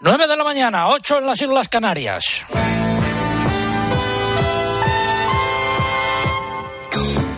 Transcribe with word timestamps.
9 0.00 0.28
de 0.28 0.36
la 0.36 0.44
mañana, 0.44 0.88
8 0.88 1.18
en 1.18 1.26
las 1.26 1.42
Islas 1.42 1.68
Canarias. 1.68 2.44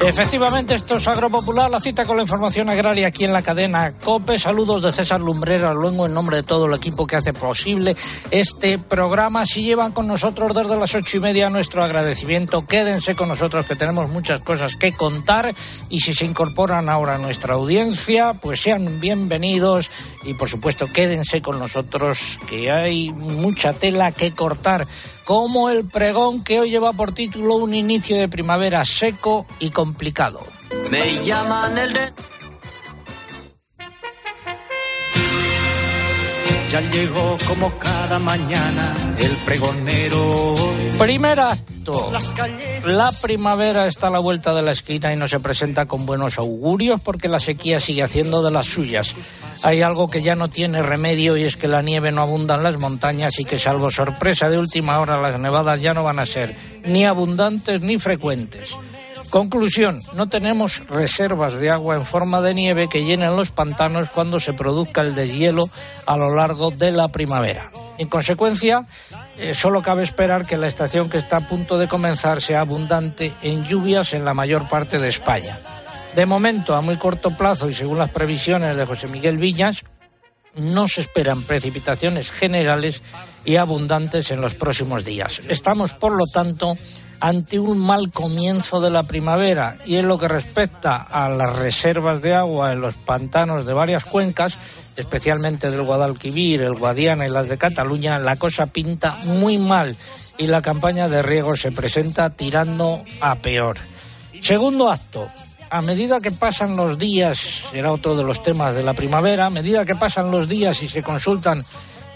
Efectivamente, 0.02 0.74
esto 0.74 0.96
es 0.96 1.06
Agropopular, 1.06 1.70
la 1.70 1.78
cita 1.78 2.06
con 2.06 2.16
la 2.16 2.22
información 2.22 2.70
agraria 2.70 3.08
aquí 3.08 3.24
en 3.24 3.34
la 3.34 3.42
cadena 3.42 3.92
COPE. 3.92 4.38
Saludos 4.38 4.82
de 4.82 4.92
César 4.92 5.20
Lumbrera, 5.20 5.74
luego 5.74 6.06
en 6.06 6.14
nombre 6.14 6.38
de 6.38 6.42
todo 6.42 6.64
el 6.64 6.74
equipo 6.74 7.06
que 7.06 7.16
hace 7.16 7.34
posible 7.34 7.94
este 8.30 8.78
programa. 8.78 9.44
Si 9.44 9.62
llevan 9.62 9.92
con 9.92 10.06
nosotros 10.06 10.54
desde 10.54 10.78
las 10.78 10.94
ocho 10.94 11.18
y 11.18 11.20
media 11.20 11.50
nuestro 11.50 11.84
agradecimiento, 11.84 12.66
quédense 12.66 13.14
con 13.14 13.28
nosotros 13.28 13.66
que 13.66 13.76
tenemos 13.76 14.08
muchas 14.08 14.40
cosas 14.40 14.74
que 14.74 14.90
contar. 14.92 15.54
Y 15.90 16.00
si 16.00 16.14
se 16.14 16.24
incorporan 16.24 16.88
ahora 16.88 17.16
a 17.16 17.18
nuestra 17.18 17.54
audiencia, 17.54 18.32
pues 18.32 18.62
sean 18.62 19.00
bienvenidos. 19.00 19.90
Y 20.24 20.32
por 20.32 20.48
supuesto 20.48 20.86
quédense 20.86 21.42
con 21.42 21.58
nosotros 21.58 22.38
que 22.48 22.72
hay 22.72 23.10
mucha 23.10 23.74
tela 23.74 24.12
que 24.12 24.32
cortar 24.32 24.86
como 25.30 25.70
el 25.70 25.84
pregón 25.84 26.42
que 26.42 26.58
hoy 26.58 26.70
lleva 26.70 26.92
por 26.92 27.12
título 27.12 27.54
un 27.54 27.72
inicio 27.72 28.16
de 28.16 28.26
primavera 28.26 28.84
seco 28.84 29.46
y 29.60 29.70
complicado. 29.70 30.40
Me 30.90 31.24
llaman 31.24 31.78
el 31.78 31.92
de... 31.92 32.00
Ya 36.70 36.80
llegó 36.80 37.36
como 37.48 37.70
cada 37.78 38.18
mañana 38.18 38.94
el 39.18 39.36
pregonero. 39.44 40.54
Primera 40.98 41.56
la 42.86 43.10
primavera 43.22 43.86
está 43.86 44.08
a 44.08 44.10
la 44.10 44.18
vuelta 44.18 44.54
de 44.54 44.62
la 44.62 44.72
esquina 44.72 45.12
y 45.12 45.16
no 45.16 45.28
se 45.28 45.40
presenta 45.40 45.86
con 45.86 46.06
buenos 46.06 46.38
augurios 46.38 47.00
porque 47.00 47.28
la 47.28 47.40
sequía 47.40 47.80
sigue 47.80 48.02
haciendo 48.02 48.42
de 48.42 48.50
las 48.50 48.66
suyas. 48.66 49.32
Hay 49.62 49.82
algo 49.82 50.08
que 50.08 50.22
ya 50.22 50.36
no 50.36 50.48
tiene 50.48 50.82
remedio 50.82 51.36
y 51.36 51.44
es 51.44 51.56
que 51.56 51.68
la 51.68 51.82
nieve 51.82 52.12
no 52.12 52.22
abunda 52.22 52.54
en 52.54 52.62
las 52.62 52.78
montañas 52.78 53.38
y 53.38 53.44
que 53.44 53.58
salvo 53.58 53.90
sorpresa 53.90 54.48
de 54.48 54.58
última 54.58 54.98
hora 55.00 55.20
las 55.20 55.38
nevadas 55.40 55.80
ya 55.80 55.94
no 55.94 56.04
van 56.04 56.18
a 56.18 56.26
ser 56.26 56.54
ni 56.84 57.04
abundantes 57.04 57.80
ni 57.82 57.98
frecuentes. 57.98 58.76
Conclusión, 59.28 60.00
no 60.14 60.28
tenemos 60.28 60.86
reservas 60.88 61.54
de 61.54 61.70
agua 61.70 61.96
en 61.96 62.04
forma 62.04 62.40
de 62.40 62.54
nieve 62.54 62.88
que 62.88 63.04
llenen 63.04 63.36
los 63.36 63.50
pantanos 63.50 64.10
cuando 64.10 64.40
se 64.40 64.54
produzca 64.54 65.02
el 65.02 65.14
deshielo 65.14 65.68
a 66.06 66.16
lo 66.16 66.34
largo 66.34 66.70
de 66.70 66.90
la 66.90 67.08
primavera. 67.08 67.70
En 67.98 68.08
consecuencia, 68.08 68.86
eh, 69.38 69.54
solo 69.54 69.82
cabe 69.82 70.02
esperar 70.02 70.46
que 70.46 70.56
la 70.56 70.66
estación 70.66 71.10
que 71.10 71.18
está 71.18 71.36
a 71.36 71.48
punto 71.48 71.78
de 71.78 71.86
comenzar 71.86 72.40
sea 72.40 72.60
abundante 72.60 73.32
en 73.42 73.64
lluvias 73.64 74.14
en 74.14 74.24
la 74.24 74.34
mayor 74.34 74.68
parte 74.68 74.98
de 74.98 75.08
España. 75.08 75.58
De 76.14 76.26
momento, 76.26 76.74
a 76.74 76.80
muy 76.80 76.96
corto 76.96 77.36
plazo 77.36 77.68
y 77.68 77.74
según 77.74 77.98
las 77.98 78.10
previsiones 78.10 78.76
de 78.76 78.84
José 78.84 79.06
Miguel 79.06 79.38
Villas, 79.38 79.84
no 80.56 80.88
se 80.88 81.02
esperan 81.02 81.42
precipitaciones 81.42 82.30
generales 82.32 83.02
y 83.44 83.56
abundantes 83.56 84.30
en 84.30 84.40
los 84.40 84.54
próximos 84.54 85.04
días. 85.04 85.40
Estamos, 85.48 85.92
por 85.92 86.16
lo 86.16 86.26
tanto, 86.26 86.74
ante 87.20 87.58
un 87.58 87.78
mal 87.78 88.10
comienzo 88.10 88.80
de 88.80 88.90
la 88.90 89.02
primavera 89.02 89.76
y 89.84 89.96
en 89.96 90.08
lo 90.08 90.18
que 90.18 90.28
respecta 90.28 90.96
a 90.96 91.28
las 91.28 91.56
reservas 91.56 92.22
de 92.22 92.34
agua 92.34 92.72
en 92.72 92.80
los 92.80 92.94
pantanos 92.94 93.66
de 93.66 93.74
varias 93.74 94.04
cuencas, 94.04 94.56
especialmente 94.96 95.70
del 95.70 95.82
Guadalquivir, 95.82 96.62
el 96.62 96.74
Guadiana 96.74 97.26
y 97.26 97.30
las 97.30 97.48
de 97.48 97.58
Cataluña, 97.58 98.18
la 98.18 98.36
cosa 98.36 98.66
pinta 98.66 99.16
muy 99.24 99.58
mal 99.58 99.96
y 100.38 100.46
la 100.46 100.62
campaña 100.62 101.08
de 101.08 101.22
riego 101.22 101.56
se 101.56 101.72
presenta 101.72 102.30
tirando 102.30 103.02
a 103.20 103.34
peor. 103.36 103.76
Segundo 104.42 104.90
acto, 104.90 105.28
a 105.68 105.82
medida 105.82 106.20
que 106.20 106.30
pasan 106.30 106.76
los 106.76 106.98
días, 106.98 107.68
era 107.72 107.92
otro 107.92 108.16
de 108.16 108.24
los 108.24 108.42
temas 108.42 108.74
de 108.74 108.82
la 108.82 108.94
primavera, 108.94 109.46
a 109.46 109.50
medida 109.50 109.84
que 109.84 109.94
pasan 109.94 110.30
los 110.30 110.48
días 110.48 110.82
y 110.82 110.88
se 110.88 111.02
consultan 111.02 111.62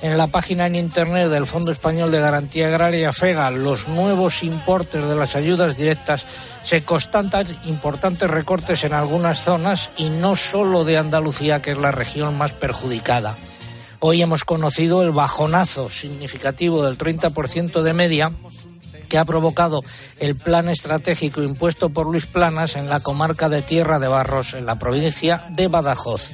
en 0.05 0.19
la 0.19 0.27
página 0.27 0.67
en 0.67 0.75
Internet 0.75 1.31
del 1.31 1.47
Fondo 1.47 1.73
Español 1.73 2.13
de 2.13 2.21
Garantía 2.21 2.69
Agraria 2.69 3.11
FEGA 3.11 3.51
los 3.51 3.89
nuevos 3.89 4.43
importes 4.43 5.03
de 5.03 5.17
las 5.17 5.35
ayudas 5.35 5.79
directas, 5.79 6.27
se 6.63 6.83
constatan 6.83 7.47
importantes 7.65 8.29
recortes 8.29 8.85
en 8.85 8.93
algunas 8.93 9.41
zonas 9.41 9.89
y 9.97 10.11
no 10.11 10.37
solo 10.37 10.85
de 10.85 10.99
Andalucía, 10.99 11.63
que 11.63 11.71
es 11.71 11.79
la 11.79 11.91
región 11.91 12.37
más 12.37 12.53
perjudicada. 12.53 13.39
Hoy 13.99 14.21
hemos 14.21 14.45
conocido 14.45 15.03
el 15.03 15.13
bajonazo 15.13 15.89
significativo 15.89 16.85
del 16.85 16.99
30% 16.99 17.81
de 17.81 17.93
media 17.95 18.31
que 19.09 19.17
ha 19.17 19.25
provocado 19.25 19.81
el 20.21 20.37
plan 20.37 20.69
estratégico 20.69 21.43
impuesto 21.43 21.89
por 21.89 22.09
Luis 22.09 22.27
Planas 22.27 22.77
en 22.77 22.91
la 22.91 23.01
comarca 23.01 23.49
de 23.49 23.63
Tierra 23.63 23.99
de 23.99 24.09
Barros, 24.09 24.53
en 24.53 24.67
la 24.67 24.79
provincia 24.79 25.47
de 25.49 25.69
Badajoz. 25.69 26.31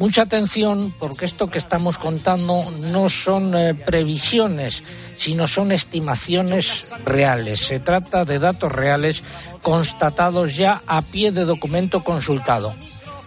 Mucha 0.00 0.22
atención 0.22 0.94
porque 0.98 1.26
esto 1.26 1.50
que 1.50 1.58
estamos 1.58 1.98
contando 1.98 2.70
no 2.70 3.10
son 3.10 3.54
eh, 3.54 3.74
previsiones, 3.74 4.82
sino 5.18 5.46
son 5.46 5.72
estimaciones 5.72 6.94
reales. 7.04 7.60
Se 7.60 7.80
trata 7.80 8.24
de 8.24 8.38
datos 8.38 8.72
reales 8.72 9.22
constatados 9.60 10.56
ya 10.56 10.80
a 10.86 11.02
pie 11.02 11.32
de 11.32 11.44
documento 11.44 12.02
consultado. 12.02 12.74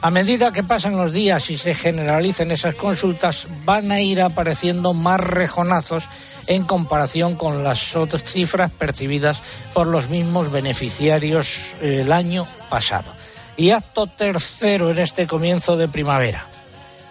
A 0.01 0.09
medida 0.09 0.51
que 0.51 0.63
pasan 0.63 0.97
los 0.97 1.13
días 1.13 1.51
y 1.51 1.59
se 1.59 1.75
generalicen 1.75 2.49
esas 2.49 2.73
consultas, 2.73 3.45
van 3.65 3.91
a 3.91 4.01
ir 4.01 4.19
apareciendo 4.19 4.95
más 4.95 5.21
rejonazos 5.21 6.05
en 6.47 6.63
comparación 6.63 7.35
con 7.35 7.63
las 7.63 7.95
otras 7.95 8.23
cifras 8.23 8.71
percibidas 8.71 9.43
por 9.75 9.85
los 9.85 10.09
mismos 10.09 10.51
beneficiarios 10.51 11.75
eh, 11.83 11.99
el 12.01 12.11
año 12.11 12.47
pasado. 12.71 13.13
Y 13.57 13.69
acto 13.69 14.07
tercero 14.07 14.89
en 14.89 14.97
este 14.97 15.27
comienzo 15.27 15.77
de 15.77 15.87
primavera. 15.87 16.47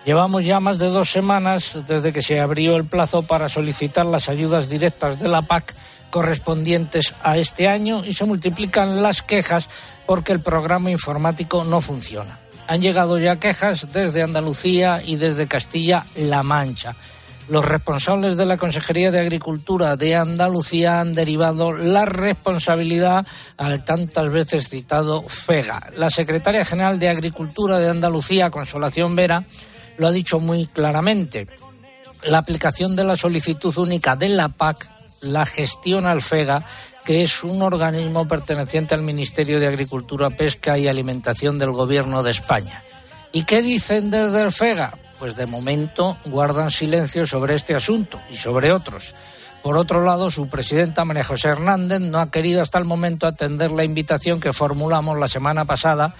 Llevamos 0.04 0.44
ya 0.44 0.58
más 0.58 0.78
de 0.78 0.88
dos 0.88 1.10
semanas 1.10 1.78
desde 1.86 2.12
que 2.12 2.22
se 2.22 2.40
abrió 2.40 2.76
el 2.76 2.84
plazo 2.84 3.22
para 3.22 3.48
solicitar 3.48 4.04
las 4.04 4.28
ayudas 4.28 4.68
directas 4.68 5.20
de 5.20 5.28
la 5.28 5.42
PAC 5.42 5.74
correspondientes 6.10 7.14
a 7.22 7.38
este 7.38 7.68
año 7.68 8.04
y 8.04 8.12
se 8.12 8.24
multiplican 8.24 9.00
las 9.00 9.22
quejas 9.22 9.68
porque 10.04 10.32
el 10.32 10.40
programa 10.40 10.90
informático 10.90 11.62
no 11.62 11.80
funciona. 11.80 12.40
Han 12.66 12.82
llegado 12.82 13.16
ya 13.18 13.36
quejas 13.36 13.92
desde 13.92 14.22
Andalucía 14.22 15.02
y 15.04 15.16
desde 15.16 15.46
Castilla-La 15.46 16.42
Mancha. 16.42 16.96
Los 17.48 17.64
responsables 17.64 18.36
de 18.36 18.46
la 18.46 18.56
Consejería 18.56 19.10
de 19.10 19.20
Agricultura 19.20 19.96
de 19.96 20.16
Andalucía 20.16 21.00
han 21.00 21.12
derivado 21.12 21.72
la 21.72 22.06
responsabilidad 22.06 23.26
al 23.56 23.84
tantas 23.84 24.30
veces 24.30 24.68
citado 24.68 25.22
FEGA. 25.22 25.90
La 25.96 26.10
secretaria 26.10 26.64
general 26.64 26.98
de 26.98 27.08
Agricultura 27.08 27.78
de 27.78 27.88
Andalucía, 27.88 28.50
Consolación 28.50 29.16
Vera, 29.16 29.44
lo 29.96 30.06
ha 30.06 30.12
dicho 30.12 30.40
muy 30.40 30.66
claramente. 30.66 31.46
La 32.24 32.38
aplicación 32.38 32.94
de 32.96 33.04
la 33.04 33.16
solicitud 33.16 33.76
única 33.78 34.16
de 34.16 34.28
la 34.28 34.48
PAC 34.48 34.88
la 35.22 35.46
gestiona 35.46 36.12
el 36.12 36.22
FEGA, 36.22 36.62
que 37.04 37.22
es 37.22 37.42
un 37.42 37.62
organismo 37.62 38.28
perteneciente 38.28 38.94
al 38.94 39.02
Ministerio 39.02 39.58
de 39.58 39.66
Agricultura, 39.66 40.30
Pesca 40.30 40.78
y 40.78 40.88
Alimentación 40.88 41.58
del 41.58 41.72
Gobierno 41.72 42.22
de 42.22 42.30
España. 42.30 42.82
¿Y 43.32 43.44
qué 43.44 43.62
dicen 43.62 44.10
desde 44.10 44.42
el 44.42 44.52
FEGA? 44.52 44.94
Pues 45.18 45.36
de 45.36 45.46
momento 45.46 46.16
guardan 46.26 46.70
silencio 46.70 47.26
sobre 47.26 47.54
este 47.54 47.74
asunto 47.74 48.20
y 48.30 48.36
sobre 48.36 48.72
otros. 48.72 49.14
Por 49.62 49.76
otro 49.76 50.04
lado, 50.04 50.30
su 50.30 50.48
presidenta 50.48 51.04
María 51.04 51.22
José 51.22 51.48
Hernández 51.48 52.00
no 52.00 52.18
ha 52.18 52.30
querido 52.30 52.62
hasta 52.62 52.78
el 52.78 52.84
momento 52.84 53.28
atender 53.28 53.70
la 53.70 53.84
invitación 53.84 54.40
que 54.40 54.52
formulamos 54.52 55.16
la 55.18 55.28
semana 55.28 55.64
pasada 55.64 56.14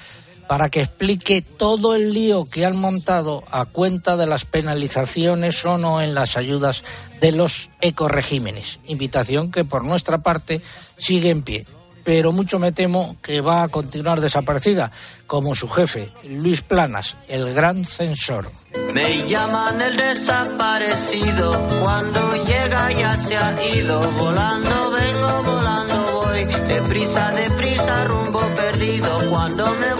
para 0.52 0.68
que 0.68 0.82
explique 0.82 1.40
todo 1.40 1.94
el 1.94 2.12
lío 2.12 2.44
que 2.44 2.66
han 2.66 2.76
montado 2.76 3.42
a 3.50 3.64
cuenta 3.64 4.18
de 4.18 4.26
las 4.26 4.44
penalizaciones 4.44 5.64
o 5.64 5.78
no 5.78 6.02
en 6.02 6.14
las 6.14 6.36
ayudas 6.36 6.84
de 7.22 7.32
los 7.32 7.70
ecoregímenes. 7.80 8.78
Invitación 8.86 9.50
que 9.50 9.64
por 9.64 9.82
nuestra 9.82 10.18
parte 10.18 10.60
sigue 10.98 11.30
en 11.30 11.40
pie. 11.40 11.64
Pero 12.04 12.32
mucho 12.32 12.58
me 12.58 12.70
temo 12.70 13.16
que 13.22 13.40
va 13.40 13.62
a 13.62 13.68
continuar 13.68 14.20
desaparecida, 14.20 14.92
como 15.26 15.54
su 15.54 15.68
jefe, 15.68 16.12
Luis 16.28 16.60
Planas, 16.60 17.16
el 17.28 17.54
gran 17.54 17.86
censor. 17.86 18.50
Me 18.92 19.26
llaman 19.26 19.80
el 19.80 19.96
desaparecido, 19.96 21.66
cuando 21.80 22.44
llega 22.44 22.92
ya 22.92 23.16
se 23.16 23.38
ha 23.38 23.74
ido, 23.74 24.02
volando 24.18 24.90
vengo, 24.90 25.42
volando 25.44 26.01
deprisa, 26.92 27.30
deprisa, 27.30 28.04
rumbo 28.04 28.40
perdido, 28.54 29.08
cuando 29.30 29.64
me 29.76 29.92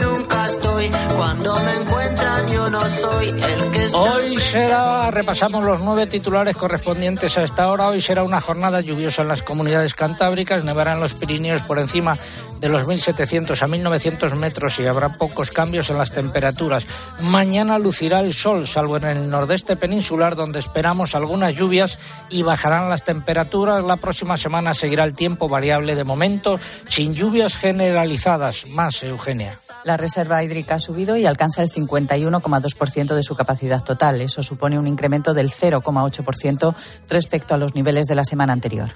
nunca 0.00 0.46
estoy. 0.46 0.90
Cuando 1.14 1.54
me 1.60 1.74
encuentran 1.74 2.48
yo 2.48 2.70
no 2.70 2.88
soy 2.88 3.28
el 3.28 3.70
que 3.70 3.88
Hoy 3.94 4.40
será, 4.40 5.10
repasamos 5.10 5.62
los 5.62 5.80
nueve 5.80 6.06
titulares 6.06 6.56
correspondientes 6.56 7.36
a 7.36 7.42
esta 7.42 7.68
hora. 7.70 7.88
Hoy 7.88 8.00
será 8.00 8.22
una 8.22 8.40
jornada 8.40 8.80
lluviosa 8.80 9.22
en 9.22 9.28
las 9.28 9.42
comunidades 9.42 9.94
cantábricas, 9.94 10.64
nevará 10.64 10.94
en 10.94 11.00
los 11.00 11.12
Pirineos 11.12 11.60
por 11.62 11.78
encima 11.78 12.16
de 12.62 12.68
los 12.68 12.84
1.700 12.86 13.60
a 13.60 13.66
1.900 13.66 14.36
metros 14.36 14.78
y 14.78 14.86
habrá 14.86 15.10
pocos 15.10 15.50
cambios 15.50 15.90
en 15.90 15.98
las 15.98 16.12
temperaturas. 16.12 16.86
Mañana 17.20 17.76
lucirá 17.78 18.20
el 18.20 18.32
sol, 18.32 18.68
salvo 18.68 18.96
en 18.96 19.04
el 19.04 19.28
nordeste 19.28 19.74
peninsular, 19.74 20.36
donde 20.36 20.60
esperamos 20.60 21.16
algunas 21.16 21.56
lluvias 21.56 21.98
y 22.30 22.44
bajarán 22.44 22.88
las 22.88 23.04
temperaturas. 23.04 23.82
La 23.82 23.96
próxima 23.96 24.36
semana 24.36 24.74
seguirá 24.74 25.02
el 25.02 25.12
tiempo 25.12 25.48
variable 25.48 25.96
de 25.96 26.04
momento, 26.04 26.58
sin 26.88 27.12
lluvias 27.12 27.56
generalizadas. 27.56 28.68
Más, 28.68 29.02
Eugenia. 29.02 29.58
La 29.82 29.96
reserva 29.96 30.44
hídrica 30.44 30.76
ha 30.76 30.80
subido 30.80 31.16
y 31.16 31.26
alcanza 31.26 31.64
el 31.64 31.70
51,2% 31.70 33.14
de 33.16 33.22
su 33.24 33.34
capacidad 33.34 33.82
total. 33.82 34.20
Eso 34.20 34.44
supone 34.44 34.78
un 34.78 34.86
incremento 34.86 35.34
del 35.34 35.50
0,8% 35.50 36.74
respecto 37.08 37.54
a 37.54 37.58
los 37.58 37.74
niveles 37.74 38.06
de 38.06 38.14
la 38.14 38.24
semana 38.24 38.52
anterior. 38.52 38.90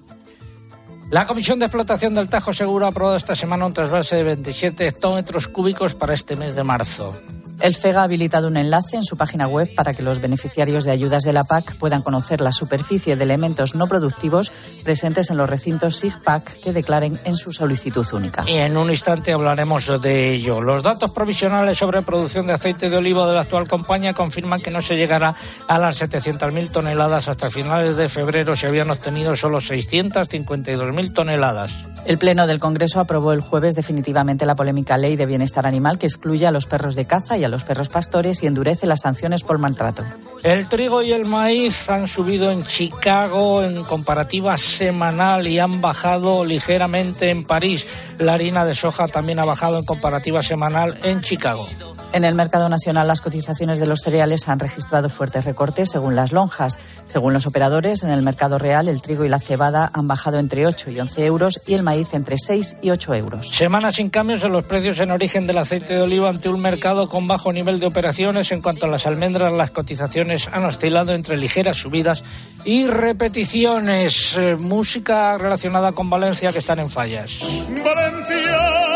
La 1.10 1.24
Comisión 1.24 1.60
de 1.60 1.66
Explotación 1.66 2.14
del 2.14 2.28
Tajo 2.28 2.52
Seguro 2.52 2.84
ha 2.84 2.88
aprobado 2.88 3.16
esta 3.16 3.36
semana 3.36 3.64
un 3.64 3.72
trasvase 3.72 4.16
de 4.16 4.24
27 4.24 4.88
hectómetros 4.88 5.46
cúbicos 5.46 5.94
para 5.94 6.14
este 6.14 6.34
mes 6.34 6.56
de 6.56 6.64
marzo. 6.64 7.14
El 7.60 7.74
FEGA 7.74 8.00
ha 8.00 8.04
habilitado 8.04 8.48
un 8.48 8.56
enlace 8.56 8.96
en 8.96 9.04
su 9.04 9.16
página 9.16 9.48
web 9.48 9.68
para 9.74 9.94
que 9.94 10.02
los 10.02 10.20
beneficiarios 10.20 10.84
de 10.84 10.90
ayudas 10.90 11.22
de 11.22 11.32
la 11.32 11.42
PAC 11.42 11.76
puedan 11.76 12.02
conocer 12.02 12.40
la 12.40 12.52
superficie 12.52 13.16
de 13.16 13.24
elementos 13.24 13.74
no 13.74 13.86
productivos 13.86 14.52
presentes 14.84 15.30
en 15.30 15.36
los 15.36 15.48
recintos 15.48 15.96
SIGPAC 15.96 16.60
que 16.60 16.72
declaren 16.72 17.18
en 17.24 17.36
su 17.36 17.52
solicitud 17.52 18.06
única. 18.12 18.44
Y 18.46 18.54
en 18.54 18.76
un 18.76 18.90
instante 18.90 19.32
hablaremos 19.32 20.00
de 20.00 20.32
ello. 20.32 20.60
Los 20.60 20.82
datos 20.82 21.10
provisionales 21.10 21.78
sobre 21.78 22.02
producción 22.02 22.46
de 22.46 22.52
aceite 22.52 22.90
de 22.90 22.96
olivo 22.96 23.26
de 23.26 23.34
la 23.34 23.40
actual 23.40 23.68
compañía 23.68 24.12
confirman 24.12 24.60
que 24.60 24.70
no 24.70 24.82
se 24.82 24.96
llegará 24.96 25.34
a 25.66 25.78
las 25.78 26.00
700.000 26.00 26.70
toneladas 26.70 27.28
hasta 27.28 27.50
finales 27.50 27.96
de 27.96 28.08
febrero. 28.08 28.54
Se 28.54 28.66
habían 28.66 28.90
obtenido 28.90 29.34
solo 29.36 29.58
652.000 29.58 31.14
toneladas. 31.14 31.95
El 32.06 32.18
Pleno 32.18 32.46
del 32.46 32.60
Congreso 32.60 33.00
aprobó 33.00 33.32
el 33.32 33.40
jueves 33.40 33.74
definitivamente 33.74 34.46
la 34.46 34.54
polémica 34.54 34.96
ley 34.96 35.16
de 35.16 35.26
bienestar 35.26 35.66
animal 35.66 35.98
que 35.98 36.06
excluye 36.06 36.46
a 36.46 36.52
los 36.52 36.66
perros 36.66 36.94
de 36.94 37.04
caza 37.04 37.36
y 37.36 37.42
a 37.42 37.48
los 37.48 37.64
perros 37.64 37.88
pastores 37.88 38.44
y 38.44 38.46
endurece 38.46 38.86
las 38.86 39.00
sanciones 39.00 39.42
por 39.42 39.58
maltrato. 39.58 40.04
El 40.44 40.68
trigo 40.68 41.02
y 41.02 41.12
el 41.12 41.24
maíz 41.24 41.90
han 41.90 42.06
subido 42.06 42.52
en 42.52 42.64
Chicago 42.64 43.64
en 43.64 43.82
comparativa 43.82 44.56
semanal 44.56 45.48
y 45.48 45.58
han 45.58 45.80
bajado 45.80 46.44
ligeramente 46.44 47.30
en 47.30 47.42
París. 47.42 47.84
La 48.18 48.34
harina 48.34 48.64
de 48.64 48.76
soja 48.76 49.08
también 49.08 49.40
ha 49.40 49.44
bajado 49.44 49.80
en 49.80 49.84
comparativa 49.84 50.44
semanal 50.44 50.96
en 51.02 51.22
Chicago. 51.22 51.66
En 52.12 52.24
el 52.24 52.34
mercado 52.34 52.68
nacional, 52.68 53.08
las 53.08 53.20
cotizaciones 53.20 53.78
de 53.78 53.86
los 53.86 54.00
cereales 54.00 54.48
han 54.48 54.58
registrado 54.58 55.10
fuertes 55.10 55.44
recortes 55.44 55.90
según 55.90 56.16
las 56.16 56.32
lonjas. 56.32 56.78
Según 57.04 57.32
los 57.34 57.46
operadores, 57.46 58.02
en 58.02 58.10
el 58.10 58.22
mercado 58.22 58.58
real, 58.58 58.88
el 58.88 59.02
trigo 59.02 59.24
y 59.24 59.28
la 59.28 59.38
cebada 59.38 59.90
han 59.92 60.08
bajado 60.08 60.38
entre 60.38 60.66
8 60.66 60.90
y 60.90 61.00
11 61.00 61.26
euros 61.26 61.60
y 61.66 61.74
el 61.74 61.82
maíz 61.82 62.14
entre 62.14 62.38
6 62.38 62.78
y 62.80 62.90
8 62.90 63.14
euros. 63.14 63.48
Semana 63.50 63.92
sin 63.92 64.08
cambios 64.08 64.42
en 64.44 64.52
los 64.52 64.64
precios 64.64 64.98
en 65.00 65.10
origen 65.10 65.46
del 65.46 65.58
aceite 65.58 65.94
de 65.94 66.00
oliva 66.00 66.30
ante 66.30 66.48
un 66.48 66.62
mercado 66.62 67.08
con 67.08 67.28
bajo 67.28 67.52
nivel 67.52 67.80
de 67.80 67.86
operaciones. 67.86 68.50
En 68.50 68.62
cuanto 68.62 68.86
a 68.86 68.88
las 68.88 69.06
almendras, 69.06 69.52
las 69.52 69.70
cotizaciones 69.70 70.48
han 70.52 70.64
oscilado 70.64 71.12
entre 71.12 71.36
ligeras 71.36 71.76
subidas 71.76 72.22
y 72.64 72.86
repeticiones. 72.86 74.34
Eh, 74.38 74.56
música 74.56 75.36
relacionada 75.36 75.92
con 75.92 76.08
Valencia 76.08 76.52
que 76.52 76.58
están 76.60 76.78
en 76.78 76.88
fallas. 76.88 77.40
Valencia 77.84 78.95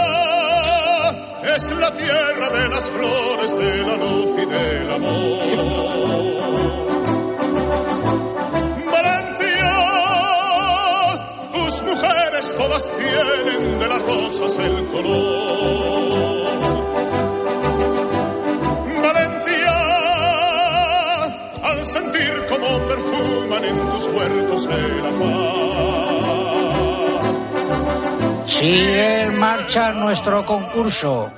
es 1.60 1.70
la 1.72 1.90
tierra 1.90 2.48
de 2.50 2.68
las 2.68 2.90
flores, 2.90 3.58
de 3.58 3.82
la 3.82 3.96
luz 3.96 4.38
y 4.42 4.46
del 4.46 4.92
amor. 4.92 5.38
Valencia, 8.94 9.72
tus 11.52 11.82
mujeres 11.82 12.56
todas 12.56 12.90
tienen 12.96 13.78
de 13.78 13.88
las 13.88 14.02
rosas 14.02 14.58
el 14.58 14.86
color. 14.86 16.48
Valencia, 19.02 19.76
al 21.62 21.84
sentir 21.84 22.32
como 22.48 22.68
perfuman 22.88 23.64
en 23.64 23.88
tus 23.90 24.06
huertos 24.06 24.66
el 24.66 25.06
amor. 25.06 25.60
Sigue 28.46 29.20
en 29.22 29.38
marcha 29.38 29.92
nuestro 29.92 30.46
concurso. 30.46 31.30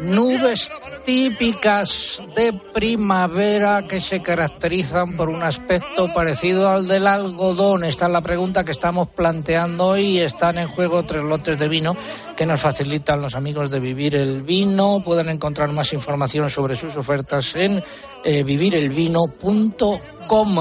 Nubes 0.00 0.72
típicas 1.04 2.20
de 2.34 2.52
primavera 2.72 3.82
que 3.82 4.00
se 4.00 4.22
caracterizan 4.22 5.16
por 5.16 5.28
un 5.28 5.42
aspecto 5.42 6.12
parecido 6.12 6.68
al 6.68 6.88
del 6.88 7.06
algodón. 7.06 7.84
Esta 7.84 8.06
es 8.06 8.12
la 8.12 8.20
pregunta 8.20 8.64
que 8.64 8.72
estamos 8.72 9.08
planteando 9.08 9.88
hoy. 9.88 10.18
Están 10.18 10.58
en 10.58 10.68
juego 10.68 11.04
tres 11.04 11.22
lotes 11.22 11.58
de 11.58 11.68
vino 11.68 11.96
que 12.36 12.46
nos 12.46 12.60
facilitan 12.60 13.22
los 13.22 13.34
amigos 13.34 13.70
de 13.70 13.80
Vivir 13.80 14.16
el 14.16 14.42
Vino. 14.42 15.02
Pueden 15.04 15.28
encontrar 15.28 15.70
más 15.72 15.92
información 15.92 16.50
sobre 16.50 16.76
sus 16.76 16.96
ofertas 16.96 17.54
en 17.54 17.82
eh, 18.24 18.42
vivirelvino.com. 18.42 20.58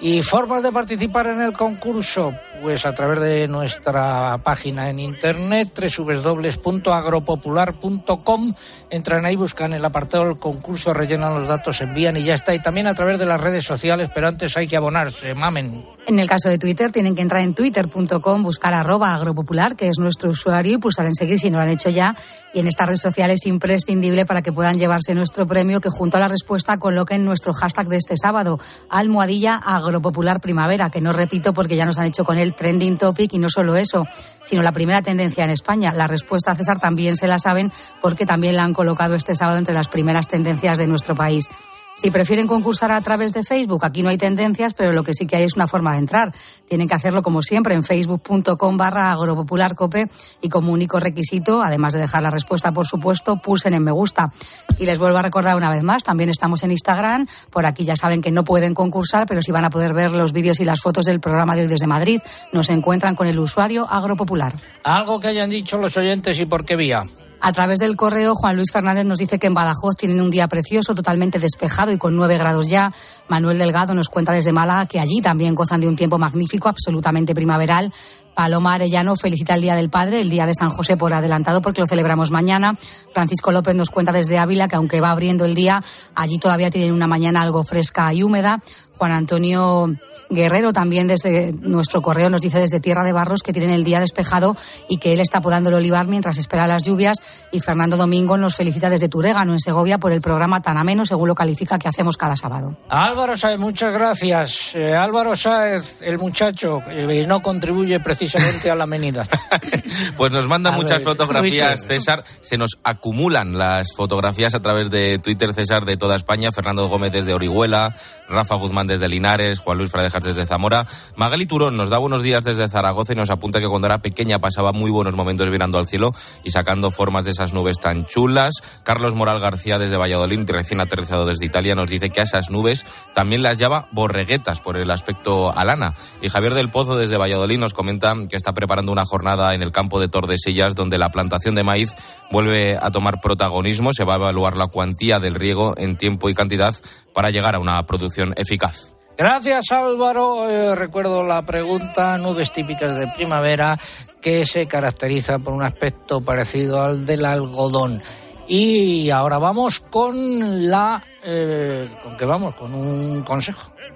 Y 0.00 0.22
formas 0.22 0.62
de 0.62 0.72
participar 0.72 1.28
en 1.28 1.40
el 1.40 1.54
concurso, 1.54 2.34
pues 2.62 2.86
a 2.86 2.94
través 2.94 3.18
de 3.20 3.48
nuestra 3.48 4.38
página 4.38 4.88
en 4.90 5.00
internet 5.00 5.72
www.agropopular.com. 5.98 8.52
Entran 8.90 9.24
ahí, 9.24 9.36
buscan 9.36 9.72
el 9.72 9.84
apartado 9.84 10.26
del 10.26 10.38
concurso, 10.38 10.92
rellenan 10.92 11.34
los 11.34 11.48
datos, 11.48 11.80
envían 11.80 12.16
y 12.16 12.22
ya 12.24 12.34
está. 12.34 12.54
Y 12.54 12.62
también 12.62 12.86
a 12.86 12.94
través 12.94 13.18
de 13.18 13.26
las 13.26 13.40
redes 13.40 13.64
sociales, 13.64 14.08
pero 14.14 14.28
antes 14.28 14.56
hay 14.56 14.68
que 14.68 14.76
abonarse, 14.76 15.34
mamen. 15.34 15.84
En 16.06 16.20
el 16.20 16.28
caso 16.28 16.48
de 16.48 16.56
Twitter, 16.56 16.92
tienen 16.92 17.16
que 17.16 17.22
entrar 17.22 17.42
en 17.42 17.52
twitter.com, 17.52 18.44
buscar 18.44 18.74
arroba 18.74 19.12
agropopular, 19.12 19.74
que 19.74 19.88
es 19.88 19.98
nuestro 19.98 20.30
usuario, 20.30 20.74
y 20.74 20.78
pulsar 20.78 21.06
en 21.06 21.16
seguir 21.16 21.40
si 21.40 21.50
no 21.50 21.58
lo 21.58 21.64
han 21.64 21.70
hecho 21.70 21.90
ya. 21.90 22.16
Y 22.54 22.60
en 22.60 22.68
esta 22.68 22.86
red 22.86 22.94
social 22.94 23.32
es 23.32 23.44
imprescindible 23.44 24.24
para 24.24 24.40
que 24.40 24.52
puedan 24.52 24.78
llevarse 24.78 25.14
nuestro 25.14 25.48
premio, 25.48 25.80
que 25.80 25.90
junto 25.90 26.16
a 26.16 26.20
la 26.20 26.28
respuesta 26.28 26.78
coloquen 26.78 27.24
nuestro 27.24 27.52
hashtag 27.52 27.88
de 27.88 27.96
este 27.96 28.16
sábado, 28.16 28.60
almohadilla 28.88 29.56
agropopular 29.56 30.40
primavera, 30.40 30.90
que 30.90 31.00
no 31.00 31.12
repito 31.12 31.52
porque 31.52 31.74
ya 31.74 31.86
nos 31.86 31.98
han 31.98 32.06
hecho 32.06 32.24
con 32.24 32.38
el 32.46 32.54
trending 32.54 32.96
topic 32.96 33.34
y 33.34 33.38
no 33.38 33.48
solo 33.50 33.76
eso, 33.76 34.06
sino 34.42 34.62
la 34.62 34.72
primera 34.72 35.02
tendencia 35.02 35.44
en 35.44 35.50
España. 35.50 35.92
La 35.92 36.06
respuesta, 36.06 36.54
César, 36.54 36.78
también 36.78 37.16
se 37.16 37.26
la 37.26 37.38
saben 37.38 37.72
porque 38.00 38.24
también 38.24 38.56
la 38.56 38.64
han 38.64 38.72
colocado 38.72 39.14
este 39.14 39.34
sábado 39.34 39.58
entre 39.58 39.74
las 39.74 39.88
primeras 39.88 40.28
tendencias 40.28 40.78
de 40.78 40.86
nuestro 40.86 41.14
país. 41.14 41.48
Si 41.96 42.10
prefieren 42.10 42.46
concursar 42.46 42.92
a 42.92 43.00
través 43.00 43.32
de 43.32 43.42
Facebook, 43.42 43.82
aquí 43.86 44.02
no 44.02 44.10
hay 44.10 44.18
tendencias, 44.18 44.74
pero 44.74 44.92
lo 44.92 45.02
que 45.02 45.14
sí 45.14 45.26
que 45.26 45.36
hay 45.36 45.44
es 45.44 45.56
una 45.56 45.66
forma 45.66 45.92
de 45.92 45.98
entrar. 45.98 46.34
Tienen 46.68 46.88
que 46.88 46.94
hacerlo 46.94 47.22
como 47.22 47.40
siempre 47.40 47.74
en 47.74 47.82
facebook.com 47.82 48.76
barra 48.76 49.12
agropopularcope 49.12 50.10
y 50.42 50.50
como 50.50 50.72
único 50.72 51.00
requisito, 51.00 51.62
además 51.62 51.94
de 51.94 52.00
dejar 52.00 52.22
la 52.22 52.30
respuesta, 52.30 52.70
por 52.70 52.86
supuesto, 52.86 53.38
pulsen 53.38 53.72
en 53.72 53.82
me 53.82 53.92
gusta. 53.92 54.30
Y 54.78 54.84
les 54.84 54.98
vuelvo 54.98 55.16
a 55.16 55.22
recordar 55.22 55.56
una 55.56 55.70
vez 55.70 55.82
más, 55.82 56.02
también 56.02 56.28
estamos 56.28 56.62
en 56.64 56.72
Instagram. 56.72 57.28
Por 57.48 57.64
aquí 57.64 57.86
ya 57.86 57.96
saben 57.96 58.20
que 58.20 58.30
no 58.30 58.44
pueden 58.44 58.74
concursar, 58.74 59.26
pero 59.26 59.40
sí 59.40 59.50
van 59.50 59.64
a 59.64 59.70
poder 59.70 59.94
ver 59.94 60.10
los 60.10 60.34
vídeos 60.34 60.60
y 60.60 60.66
las 60.66 60.82
fotos 60.82 61.06
del 61.06 61.20
programa 61.20 61.56
de 61.56 61.62
hoy 61.62 61.68
desde 61.68 61.86
Madrid. 61.86 62.20
Nos 62.52 62.68
encuentran 62.68 63.16
con 63.16 63.26
el 63.26 63.38
usuario 63.38 63.86
agropopular. 63.88 64.52
Algo 64.84 65.18
que 65.18 65.28
hayan 65.28 65.48
dicho 65.48 65.78
los 65.78 65.96
oyentes 65.96 66.38
y 66.40 66.44
por 66.44 66.66
qué 66.66 66.76
vía. 66.76 67.06
A 67.40 67.52
través 67.52 67.78
del 67.78 67.96
correo, 67.96 68.34
Juan 68.34 68.56
Luis 68.56 68.72
Fernández 68.72 69.04
nos 69.04 69.18
dice 69.18 69.38
que 69.38 69.46
en 69.46 69.54
Badajoz 69.54 69.96
tienen 69.96 70.20
un 70.20 70.30
día 70.30 70.48
precioso, 70.48 70.94
totalmente 70.94 71.38
despejado 71.38 71.92
y 71.92 71.98
con 71.98 72.16
nueve 72.16 72.38
grados 72.38 72.68
ya. 72.68 72.92
Manuel 73.28 73.58
Delgado 73.58 73.94
nos 73.94 74.08
cuenta 74.08 74.32
desde 74.32 74.52
Málaga 74.52 74.86
que 74.86 75.00
allí 75.00 75.20
también 75.20 75.54
gozan 75.54 75.80
de 75.80 75.88
un 75.88 75.96
tiempo 75.96 76.18
magnífico, 76.18 76.68
absolutamente 76.68 77.34
primaveral. 77.34 77.92
Paloma 78.36 78.74
Arellano 78.74 79.16
felicita 79.16 79.54
el 79.54 79.62
Día 79.62 79.74
del 79.74 79.88
Padre, 79.88 80.20
el 80.20 80.28
Día 80.28 80.44
de 80.44 80.54
San 80.54 80.68
José 80.68 80.98
por 80.98 81.14
adelantado 81.14 81.62
porque 81.62 81.80
lo 81.80 81.86
celebramos 81.86 82.30
mañana. 82.30 82.76
Francisco 83.10 83.50
López 83.50 83.74
nos 83.74 83.88
cuenta 83.88 84.12
desde 84.12 84.36
Ávila 84.36 84.68
que 84.68 84.76
aunque 84.76 85.00
va 85.00 85.10
abriendo 85.10 85.46
el 85.46 85.54
día, 85.54 85.82
allí 86.14 86.38
todavía 86.38 86.70
tienen 86.70 86.92
una 86.92 87.06
mañana 87.06 87.40
algo 87.40 87.64
fresca 87.64 88.12
y 88.12 88.22
húmeda. 88.22 88.62
Juan 88.98 89.12
Antonio 89.12 89.96
Guerrero 90.28 90.72
también 90.72 91.06
desde 91.06 91.52
nuestro 91.52 92.02
correo 92.02 92.28
nos 92.28 92.40
dice 92.40 92.58
desde 92.58 92.80
Tierra 92.80 93.04
de 93.04 93.12
Barros 93.12 93.42
que 93.42 93.52
tienen 93.52 93.70
el 93.70 93.84
día 93.84 94.00
despejado 94.00 94.56
y 94.88 94.98
que 94.98 95.12
él 95.12 95.20
está 95.20 95.40
podando 95.40 95.68
el 95.68 95.76
olivar 95.76 96.06
mientras 96.08 96.38
espera 96.38 96.66
las 96.66 96.82
lluvias. 96.82 97.18
Y 97.52 97.60
Fernando 97.60 97.96
Domingo 97.96 98.36
nos 98.36 98.56
felicita 98.56 98.90
desde 98.90 99.08
Turégano, 99.08 99.52
en 99.52 99.60
Segovia, 99.60 99.98
por 99.98 100.12
el 100.12 100.20
programa 100.20 100.60
tan 100.62 100.78
ameno, 100.78 101.06
según 101.06 101.28
lo 101.28 101.34
califica, 101.34 101.78
que 101.78 101.88
hacemos 101.88 102.16
cada 102.16 102.36
sábado. 102.36 102.76
Álvaro 102.88 103.36
Sáez, 103.36 103.58
muchas 103.58 103.92
gracias. 103.92 104.74
Eh, 104.74 104.94
Álvaro 104.94 105.36
Sáez, 105.36 106.02
el 106.02 106.18
muchacho, 106.18 106.82
eh, 106.88 107.24
no 107.26 107.40
contribuye 107.40 108.00
precisamente 108.00 108.70
a 108.70 108.74
la 108.74 108.84
amenidad. 108.84 109.28
pues 110.16 110.32
nos 110.32 110.48
manda 110.48 110.72
muchas 110.72 111.02
fotografías, 111.02 111.86
César. 111.86 112.24
Se 112.42 112.58
nos 112.58 112.78
acumulan 112.82 113.56
las 113.56 113.94
fotografías 113.96 114.54
a 114.54 114.60
través 114.60 114.90
de 114.90 115.20
Twitter, 115.20 115.54
César, 115.54 115.84
de 115.84 115.96
toda 115.96 116.16
España. 116.16 116.50
Fernando 116.50 116.88
Gómez 116.88 117.12
desde 117.12 117.32
Orihuela, 117.32 117.96
Rafa 118.28 118.56
Guzmán 118.56 118.85
desde 118.86 119.08
Linares, 119.08 119.58
Juan 119.58 119.78
Luis 119.78 119.90
Fradeja 119.90 120.06
Naranjas 120.06 120.24
desde 120.24 120.46
Zamora. 120.46 120.86
Magali 121.16 121.46
Turón 121.46 121.76
nos 121.76 121.90
da 121.90 121.98
buenos 121.98 122.22
días 122.22 122.44
desde 122.44 122.68
Zaragoza 122.68 123.12
y 123.12 123.16
nos 123.16 123.30
apunta 123.30 123.60
que 123.60 123.68
cuando 123.68 123.86
era 123.86 123.98
pequeña 123.98 124.38
pasaba 124.38 124.72
muy 124.72 124.90
buenos 124.90 125.14
momentos 125.14 125.48
mirando 125.50 125.78
al 125.78 125.86
cielo 125.86 126.12
y 126.44 126.50
sacando 126.50 126.90
formas 126.90 127.24
de 127.24 127.32
esas 127.32 127.52
nubes 127.52 127.78
tan 127.80 128.06
chulas. 128.06 128.54
Carlos 128.84 129.14
Moral 129.14 129.40
García 129.40 129.78
desde 129.78 129.96
Valladolid, 129.96 130.48
recién 130.48 130.80
aterrizado 130.80 131.26
desde 131.26 131.44
Italia, 131.44 131.74
nos 131.74 131.88
dice 131.88 132.10
que 132.10 132.20
a 132.20 132.24
esas 132.24 132.50
nubes 132.50 132.86
también 133.14 133.42
las 133.42 133.58
llama 133.58 133.86
borreguetas 133.92 134.60
por 134.60 134.76
el 134.76 134.90
aspecto 134.90 135.52
alana. 135.56 135.94
Y 136.22 136.28
Javier 136.28 136.54
del 136.54 136.68
Pozo 136.68 136.96
desde 136.96 137.16
Valladolid 137.16 137.58
nos 137.58 137.74
comenta 137.74 138.14
que 138.28 138.36
está 138.36 138.52
preparando 138.52 138.92
una 138.92 139.04
jornada 139.04 139.54
en 139.54 139.62
el 139.62 139.72
campo 139.72 140.00
de 140.00 140.08
Tordesillas 140.08 140.74
donde 140.74 140.98
la 140.98 141.08
plantación 141.08 141.54
de 141.54 141.64
maíz 141.64 141.94
vuelve 142.30 142.78
a 142.80 142.90
tomar 142.90 143.20
protagonismo. 143.20 143.92
Se 143.92 144.04
va 144.04 144.14
a 144.14 144.16
evaluar 144.16 144.56
la 144.56 144.68
cuantía 144.68 145.18
del 145.18 145.34
riego 145.34 145.74
en 145.76 145.96
tiempo 145.96 146.28
y 146.28 146.34
cantidad 146.34 146.74
para 147.12 147.30
llegar 147.30 147.54
a 147.54 147.60
una 147.60 147.84
producción 147.86 148.34
eficaz. 148.36 148.75
Gracias 149.16 149.72
Álvaro. 149.72 150.48
Eh, 150.48 150.74
recuerdo 150.74 151.24
la 151.24 151.42
pregunta, 151.42 152.18
nubes 152.18 152.52
típicas 152.52 152.96
de 152.96 153.06
primavera 153.08 153.78
que 154.20 154.44
se 154.44 154.66
caracterizan 154.66 155.42
por 155.42 155.54
un 155.54 155.62
aspecto 155.62 156.20
parecido 156.20 156.82
al 156.82 157.06
del 157.06 157.24
algodón. 157.24 158.02
Y 158.48 159.10
ahora 159.10 159.38
vamos 159.38 159.80
con 159.80 160.68
la... 160.68 161.02
Eh, 161.24 161.88
¿Con 162.02 162.16
qué 162.16 162.24
vamos? 162.24 162.54
Con 162.54 162.74
un 162.74 163.22
consejo. 163.22 163.72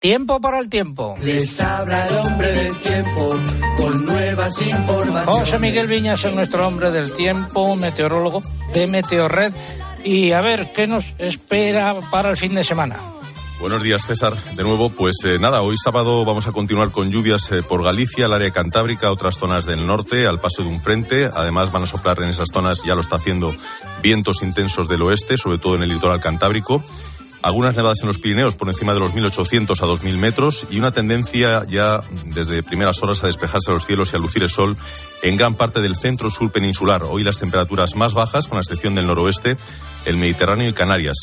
Tiempo 0.00 0.40
para 0.40 0.58
el 0.60 0.70
tiempo. 0.70 1.18
Les 1.20 1.60
habla 1.60 2.08
el 2.08 2.16
hombre 2.16 2.50
del 2.50 2.74
tiempo 2.78 3.38
con 3.76 4.06
nuevas 4.06 4.62
informaciones. 4.62 5.24
José 5.26 5.58
Miguel 5.58 5.88
Viñas 5.88 6.24
es 6.24 6.32
nuestro 6.32 6.66
hombre 6.66 6.90
del 6.90 7.12
tiempo, 7.12 7.76
meteorólogo 7.76 8.40
de 8.72 8.86
Meteorred. 8.86 9.52
Y 10.02 10.32
a 10.32 10.40
ver, 10.40 10.72
¿qué 10.74 10.86
nos 10.86 11.12
espera 11.18 11.94
para 12.10 12.30
el 12.30 12.38
fin 12.38 12.54
de 12.54 12.64
semana? 12.64 12.98
Buenos 13.60 13.82
días, 13.82 14.06
César. 14.06 14.34
De 14.54 14.62
nuevo, 14.62 14.88
pues 14.88 15.16
eh, 15.24 15.38
nada, 15.38 15.60
hoy 15.60 15.76
sábado 15.76 16.24
vamos 16.24 16.46
a 16.46 16.52
continuar 16.52 16.92
con 16.92 17.10
lluvias 17.10 17.52
eh, 17.52 17.60
por 17.60 17.84
Galicia, 17.84 18.24
el 18.24 18.32
área 18.32 18.50
cantábrica, 18.52 19.12
otras 19.12 19.36
zonas 19.36 19.66
del 19.66 19.86
norte, 19.86 20.26
al 20.26 20.40
paso 20.40 20.62
de 20.62 20.70
un 20.70 20.80
frente. 20.80 21.26
Además, 21.26 21.72
van 21.72 21.82
a 21.82 21.86
soplar 21.86 22.22
en 22.22 22.30
esas 22.30 22.48
zonas, 22.50 22.82
ya 22.84 22.94
lo 22.94 23.02
está 23.02 23.16
haciendo, 23.16 23.54
vientos 24.02 24.42
intensos 24.42 24.88
del 24.88 25.02
oeste, 25.02 25.36
sobre 25.36 25.58
todo 25.58 25.74
en 25.74 25.82
el 25.82 25.90
litoral 25.90 26.22
cantábrico 26.22 26.82
algunas 27.42 27.76
nevadas 27.76 27.98
en 28.02 28.08
los 28.08 28.18
Pirineos 28.18 28.56
por 28.56 28.68
encima 28.68 28.94
de 28.94 29.00
los 29.00 29.14
1.800 29.14 29.70
a 29.80 29.86
2.000 29.86 30.16
metros 30.16 30.66
y 30.70 30.78
una 30.78 30.92
tendencia 30.92 31.64
ya 31.68 32.00
desde 32.26 32.62
primeras 32.62 33.02
horas 33.02 33.22
a 33.22 33.26
despejarse 33.26 33.72
los 33.72 33.86
cielos 33.86 34.12
y 34.12 34.16
a 34.16 34.18
lucir 34.18 34.42
el 34.42 34.50
sol 34.50 34.76
en 35.22 35.36
gran 35.36 35.54
parte 35.54 35.80
del 35.80 35.96
centro 35.96 36.30
sur 36.30 36.50
peninsular. 36.50 37.02
Hoy 37.02 37.24
las 37.24 37.38
temperaturas 37.38 37.96
más 37.96 38.14
bajas, 38.14 38.48
con 38.48 38.56
la 38.56 38.62
excepción 38.62 38.94
del 38.94 39.06
noroeste, 39.06 39.56
el 40.06 40.16
Mediterráneo 40.16 40.68
y 40.68 40.72
Canarias. 40.72 41.16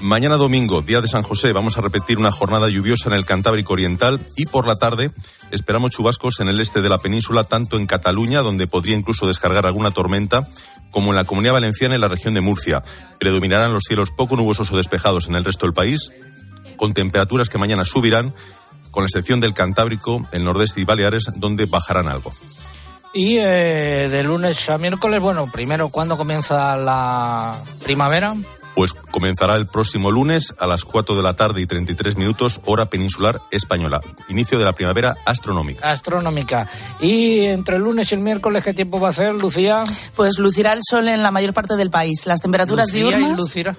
Mañana 0.00 0.36
domingo, 0.36 0.82
día 0.82 1.00
de 1.00 1.08
San 1.08 1.22
José, 1.22 1.52
vamos 1.52 1.78
a 1.78 1.80
repetir 1.80 2.18
una 2.18 2.30
jornada 2.30 2.68
lluviosa 2.68 3.08
en 3.08 3.14
el 3.14 3.24
Cantábrico 3.24 3.72
Oriental 3.72 4.20
y 4.36 4.44
por 4.44 4.66
la 4.66 4.76
tarde 4.76 5.10
esperamos 5.50 5.90
chubascos 5.90 6.40
en 6.40 6.48
el 6.48 6.60
este 6.60 6.82
de 6.82 6.90
la 6.90 6.98
península, 6.98 7.44
tanto 7.44 7.78
en 7.78 7.86
Cataluña, 7.86 8.42
donde 8.42 8.66
podría 8.66 8.96
incluso 8.96 9.26
descargar 9.26 9.64
alguna 9.64 9.92
tormenta, 9.92 10.48
como 10.90 11.10
en 11.10 11.16
la 11.16 11.24
Comunidad 11.24 11.54
Valenciana 11.54 11.96
y 11.96 11.98
la 11.98 12.08
región 12.08 12.34
de 12.34 12.42
Murcia. 12.42 12.82
Predominarán 13.18 13.72
los 13.72 13.84
cielos 13.84 14.10
poco 14.10 14.36
nubosos 14.36 14.70
o 14.70 14.76
despejados 14.76 15.28
en 15.28 15.34
el 15.34 15.44
resto 15.44 15.64
del 15.64 15.72
país, 15.72 16.10
con 16.76 16.92
temperaturas 16.92 17.48
que 17.48 17.58
mañana 17.58 17.84
subirán, 17.84 18.34
con 18.90 19.02
la 19.02 19.06
excepción 19.06 19.40
del 19.40 19.54
Cantábrico, 19.54 20.26
el 20.32 20.44
Nordeste 20.44 20.82
y 20.82 20.84
Baleares, 20.84 21.24
donde 21.36 21.64
bajarán 21.64 22.08
algo. 22.08 22.30
Y 23.14 23.38
eh, 23.38 24.08
de 24.10 24.22
lunes 24.22 24.68
a 24.68 24.76
miércoles, 24.76 25.20
bueno, 25.20 25.50
primero, 25.50 25.88
¿cuándo 25.88 26.18
comienza 26.18 26.76
la 26.76 27.58
primavera? 27.82 28.36
Pues 28.76 28.92
comenzará 28.92 29.56
el 29.56 29.66
próximo 29.66 30.10
lunes 30.10 30.54
a 30.58 30.66
las 30.66 30.84
4 30.84 31.16
de 31.16 31.22
la 31.22 31.34
tarde 31.34 31.62
y 31.62 31.66
33 31.66 32.18
minutos, 32.18 32.60
hora 32.66 32.84
peninsular 32.84 33.40
española. 33.50 34.02
Inicio 34.28 34.58
de 34.58 34.66
la 34.66 34.74
primavera 34.74 35.14
astronómica. 35.24 35.90
Astronómica. 35.90 36.68
¿Y 37.00 37.46
entre 37.46 37.76
el 37.76 37.82
lunes 37.82 38.12
y 38.12 38.16
el 38.16 38.20
miércoles 38.20 38.62
qué 38.62 38.74
tiempo 38.74 39.00
va 39.00 39.08
a 39.08 39.12
ser, 39.14 39.34
Lucía? 39.34 39.82
Pues 40.14 40.38
lucirá 40.38 40.74
el 40.74 40.80
sol 40.82 41.08
en 41.08 41.22
la 41.22 41.30
mayor 41.30 41.54
parte 41.54 41.74
del 41.76 41.88
país. 41.88 42.26
Las 42.26 42.42
temperaturas 42.42 42.88
Lucía 42.88 43.16
diurnas. 43.16 43.32
Y 43.32 43.36
lucirá. 43.36 43.76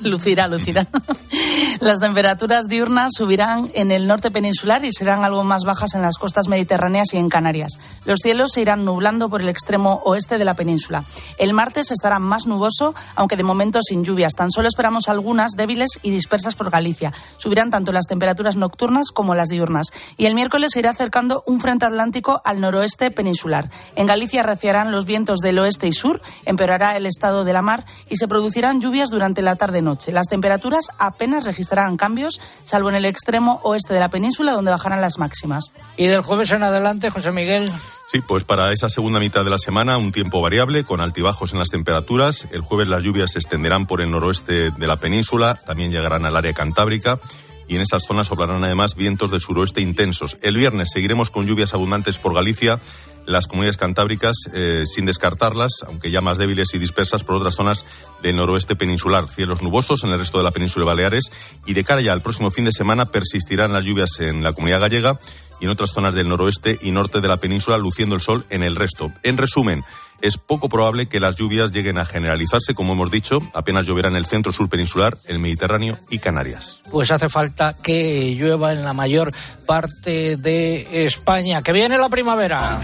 lucirá, 0.00 0.48
lucirá. 0.48 0.86
Las 1.80 2.00
temperaturas 2.00 2.66
diurnas 2.66 3.12
subirán 3.16 3.70
en 3.74 3.90
el 3.90 4.06
norte 4.06 4.30
peninsular 4.30 4.84
y 4.84 4.92
serán 4.92 5.24
algo 5.24 5.44
más 5.44 5.62
bajas 5.64 5.94
en 5.94 6.02
las 6.02 6.18
costas 6.18 6.48
mediterráneas 6.48 7.14
y 7.14 7.16
en 7.16 7.28
Canarias. 7.28 7.78
Los 8.04 8.18
cielos 8.22 8.50
se 8.52 8.60
irán 8.60 8.84
nublando 8.84 9.30
por 9.30 9.40
el 9.40 9.48
extremo 9.48 10.02
oeste 10.04 10.36
de 10.38 10.44
la 10.44 10.54
península. 10.54 11.04
El 11.38 11.54
martes 11.54 11.90
estará 11.90 12.18
más 12.18 12.46
nuboso, 12.46 12.94
aunque 13.14 13.36
de 13.36 13.44
momento 13.44 13.80
sin 13.82 14.04
lluvias. 14.04 14.29
Tan 14.34 14.50
solo 14.50 14.68
esperamos 14.68 15.08
algunas 15.08 15.52
débiles 15.52 15.98
y 16.02 16.10
dispersas 16.10 16.54
por 16.54 16.70
Galicia. 16.70 17.12
Subirán 17.36 17.70
tanto 17.70 17.92
las 17.92 18.06
temperaturas 18.06 18.56
nocturnas 18.56 19.10
como 19.12 19.34
las 19.34 19.48
diurnas. 19.48 19.88
Y 20.16 20.26
el 20.26 20.34
miércoles 20.34 20.72
se 20.72 20.80
irá 20.80 20.90
acercando 20.90 21.42
un 21.46 21.60
frente 21.60 21.86
atlántico 21.86 22.40
al 22.44 22.60
noroeste 22.60 23.10
peninsular. 23.10 23.70
En 23.96 24.06
Galicia 24.06 24.42
reciarán 24.42 24.92
los 24.92 25.06
vientos 25.06 25.38
del 25.40 25.58
oeste 25.58 25.86
y 25.86 25.92
sur, 25.92 26.22
empeorará 26.44 26.96
el 26.96 27.06
estado 27.06 27.44
de 27.44 27.52
la 27.52 27.62
mar 27.62 27.84
y 28.08 28.16
se 28.16 28.28
producirán 28.28 28.80
lluvias 28.80 29.10
durante 29.10 29.42
la 29.42 29.56
tarde-noche. 29.56 30.12
Las 30.12 30.28
temperaturas 30.28 30.88
apenas 30.98 31.44
registrarán 31.44 31.96
cambios, 31.96 32.40
salvo 32.64 32.88
en 32.88 32.96
el 32.96 33.04
extremo 33.04 33.60
oeste 33.62 33.94
de 33.94 34.00
la 34.00 34.08
península, 34.08 34.52
donde 34.52 34.70
bajarán 34.70 35.00
las 35.00 35.18
máximas. 35.18 35.72
¿Y 35.96 36.06
del 36.06 36.22
jueves 36.22 36.50
en 36.52 36.62
adelante, 36.62 37.10
José 37.10 37.32
Miguel? 37.32 37.70
Sí, 38.10 38.20
pues 38.22 38.42
para 38.42 38.72
esa 38.72 38.88
segunda 38.88 39.20
mitad 39.20 39.44
de 39.44 39.50
la 39.50 39.58
semana 39.58 39.96
un 39.96 40.10
tiempo 40.10 40.40
variable 40.40 40.82
con 40.82 41.00
altibajos 41.00 41.52
en 41.52 41.60
las 41.60 41.68
temperaturas. 41.68 42.48
El 42.50 42.60
jueves 42.60 42.88
las 42.88 43.04
lluvias 43.04 43.30
se 43.30 43.38
extenderán 43.38 43.86
por 43.86 44.00
el 44.00 44.10
noroeste 44.10 44.72
de 44.72 44.86
la 44.88 44.96
península, 44.96 45.56
también 45.64 45.92
llegarán 45.92 46.24
al 46.24 46.34
área 46.34 46.52
cantábrica 46.52 47.20
y 47.68 47.76
en 47.76 47.82
esas 47.82 48.02
zonas 48.02 48.26
soplarán 48.26 48.64
además 48.64 48.96
vientos 48.96 49.30
del 49.30 49.40
suroeste 49.40 49.80
intensos. 49.80 50.38
El 50.42 50.56
viernes 50.56 50.88
seguiremos 50.92 51.30
con 51.30 51.46
lluvias 51.46 51.72
abundantes 51.72 52.18
por 52.18 52.34
Galicia, 52.34 52.80
las 53.26 53.46
comunidades 53.46 53.76
cantábricas, 53.76 54.34
eh, 54.54 54.82
sin 54.86 55.06
descartarlas, 55.06 55.84
aunque 55.86 56.10
ya 56.10 56.20
más 56.20 56.36
débiles 56.36 56.74
y 56.74 56.78
dispersas 56.78 57.22
por 57.22 57.36
otras 57.36 57.54
zonas 57.54 57.84
del 58.24 58.34
noroeste 58.34 58.74
peninsular. 58.74 59.28
Cielos 59.28 59.62
nubosos 59.62 60.02
en 60.02 60.10
el 60.10 60.18
resto 60.18 60.38
de 60.38 60.42
la 60.42 60.50
península 60.50 60.82
de 60.82 60.88
Baleares 60.88 61.30
y 61.64 61.74
de 61.74 61.84
cara 61.84 62.00
ya 62.00 62.12
al 62.12 62.22
próximo 62.22 62.50
fin 62.50 62.64
de 62.64 62.72
semana 62.72 63.06
persistirán 63.06 63.72
las 63.72 63.84
lluvias 63.84 64.18
en 64.18 64.42
la 64.42 64.52
comunidad 64.52 64.80
gallega 64.80 65.20
y 65.60 65.64
en 65.64 65.70
otras 65.70 65.90
zonas 65.90 66.14
del 66.14 66.28
noroeste 66.28 66.78
y 66.82 66.90
norte 66.90 67.20
de 67.20 67.28
la 67.28 67.36
península, 67.36 67.78
luciendo 67.78 68.14
el 68.14 68.20
sol 68.20 68.44
en 68.50 68.62
el 68.62 68.76
resto. 68.76 69.12
En 69.22 69.36
resumen, 69.36 69.84
es 70.22 70.36
poco 70.36 70.68
probable 70.68 71.06
que 71.06 71.20
las 71.20 71.36
lluvias 71.36 71.72
lleguen 71.72 71.98
a 71.98 72.04
generalizarse, 72.04 72.74
como 72.74 72.92
hemos 72.92 73.10
dicho, 73.10 73.40
apenas 73.54 73.86
lloverá 73.86 74.08
en 74.08 74.16
el 74.16 74.26
centro 74.26 74.52
sur 74.52 74.68
peninsular, 74.68 75.16
el 75.26 75.38
Mediterráneo 75.38 75.98
y 76.10 76.18
Canarias. 76.18 76.80
Pues 76.90 77.10
hace 77.10 77.28
falta 77.28 77.74
que 77.74 78.34
llueva 78.34 78.72
en 78.72 78.84
la 78.84 78.92
mayor 78.92 79.32
parte 79.66 80.36
de 80.36 81.04
España. 81.06 81.62
Que 81.62 81.72
viene 81.72 81.96
la 81.96 82.08
primavera. 82.08 82.80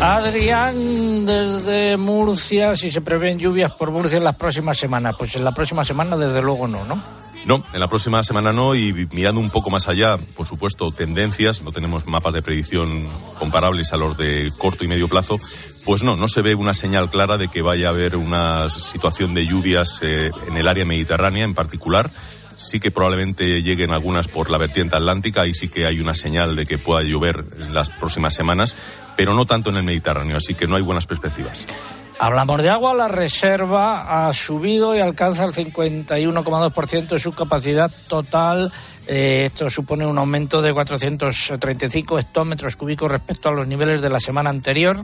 Adrián, 0.00 1.26
desde 1.26 1.96
Murcia, 1.96 2.76
si 2.76 2.90
se 2.90 3.00
prevén 3.00 3.38
lluvias 3.38 3.72
por 3.72 3.90
Murcia 3.90 4.18
en 4.18 4.24
las 4.24 4.36
próximas 4.36 4.78
semanas. 4.78 5.16
Pues 5.18 5.34
en 5.34 5.42
la 5.42 5.52
próxima 5.52 5.84
semana, 5.84 6.16
desde 6.16 6.40
luego, 6.40 6.68
no, 6.68 6.84
¿no? 6.84 7.02
No, 7.44 7.64
en 7.72 7.80
la 7.80 7.88
próxima 7.88 8.22
semana 8.22 8.52
no 8.52 8.74
y 8.74 8.92
mirando 9.10 9.40
un 9.40 9.50
poco 9.50 9.70
más 9.70 9.88
allá, 9.88 10.16
por 10.36 10.46
supuesto, 10.46 10.90
tendencias, 10.92 11.62
no 11.62 11.72
tenemos 11.72 12.06
mapas 12.06 12.34
de 12.34 12.42
predicción 12.42 13.08
comparables 13.38 13.92
a 13.92 13.96
los 13.96 14.16
de 14.16 14.52
corto 14.58 14.84
y 14.84 14.88
medio 14.88 15.08
plazo, 15.08 15.40
pues 15.84 16.02
no, 16.02 16.14
no 16.14 16.28
se 16.28 16.42
ve 16.42 16.54
una 16.54 16.74
señal 16.74 17.10
clara 17.10 17.38
de 17.38 17.48
que 17.48 17.62
vaya 17.62 17.88
a 17.88 17.90
haber 17.90 18.16
una 18.16 18.68
situación 18.68 19.34
de 19.34 19.46
lluvias 19.46 20.00
eh, 20.02 20.30
en 20.46 20.56
el 20.56 20.68
área 20.68 20.84
mediterránea 20.84 21.44
en 21.44 21.54
particular. 21.54 22.10
Sí 22.56 22.80
que 22.80 22.90
probablemente 22.90 23.62
lleguen 23.62 23.92
algunas 23.92 24.26
por 24.28 24.50
la 24.50 24.58
vertiente 24.58 24.96
atlántica, 24.96 25.46
y 25.46 25.54
sí 25.54 25.68
que 25.68 25.86
hay 25.86 26.00
una 26.00 26.14
señal 26.14 26.56
de 26.56 26.66
que 26.66 26.76
pueda 26.76 27.02
llover 27.02 27.44
en 27.56 27.72
las 27.72 27.88
próximas 27.88 28.34
semanas, 28.34 28.74
pero 29.18 29.34
no 29.34 29.44
tanto 29.44 29.70
en 29.70 29.78
el 29.78 29.82
Mediterráneo, 29.82 30.36
así 30.36 30.54
que 30.54 30.68
no 30.68 30.76
hay 30.76 30.82
buenas 30.82 31.04
perspectivas. 31.04 31.64
Hablamos 32.20 32.62
de 32.62 32.70
agua, 32.70 32.94
la 32.94 33.08
reserva 33.08 34.28
ha 34.28 34.32
subido 34.32 34.94
y 34.94 35.00
alcanza 35.00 35.44
el 35.44 35.52
51,2% 35.52 37.08
de 37.08 37.18
su 37.18 37.32
capacidad 37.34 37.90
total 38.06 38.72
Eh, 39.10 39.46
esto 39.46 39.70
supone 39.70 40.06
un 40.06 40.18
aumento 40.18 40.60
de 40.60 40.74
435 40.74 42.18
hectómetros 42.18 42.76
cúbicos 42.76 43.10
respecto 43.10 43.48
a 43.48 43.52
los 43.52 43.66
niveles 43.66 44.02
de 44.02 44.10
la 44.10 44.20
semana 44.20 44.50
anterior. 44.50 45.02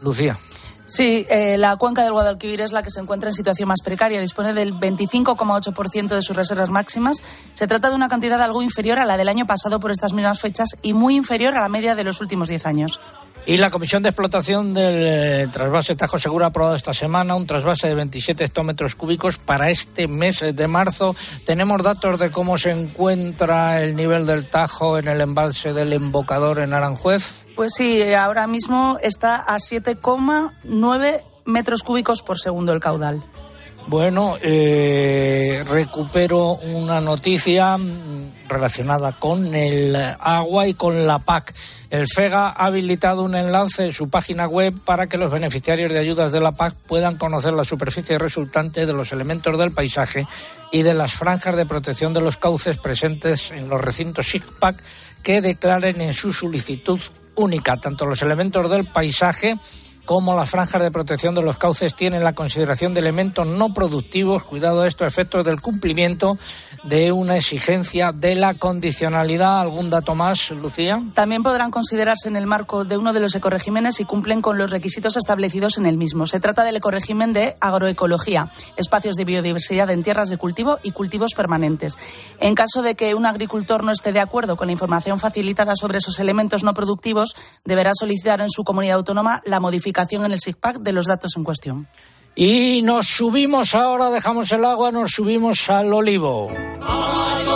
Lucía. 0.00 0.38
Sí, 0.86 1.26
eh, 1.28 1.58
la 1.58 1.76
cuenca 1.76 2.04
del 2.04 2.12
Guadalquivir 2.12 2.60
es 2.60 2.70
la 2.70 2.82
que 2.82 2.90
se 2.90 3.00
encuentra 3.00 3.30
en 3.30 3.34
situación 3.34 3.68
más 3.68 3.80
precaria. 3.82 4.20
Dispone 4.20 4.54
del 4.54 4.72
25,8% 4.72 6.14
de 6.14 6.22
sus 6.22 6.36
reservas 6.36 6.70
máximas. 6.70 7.22
Se 7.54 7.66
trata 7.66 7.88
de 7.88 7.96
una 7.96 8.08
cantidad 8.08 8.40
algo 8.40 8.62
inferior 8.62 9.00
a 9.00 9.04
la 9.04 9.16
del 9.16 9.28
año 9.28 9.46
pasado 9.46 9.80
por 9.80 9.90
estas 9.90 10.12
mismas 10.12 10.40
fechas 10.40 10.68
y 10.82 10.92
muy 10.92 11.16
inferior 11.16 11.56
a 11.56 11.60
la 11.60 11.68
media 11.68 11.96
de 11.96 12.04
los 12.04 12.20
últimos 12.20 12.48
10 12.48 12.66
años. 12.66 13.00
Y 13.48 13.58
la 13.58 13.70
Comisión 13.70 14.02
de 14.02 14.08
Explotación 14.08 14.74
del 14.74 15.06
eh, 15.06 15.48
trasvase 15.52 15.94
Tajo 15.94 16.18
Seguro 16.18 16.44
ha 16.44 16.48
aprobado 16.48 16.74
esta 16.74 16.92
semana 16.92 17.36
un 17.36 17.46
trasvase 17.46 17.86
de 17.86 17.94
27 17.94 18.44
hectómetros 18.44 18.96
cúbicos 18.96 19.38
para 19.38 19.70
este 19.70 20.08
mes 20.08 20.44
de 20.52 20.68
marzo. 20.68 21.14
Tenemos 21.44 21.80
datos 21.82 22.18
de 22.18 22.32
cómo 22.32 22.58
se 22.58 22.70
encuentra 22.72 23.80
el 23.82 23.94
nivel 23.94 24.26
del 24.26 24.46
Tajo 24.46 24.98
en 24.98 25.06
el 25.06 25.20
embalse 25.20 25.72
del 25.72 25.92
embocador 25.92 26.58
en 26.58 26.74
Aranjuez. 26.74 27.45
Pues 27.56 27.72
sí, 27.74 28.02
ahora 28.12 28.46
mismo 28.46 28.98
está 29.02 29.36
a 29.36 29.56
7,9 29.56 31.20
metros 31.46 31.82
cúbicos 31.82 32.22
por 32.22 32.38
segundo 32.38 32.74
el 32.74 32.80
caudal. 32.80 33.22
Bueno, 33.86 34.36
eh, 34.42 35.64
recupero 35.66 36.54
una 36.54 37.00
noticia 37.00 37.78
relacionada 38.46 39.12
con 39.12 39.54
el 39.54 39.96
agua 39.96 40.66
y 40.66 40.74
con 40.74 41.06
la 41.06 41.18
PAC. 41.18 41.54
El 41.88 42.06
FEGA 42.06 42.48
ha 42.48 42.66
habilitado 42.66 43.22
un 43.22 43.34
enlace 43.34 43.84
en 43.84 43.92
su 43.92 44.10
página 44.10 44.46
web 44.48 44.74
para 44.84 45.06
que 45.06 45.16
los 45.16 45.30
beneficiarios 45.30 45.90
de 45.90 45.98
ayudas 45.98 46.32
de 46.32 46.40
la 46.40 46.52
PAC 46.52 46.74
puedan 46.88 47.16
conocer 47.16 47.54
la 47.54 47.64
superficie 47.64 48.18
resultante 48.18 48.84
de 48.84 48.92
los 48.92 49.12
elementos 49.12 49.58
del 49.58 49.72
paisaje 49.72 50.26
y 50.72 50.82
de 50.82 50.92
las 50.92 51.14
franjas 51.14 51.56
de 51.56 51.64
protección 51.64 52.12
de 52.12 52.20
los 52.20 52.36
cauces 52.36 52.76
presentes 52.76 53.50
en 53.50 53.68
los 53.70 53.80
recintos 53.80 54.26
SICPAC 54.26 54.76
que 55.22 55.40
declaren 55.40 56.02
en 56.02 56.12
su 56.12 56.34
solicitud 56.34 57.00
única 57.36 57.76
tanto 57.76 58.06
los 58.06 58.22
elementos 58.22 58.70
del 58.70 58.84
paisaje 58.84 59.56
como 60.06 60.36
las 60.36 60.48
franjas 60.48 60.80
de 60.80 60.92
protección 60.92 61.34
de 61.34 61.42
los 61.42 61.56
cauces 61.56 61.96
tienen 61.96 62.22
la 62.22 62.32
consideración 62.32 62.94
de 62.94 63.00
elementos 63.00 63.46
no 63.46 63.74
productivos, 63.74 64.44
cuidado 64.44 64.82
a 64.82 64.86
estos 64.86 65.06
efectos 65.08 65.44
del 65.44 65.60
cumplimiento 65.60 66.38
de 66.84 67.10
una 67.10 67.36
exigencia 67.36 68.12
de 68.12 68.36
la 68.36 68.54
condicionalidad. 68.54 69.60
¿Algún 69.60 69.90
dato 69.90 70.14
más, 70.14 70.50
Lucía? 70.52 71.02
También 71.14 71.42
podrán 71.42 71.72
considerarse 71.72 72.28
en 72.28 72.36
el 72.36 72.46
marco 72.46 72.84
de 72.84 72.96
uno 72.96 73.12
de 73.12 73.18
los 73.18 73.34
ecoregímenes 73.34 73.98
y 73.98 74.04
cumplen 74.04 74.42
con 74.42 74.58
los 74.58 74.70
requisitos 74.70 75.16
establecidos 75.16 75.76
en 75.76 75.86
el 75.86 75.96
mismo. 75.96 76.26
Se 76.26 76.38
trata 76.38 76.62
del 76.62 76.76
ecoregimen 76.76 77.32
de 77.32 77.56
agroecología, 77.60 78.48
espacios 78.76 79.16
de 79.16 79.24
biodiversidad 79.24 79.90
en 79.90 80.04
tierras 80.04 80.30
de 80.30 80.38
cultivo 80.38 80.78
y 80.84 80.92
cultivos 80.92 81.34
permanentes. 81.34 81.98
En 82.38 82.54
caso 82.54 82.82
de 82.82 82.94
que 82.94 83.16
un 83.16 83.26
agricultor 83.26 83.82
no 83.82 83.90
esté 83.90 84.12
de 84.12 84.20
acuerdo 84.20 84.56
con 84.56 84.68
la 84.68 84.72
información 84.72 85.18
facilitada 85.18 85.74
sobre 85.74 85.98
esos 85.98 86.20
elementos 86.20 86.62
no 86.62 86.74
productivos, 86.74 87.34
deberá 87.64 87.90
solicitar 87.98 88.40
en 88.40 88.50
su 88.50 88.62
comunidad 88.62 88.98
autónoma 88.98 89.42
la 89.44 89.58
modificación 89.58 89.95
en 90.10 90.32
el 90.32 90.40
SIGPAC 90.40 90.78
de 90.78 90.92
los 90.92 91.06
datos 91.06 91.32
en 91.36 91.44
cuestión. 91.44 91.88
Y 92.34 92.82
nos 92.82 93.06
subimos 93.06 93.74
ahora, 93.74 94.10
dejamos 94.10 94.52
el 94.52 94.64
agua, 94.64 94.92
nos 94.92 95.12
subimos 95.12 95.70
al 95.70 95.92
olivo. 95.92 96.48
Al 96.50 97.48
olivo, 97.48 97.55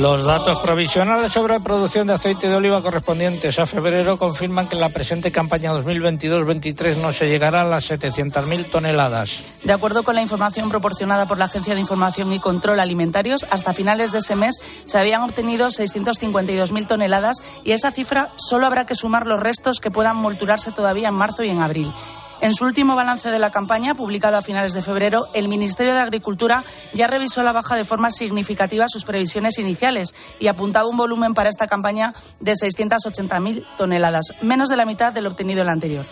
Los 0.00 0.24
datos 0.24 0.58
provisionales 0.60 1.30
sobre 1.30 1.60
producción 1.60 2.06
de 2.06 2.14
aceite 2.14 2.48
de 2.48 2.56
oliva 2.56 2.80
correspondientes 2.80 3.58
a 3.58 3.66
febrero 3.66 4.16
confirman 4.16 4.66
que 4.66 4.74
en 4.74 4.80
la 4.80 4.88
presente 4.88 5.30
campaña 5.30 5.74
2022-23 5.74 6.96
no 6.96 7.12
se 7.12 7.28
llegará 7.28 7.60
a 7.60 7.64
las 7.66 7.90
700.000 7.90 8.70
toneladas. 8.70 9.44
De 9.62 9.74
acuerdo 9.74 10.02
con 10.02 10.14
la 10.14 10.22
información 10.22 10.70
proporcionada 10.70 11.26
por 11.26 11.36
la 11.36 11.44
Agencia 11.44 11.74
de 11.74 11.82
Información 11.82 12.32
y 12.32 12.38
Control 12.38 12.80
Alimentarios, 12.80 13.44
hasta 13.50 13.74
finales 13.74 14.10
de 14.10 14.18
ese 14.20 14.36
mes 14.36 14.62
se 14.86 14.96
habían 14.96 15.20
obtenido 15.20 15.68
652.000 15.68 16.86
toneladas 16.86 17.42
y 17.62 17.72
a 17.72 17.74
esa 17.74 17.92
cifra 17.92 18.30
solo 18.36 18.66
habrá 18.66 18.86
que 18.86 18.94
sumar 18.94 19.26
los 19.26 19.38
restos 19.38 19.80
que 19.80 19.90
puedan 19.90 20.16
molturarse 20.16 20.72
todavía 20.72 21.08
en 21.08 21.14
marzo 21.14 21.44
y 21.44 21.50
en 21.50 21.60
abril. 21.60 21.92
En 22.40 22.54
su 22.54 22.64
último 22.64 22.96
balance 22.96 23.30
de 23.30 23.38
la 23.38 23.50
campaña, 23.50 23.94
publicado 23.94 24.38
a 24.38 24.42
finales 24.42 24.72
de 24.72 24.82
febrero, 24.82 25.28
el 25.34 25.48
Ministerio 25.48 25.92
de 25.92 26.00
Agricultura 26.00 26.64
ya 26.94 27.06
revisó 27.06 27.42
la 27.42 27.52
baja 27.52 27.76
de 27.76 27.84
forma 27.84 28.10
significativa 28.10 28.86
sus 28.88 29.04
previsiones 29.04 29.58
iniciales 29.58 30.14
y 30.38 30.48
apuntaba 30.48 30.88
un 30.88 30.96
volumen 30.96 31.34
para 31.34 31.50
esta 31.50 31.66
campaña 31.66 32.14
de 32.40 32.52
680.000 32.52 33.64
toneladas, 33.76 34.34
menos 34.40 34.70
de 34.70 34.76
la 34.76 34.86
mitad 34.86 35.12
del 35.12 35.26
obtenido 35.26 35.60
el 35.62 35.68
anterior. 35.68 36.06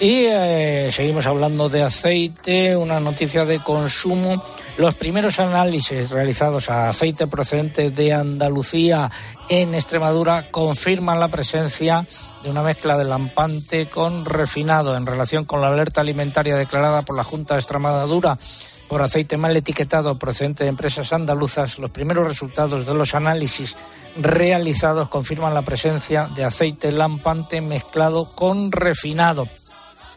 Y 0.00 0.26
eh, 0.28 0.90
seguimos 0.92 1.26
hablando 1.26 1.68
de 1.68 1.82
aceite, 1.82 2.76
una 2.76 3.00
noticia 3.00 3.44
de 3.44 3.58
consumo. 3.58 4.40
Los 4.76 4.94
primeros 4.94 5.40
análisis 5.40 6.10
realizados 6.10 6.70
a 6.70 6.88
aceite 6.90 7.26
procedente 7.26 7.90
de 7.90 8.12
Andalucía 8.12 9.10
en 9.48 9.74
Extremadura 9.74 10.44
confirman 10.52 11.18
la 11.18 11.26
presencia 11.26 12.06
de 12.42 12.50
una 12.50 12.62
mezcla 12.62 12.96
de 12.96 13.04
lampante 13.04 13.86
con 13.86 14.24
refinado 14.24 14.96
en 14.96 15.06
relación 15.06 15.44
con 15.44 15.60
la 15.60 15.68
alerta 15.68 16.00
alimentaria 16.00 16.56
declarada 16.56 17.02
por 17.02 17.16
la 17.16 17.24
Junta 17.24 17.54
de 17.54 17.60
Extremadura 17.60 18.38
por 18.88 19.02
aceite 19.02 19.36
mal 19.36 19.56
etiquetado 19.56 20.18
procedente 20.18 20.64
de 20.64 20.70
empresas 20.70 21.12
andaluzas. 21.12 21.78
Los 21.78 21.90
primeros 21.90 22.26
resultados 22.26 22.86
de 22.86 22.94
los 22.94 23.14
análisis 23.14 23.76
realizados 24.16 25.08
confirman 25.08 25.54
la 25.54 25.62
presencia 25.62 26.28
de 26.34 26.44
aceite 26.44 26.90
lampante 26.90 27.60
mezclado 27.60 28.34
con 28.34 28.72
refinado. 28.72 29.46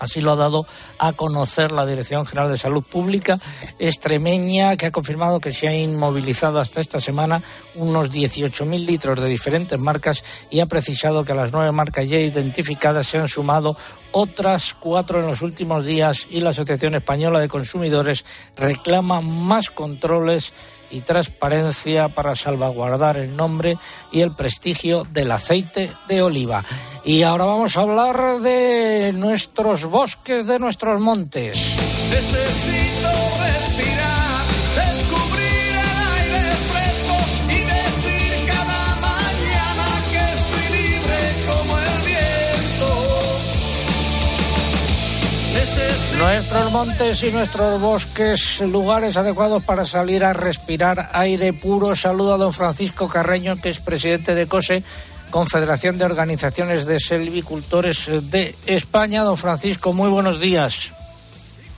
Así 0.01 0.19
lo 0.19 0.31
ha 0.31 0.35
dado 0.35 0.65
a 0.97 1.13
conocer 1.13 1.71
la 1.71 1.85
Dirección 1.85 2.25
General 2.25 2.49
de 2.49 2.57
Salud 2.57 2.83
Pública 2.83 3.39
extremeña, 3.77 4.75
que 4.75 4.87
ha 4.87 4.91
confirmado 4.91 5.39
que 5.39 5.53
se 5.53 5.67
ha 5.67 5.75
inmovilizado 5.75 6.59
hasta 6.59 6.81
esta 6.81 6.99
semana 6.99 7.39
unos 7.75 8.11
18.000 8.11 8.83
litros 8.83 9.21
de 9.21 9.29
diferentes 9.29 9.79
marcas 9.79 10.23
y 10.49 10.59
ha 10.59 10.65
precisado 10.65 11.23
que 11.23 11.33
a 11.33 11.35
las 11.35 11.51
nueve 11.51 11.71
marcas 11.71 12.09
ya 12.09 12.17
identificadas 12.17 13.05
se 13.05 13.19
han 13.19 13.27
sumado 13.27 13.77
otras 14.11 14.73
cuatro 14.73 15.19
en 15.19 15.27
los 15.27 15.43
últimos 15.43 15.85
días 15.85 16.25
y 16.31 16.39
la 16.39 16.49
Asociación 16.49 16.95
Española 16.95 17.39
de 17.39 17.47
Consumidores 17.47 18.25
reclama 18.57 19.21
más 19.21 19.69
controles 19.69 20.51
y 20.91 21.01
transparencia 21.01 22.07
para 22.07 22.35
salvaguardar 22.35 23.17
el 23.17 23.35
nombre 23.35 23.77
y 24.11 24.21
el 24.21 24.31
prestigio 24.31 25.05
del 25.11 25.31
aceite 25.31 25.91
de 26.07 26.21
oliva. 26.21 26.63
Y 27.03 27.23
ahora 27.23 27.45
vamos 27.45 27.77
a 27.77 27.81
hablar 27.81 28.39
de 28.39 29.11
nuestros 29.13 29.85
bosques, 29.85 30.45
de 30.45 30.59
nuestros 30.59 30.99
montes. 31.01 31.57
Nuestros 46.21 46.71
montes 46.71 47.23
y 47.23 47.31
nuestros 47.31 47.81
bosques, 47.81 48.61
lugares 48.61 49.17
adecuados 49.17 49.63
para 49.63 49.87
salir 49.87 50.23
a 50.23 50.33
respirar 50.33 51.09
aire 51.13 51.51
puro. 51.51 51.95
Saludo 51.95 52.35
a 52.35 52.37
don 52.37 52.53
Francisco 52.53 53.09
Carreño, 53.09 53.59
que 53.59 53.69
es 53.69 53.79
presidente 53.79 54.35
de 54.35 54.45
COSE, 54.45 54.83
Confederación 55.31 55.97
de 55.97 56.05
Organizaciones 56.05 56.85
de 56.85 56.99
Selvicultores 56.99 58.05
de 58.29 58.55
España. 58.67 59.23
Don 59.23 59.35
Francisco, 59.35 59.93
muy 59.93 60.09
buenos 60.09 60.39
días. 60.39 60.93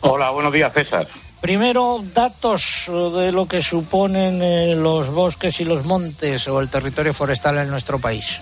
Hola, 0.01 0.29
buenos 0.31 0.51
días, 0.51 0.73
César. 0.73 1.07
Primero, 1.39 2.03
datos 2.13 2.87
de 2.87 3.31
lo 3.31 3.47
que 3.47 3.61
suponen 3.61 4.41
eh, 4.41 4.75
los 4.75 5.09
bosques 5.09 5.61
y 5.61 5.63
los 5.63 5.85
montes 5.85 6.49
o 6.49 6.59
el 6.59 6.69
territorio 6.69 7.13
forestal 7.13 7.59
en 7.59 7.69
nuestro 7.69 7.97
país. 7.97 8.41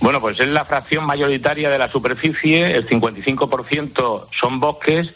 Bueno, 0.00 0.20
pues 0.20 0.38
es 0.38 0.48
la 0.48 0.64
fracción 0.64 1.04
mayoritaria 1.06 1.70
de 1.70 1.78
la 1.78 1.90
superficie, 1.90 2.70
el 2.70 2.86
55% 2.86 4.28
son 4.40 4.60
bosques 4.60 5.12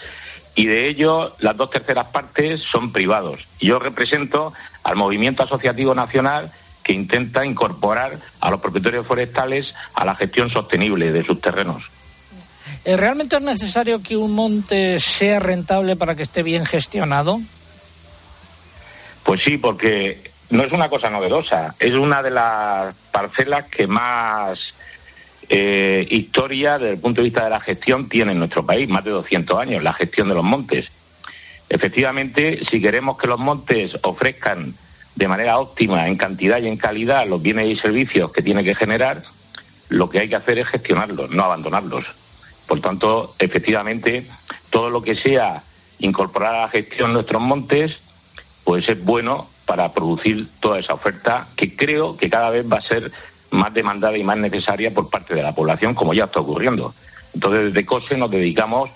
y 0.54 0.66
de 0.66 0.88
ellos 0.88 1.32
las 1.38 1.56
dos 1.56 1.70
terceras 1.70 2.08
partes 2.08 2.60
son 2.70 2.92
privados. 2.92 3.40
Yo 3.60 3.78
represento 3.78 4.52
al 4.82 4.96
Movimiento 4.96 5.44
Asociativo 5.44 5.94
Nacional 5.94 6.50
que 6.82 6.92
intenta 6.92 7.44
incorporar 7.44 8.18
a 8.40 8.50
los 8.50 8.60
propietarios 8.60 9.06
forestales 9.06 9.72
a 9.94 10.04
la 10.04 10.16
gestión 10.16 10.50
sostenible 10.50 11.12
de 11.12 11.24
sus 11.24 11.40
terrenos. 11.40 11.84
Eh, 12.84 12.96
¿Realmente 12.96 13.36
es 13.36 13.42
necesario 13.42 14.02
que 14.02 14.16
un 14.16 14.32
monte 14.34 14.98
sea 14.98 15.38
rentable 15.38 15.94
para 15.94 16.16
que 16.16 16.24
esté 16.24 16.42
bien 16.42 16.66
gestionado? 16.66 17.40
Pues 19.22 19.40
sí, 19.44 19.58
porque 19.58 20.31
no 20.52 20.64
es 20.64 20.72
una 20.72 20.90
cosa 20.90 21.08
novedosa, 21.08 21.74
es 21.80 21.94
una 21.94 22.22
de 22.22 22.30
las 22.30 22.94
parcelas 23.10 23.68
que 23.68 23.86
más 23.86 24.74
eh, 25.48 26.06
historia 26.10 26.76
desde 26.76 26.92
el 26.92 27.00
punto 27.00 27.22
de 27.22 27.28
vista 27.28 27.44
de 27.44 27.50
la 27.50 27.60
gestión 27.60 28.06
tiene 28.06 28.32
en 28.32 28.38
nuestro 28.38 28.64
país, 28.64 28.86
más 28.86 29.02
de 29.02 29.12
200 29.12 29.58
años, 29.58 29.82
la 29.82 29.94
gestión 29.94 30.28
de 30.28 30.34
los 30.34 30.44
montes. 30.44 30.92
Efectivamente, 31.70 32.60
si 32.70 32.82
queremos 32.82 33.16
que 33.16 33.28
los 33.28 33.40
montes 33.40 33.96
ofrezcan 34.02 34.74
de 35.14 35.28
manera 35.28 35.58
óptima, 35.58 36.06
en 36.06 36.18
cantidad 36.18 36.60
y 36.60 36.68
en 36.68 36.76
calidad, 36.76 37.26
los 37.26 37.40
bienes 37.40 37.68
y 37.68 37.76
servicios 37.76 38.30
que 38.30 38.42
tiene 38.42 38.62
que 38.62 38.74
generar, 38.74 39.22
lo 39.88 40.10
que 40.10 40.18
hay 40.18 40.28
que 40.28 40.36
hacer 40.36 40.58
es 40.58 40.66
gestionarlos, 40.66 41.30
no 41.30 41.44
abandonarlos. 41.44 42.04
Por 42.66 42.78
tanto, 42.82 43.34
efectivamente, 43.38 44.26
todo 44.68 44.90
lo 44.90 45.00
que 45.00 45.14
sea 45.14 45.62
incorporar 45.98 46.54
a 46.56 46.60
la 46.62 46.68
gestión 46.68 47.14
nuestros 47.14 47.40
montes, 47.40 47.98
pues 48.64 48.86
es 48.90 49.02
bueno 49.02 49.48
para 49.72 49.90
producir 49.90 50.48
toda 50.60 50.80
esa 50.80 50.92
oferta 50.92 51.48
que 51.56 51.74
creo 51.74 52.14
que 52.14 52.28
cada 52.28 52.50
vez 52.50 52.70
va 52.70 52.76
a 52.76 52.82
ser 52.82 53.10
más 53.52 53.72
demandada 53.72 54.18
y 54.18 54.22
más 54.22 54.36
necesaria 54.36 54.90
por 54.90 55.08
parte 55.08 55.34
de 55.34 55.42
la 55.42 55.54
población, 55.54 55.94
como 55.94 56.12
ya 56.12 56.24
está 56.24 56.40
ocurriendo. 56.40 56.92
Entonces, 57.32 57.72
desde 57.72 57.86
COSE 57.86 58.18
nos 58.18 58.30
dedicamos 58.30 58.90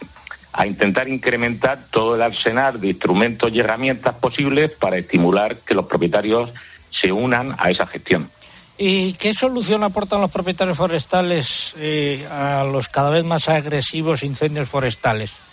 a 0.52 0.66
intentar 0.66 1.08
incrementar 1.08 1.78
todo 1.90 2.14
el 2.14 2.20
arsenal 2.20 2.78
de 2.78 2.88
instrumentos 2.88 3.50
y 3.54 3.60
herramientas 3.60 4.16
posibles 4.16 4.72
para 4.72 4.98
estimular 4.98 5.56
que 5.60 5.74
los 5.74 5.86
propietarios 5.86 6.52
se 6.90 7.10
unan 7.10 7.56
a 7.58 7.70
esa 7.70 7.86
gestión. 7.86 8.30
¿Y 8.76 9.14
qué 9.14 9.32
solución 9.32 9.82
aportan 9.82 10.20
los 10.20 10.30
propietarios 10.30 10.76
forestales 10.76 11.74
eh, 11.78 12.28
a 12.30 12.64
los 12.64 12.90
cada 12.90 13.08
vez 13.08 13.24
más 13.24 13.48
agresivos 13.48 14.22
incendios 14.22 14.68
forestales? 14.68 15.45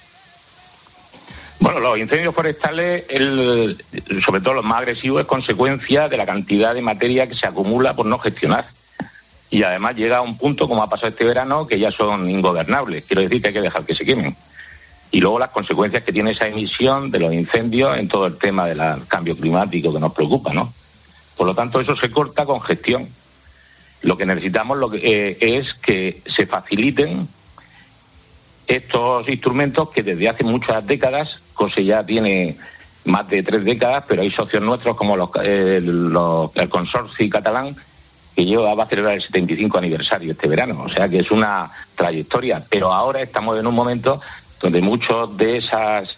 Bueno, 1.64 1.80
los 1.80 1.98
incendios 1.98 2.36
forestales, 2.36 3.06
el, 3.08 3.82
sobre 4.26 4.42
todo 4.42 4.56
los 4.56 4.66
más 4.66 4.80
agresivos, 4.80 5.22
es 5.22 5.28
consecuencia 5.28 6.10
de 6.10 6.18
la 6.18 6.26
cantidad 6.26 6.74
de 6.74 6.82
materia 6.82 7.26
que 7.26 7.36
se 7.36 7.48
acumula 7.48 7.96
por 7.96 8.06
no 8.06 8.20
gestionar. 8.20 8.66
Y 9.50 9.64
además 9.64 9.96
llega 9.96 10.18
a 10.18 10.22
un 10.22 10.38
punto, 10.38 10.68
como 10.68 10.84
ha 10.84 10.90
pasado 10.90 11.12
este 11.12 11.24
verano, 11.24 11.66
que 11.66 11.80
ya 11.80 11.90
son 11.90 12.30
ingobernables. 12.30 13.06
Quiero 13.06 13.22
decir 13.22 13.42
que 13.42 13.48
hay 13.48 13.54
que 13.54 13.62
dejar 13.62 13.86
que 13.86 13.96
se 13.96 14.04
quemen. 14.04 14.36
Y 15.10 15.22
luego 15.22 15.40
las 15.40 15.52
consecuencias 15.52 16.04
que 16.04 16.12
tiene 16.12 16.32
esa 16.32 16.50
emisión 16.50 17.10
de 17.10 17.20
los 17.20 17.34
incendios 17.34 17.98
en 17.98 18.10
todo 18.10 18.28
el 18.28 18.38
tema 18.38 18.66
del 18.66 18.82
cambio 19.08 19.38
climático 19.38 19.94
que 19.94 20.02
nos 20.02 20.12
preocupa, 20.12 20.52
¿no? 20.52 20.74
Por 21.38 21.48
lo 21.48 21.56
tanto, 21.56 21.80
eso 21.80 21.96
se 21.96 22.12
corta 22.12 22.44
con 22.44 22.60
gestión. 22.60 23.08
Lo 24.02 24.18
que 24.18 24.26
necesitamos 24.26 24.78
lo 24.78 24.90
que, 24.90 24.98
eh, 24.98 25.38
es 25.40 25.74
que 25.76 26.24
se 26.26 26.46
faciliten 26.46 27.30
estos 28.68 29.28
instrumentos 29.30 29.90
que 29.90 30.04
desde 30.04 30.30
hace 30.30 30.44
muchas 30.44 30.86
décadas, 30.86 31.42
COSE 31.54 31.84
ya 31.84 32.06
tiene 32.06 32.58
más 33.06 33.28
de 33.28 33.44
tres 33.44 33.66
décadas, 33.66 34.06
pero 34.08 34.22
hay 34.22 34.32
socios 34.32 34.64
nuestros 34.64 34.96
como 34.96 35.18
los, 35.18 35.30
eh, 35.44 35.78
el 35.78 36.70
consorcio 36.70 37.30
catalán 37.30 37.76
que 38.36 38.46
lleva, 38.46 38.74
va 38.74 38.86
a 38.86 38.88
celebrar 38.88 39.16
el 39.16 39.22
75 39.22 39.78
aniversario 39.78 40.32
este 40.32 40.48
verano, 40.48 40.84
o 40.86 40.90
sea 40.90 41.08
que 41.08 41.20
es 41.20 41.30
una 41.30 41.70
trayectoria, 41.96 42.64
pero 42.70 42.92
ahora 42.92 43.22
estamos 43.22 43.60
en 43.60 43.68
un 43.68 43.76
momento 43.76 44.22
donde 44.60 44.82
muchos 44.82 45.36
de 45.38 45.58
esos 45.58 46.18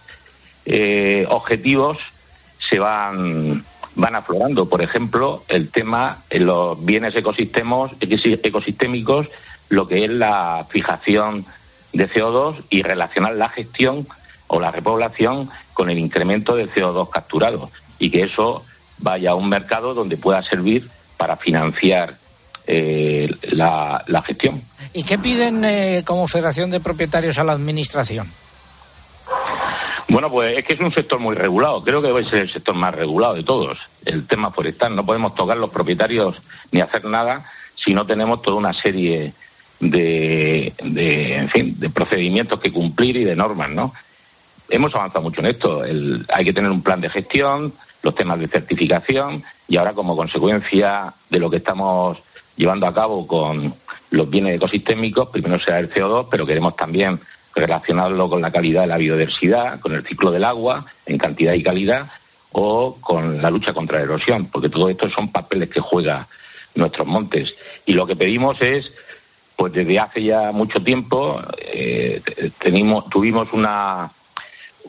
eh, 0.65 1.25
objetivos 1.29 1.97
se 2.57 2.79
van 2.79 3.65
van 3.95 4.15
aflorando. 4.15 4.67
Por 4.69 4.81
ejemplo, 4.81 5.43
el 5.47 5.69
tema 5.69 6.23
en 6.29 6.45
los 6.45 6.83
bienes 6.83 7.15
ecosistemas, 7.15 7.91
ecosistémicos, 7.99 9.27
lo 9.69 9.87
que 9.87 10.05
es 10.05 10.11
la 10.11 10.65
fijación 10.69 11.45
de 11.95 12.09
CO2 12.09 12.63
y 12.69 12.83
relacionar 12.83 13.35
la 13.35 13.49
gestión 13.49 14.07
o 14.47 14.59
la 14.59 14.71
repoblación 14.71 15.49
con 15.73 15.89
el 15.89 15.97
incremento 15.97 16.55
de 16.55 16.69
CO2 16.69 17.09
capturado 17.09 17.71
y 17.97 18.11
que 18.11 18.23
eso 18.23 18.63
vaya 18.97 19.31
a 19.31 19.35
un 19.35 19.49
mercado 19.49 19.93
donde 19.93 20.17
pueda 20.17 20.43
servir 20.43 20.89
para 21.17 21.37
financiar 21.37 22.17
eh, 22.67 23.29
la, 23.51 24.03
gestión. 24.25 24.61
¿Y 24.93 25.03
qué 25.03 25.17
piden 25.17 25.63
eh, 25.63 26.03
como 26.05 26.27
Federación 26.27 26.69
de 26.69 26.79
Propietarios 26.79 27.39
a 27.39 27.43
la 27.43 27.53
Administración? 27.53 28.31
Bueno, 30.09 30.29
pues 30.29 30.57
es 30.57 30.65
que 30.65 30.73
es 30.73 30.79
un 30.79 30.91
sector 30.91 31.19
muy 31.19 31.35
regulado. 31.35 31.83
Creo 31.83 32.01
que 32.01 32.07
debe 32.07 32.29
ser 32.29 32.41
el 32.41 32.51
sector 32.51 32.75
más 32.75 32.93
regulado 32.93 33.33
de 33.33 33.43
todos. 33.43 33.77
El 34.03 34.27
tema 34.27 34.51
forestal. 34.51 34.95
No 34.95 35.05
podemos 35.05 35.33
tocar 35.33 35.57
los 35.57 35.71
propietarios 35.71 36.41
ni 36.71 36.81
hacer 36.81 37.05
nada 37.05 37.45
si 37.75 37.93
no 37.93 38.05
tenemos 38.05 38.41
toda 38.41 38.57
una 38.57 38.73
serie 38.73 39.33
de, 39.79 40.73
en 40.77 41.49
fin, 41.49 41.79
de 41.79 41.89
procedimientos 41.89 42.59
que 42.59 42.71
cumplir 42.71 43.17
y 43.17 43.23
de 43.23 43.35
normas, 43.35 43.69
¿no? 43.69 43.93
Hemos 44.69 44.95
avanzado 44.95 45.21
mucho 45.21 45.41
en 45.41 45.47
esto. 45.47 45.83
hay 45.83 46.45
que 46.45 46.53
tener 46.53 46.71
un 46.71 46.81
plan 46.81 47.01
de 47.01 47.09
gestión, 47.09 47.73
los 48.01 48.15
temas 48.15 48.39
de 48.39 48.47
certificación 48.47 49.43
y 49.67 49.77
ahora 49.77 49.93
como 49.93 50.15
consecuencia 50.15 51.13
de 51.29 51.39
lo 51.39 51.49
que 51.49 51.57
estamos 51.57 52.21
llevando 52.55 52.87
a 52.87 52.93
cabo 52.93 53.27
con 53.27 53.75
los 54.11 54.29
bienes 54.29 54.55
ecosistémicos, 54.55 55.29
primero 55.29 55.59
será 55.59 55.79
el 55.79 55.91
CO2, 55.91 56.27
pero 56.31 56.45
queremos 56.45 56.75
también 56.75 57.19
relacionarlo 57.53 58.29
con 58.29 58.41
la 58.41 58.51
calidad 58.51 58.81
de 58.81 58.87
la 58.87 58.97
biodiversidad, 58.97 59.79
con 59.79 59.93
el 59.93 60.05
ciclo 60.05 60.31
del 60.31 60.43
agua 60.43 60.85
en 61.05 61.17
cantidad 61.17 61.53
y 61.53 61.63
calidad 61.63 62.09
o 62.51 62.97
con 63.01 63.41
la 63.41 63.49
lucha 63.49 63.73
contra 63.73 63.97
la 63.97 64.05
erosión, 64.05 64.47
porque 64.47 64.69
todo 64.69 64.89
esto 64.89 65.09
son 65.09 65.31
papeles 65.31 65.69
que 65.69 65.81
juegan 65.81 66.25
nuestros 66.75 67.07
montes. 67.07 67.53
Y 67.85 67.93
lo 67.93 68.05
que 68.05 68.15
pedimos 68.15 68.61
es, 68.61 68.91
pues 69.55 69.73
desde 69.73 69.99
hace 69.99 70.23
ya 70.23 70.51
mucho 70.51 70.83
tiempo, 70.83 71.41
eh, 71.57 72.21
tenimos, 72.59 73.09
tuvimos 73.09 73.51
una, 73.53 74.11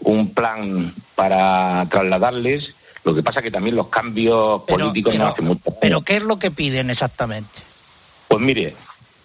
un 0.03 0.35
plan 0.35 0.95
para 1.15 1.89
trasladarles, 1.89 2.75
lo 3.05 3.15
que 3.15 3.23
pasa 3.23 3.41
que 3.41 3.51
también 3.51 3.77
los 3.77 3.89
cambios 3.89 4.63
políticos 4.63 5.15
no 5.15 5.29
hacen 5.29 5.45
mucho. 5.45 5.71
Pero 5.81 6.03
¿qué 6.03 6.17
es 6.17 6.25
lo 6.25 6.39
que 6.39 6.51
piden 6.51 6.91
exactamente? 6.91 7.61
Pues 8.29 8.43
mire, 8.43 8.75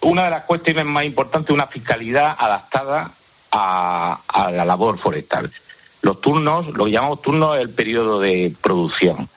una 0.02 0.24
de 0.24 0.30
las 0.30 0.44
cuestiones 0.44 0.84
más 0.84 1.04
importantes 1.04 1.50
es 1.50 1.54
una 1.54 1.66
fiscalidad 1.66 2.36
adaptada 2.38 3.14
a, 3.50 4.50
la 4.52 4.64
labor 4.64 4.98
forestal. 4.98 5.52
Los 6.00 6.20
turnos, 6.20 6.68
lo 6.68 6.84
que 6.84 6.92
llamamos 6.92 7.22
turnos, 7.22 7.56
es 7.56 7.62
el 7.62 7.70
periodo 7.70 8.20
de 8.20 8.54
producción. 8.60 9.28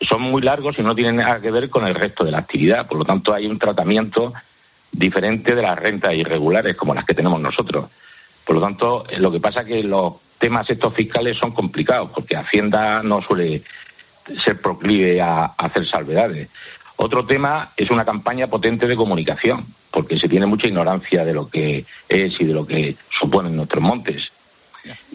Son 0.00 0.20
muy 0.20 0.42
largos 0.42 0.78
y 0.78 0.82
no 0.82 0.94
tienen 0.94 1.16
nada 1.16 1.40
que 1.40 1.50
ver 1.50 1.70
con 1.70 1.86
el 1.86 1.94
resto 1.94 2.24
de 2.24 2.30
la 2.30 2.38
actividad. 2.38 2.86
Por 2.86 2.98
lo 2.98 3.04
tanto, 3.04 3.32
hay 3.32 3.46
un 3.46 3.58
tratamiento 3.58 4.32
diferente 4.92 5.54
de 5.54 5.62
las 5.62 5.78
rentas 5.78 6.14
irregulares 6.14 6.76
como 6.76 6.94
las 6.94 7.04
que 7.04 7.14
tenemos 7.14 7.40
nosotros. 7.40 7.90
Por 8.44 8.56
lo 8.56 8.62
tanto, 8.62 9.04
eh, 9.08 9.18
lo 9.18 9.30
que 9.30 9.40
pasa 9.40 9.60
es 9.62 9.66
que 9.66 9.82
los 9.82 10.14
temas 10.38 10.68
estos 10.70 10.94
fiscales 10.94 11.36
son 11.36 11.52
complicados 11.52 12.10
porque 12.14 12.36
Hacienda 12.36 13.02
no 13.02 13.20
suele 13.22 13.62
ser 14.44 14.60
proclive 14.60 15.20
a 15.20 15.46
hacer 15.56 15.86
salvedades. 15.86 16.48
Otro 16.96 17.26
tema 17.26 17.72
es 17.76 17.90
una 17.90 18.04
campaña 18.04 18.46
potente 18.46 18.86
de 18.86 18.96
comunicación, 18.96 19.66
porque 19.90 20.18
se 20.18 20.28
tiene 20.28 20.46
mucha 20.46 20.66
ignorancia 20.66 21.24
de 21.24 21.34
lo 21.34 21.48
que 21.48 21.84
es 22.08 22.40
y 22.40 22.44
de 22.44 22.54
lo 22.54 22.66
que 22.66 22.96
suponen 23.18 23.54
nuestros 23.54 23.82
montes. 23.82 24.32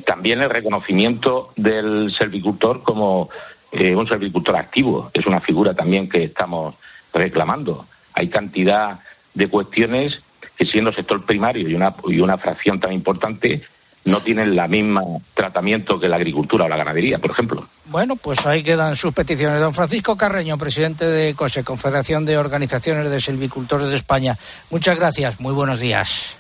También 0.05 0.41
el 0.41 0.49
reconocimiento 0.49 1.53
del 1.55 2.11
servicultor 2.11 2.83
como 2.83 3.29
eh, 3.71 3.95
un 3.95 4.07
servicultor 4.07 4.57
activo, 4.57 5.09
es 5.13 5.25
una 5.25 5.39
figura 5.39 5.73
también 5.73 6.09
que 6.09 6.25
estamos 6.25 6.75
reclamando. 7.13 7.87
Hay 8.13 8.27
cantidad 8.27 8.99
de 9.33 9.47
cuestiones 9.47 10.21
que 10.57 10.65
siendo 10.65 10.91
sector 10.91 11.25
primario 11.25 11.67
y 11.67 11.73
una, 11.73 11.95
y 12.07 12.19
una 12.19 12.37
fracción 12.37 12.79
tan 12.79 12.93
importante 12.93 13.61
no 14.03 14.19
tienen 14.19 14.55
la 14.55 14.67
misma 14.67 15.01
tratamiento 15.33 15.99
que 15.99 16.07
la 16.07 16.15
agricultura 16.15 16.65
o 16.65 16.69
la 16.69 16.77
ganadería, 16.77 17.19
por 17.19 17.31
ejemplo. 17.31 17.67
Bueno, 17.85 18.15
pues 18.15 18.45
ahí 18.45 18.63
quedan 18.63 18.95
sus 18.95 19.13
peticiones. 19.13 19.59
Don 19.59 19.73
Francisco 19.73 20.17
Carreño, 20.17 20.57
presidente 20.57 21.05
de 21.05 21.35
COSE, 21.35 21.63
Confederación 21.63 22.25
de 22.25 22.37
Organizaciones 22.37 23.09
de 23.09 23.21
Silvicultores 23.21 23.89
de 23.89 23.97
España. 23.97 24.37
Muchas 24.69 24.97
gracias, 24.97 25.39
muy 25.39 25.53
buenos 25.53 25.79
días. 25.79 26.37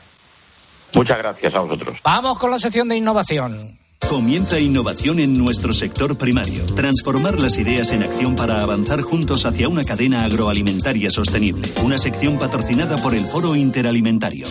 Muchas 0.93 1.17
gracias 1.17 1.53
a 1.53 1.59
vosotros. 1.59 1.99
Vamos 2.03 2.37
con 2.39 2.51
la 2.51 2.59
sección 2.59 2.87
de 2.87 2.97
innovación. 2.97 3.80
Comienza 4.09 4.59
innovación 4.59 5.19
en 5.19 5.33
nuestro 5.33 5.73
sector 5.73 6.17
primario. 6.17 6.65
Transformar 6.75 7.41
las 7.41 7.57
ideas 7.57 7.91
en 7.91 8.03
acción 8.03 8.35
para 8.35 8.61
avanzar 8.61 9.01
juntos 9.01 9.45
hacia 9.45 9.69
una 9.69 9.83
cadena 9.83 10.25
agroalimentaria 10.25 11.09
sostenible. 11.09 11.69
Una 11.83 11.97
sección 11.97 12.37
patrocinada 12.37 12.97
por 12.97 13.13
el 13.13 13.23
Foro 13.23 13.55
Interalimentario. 13.55 14.47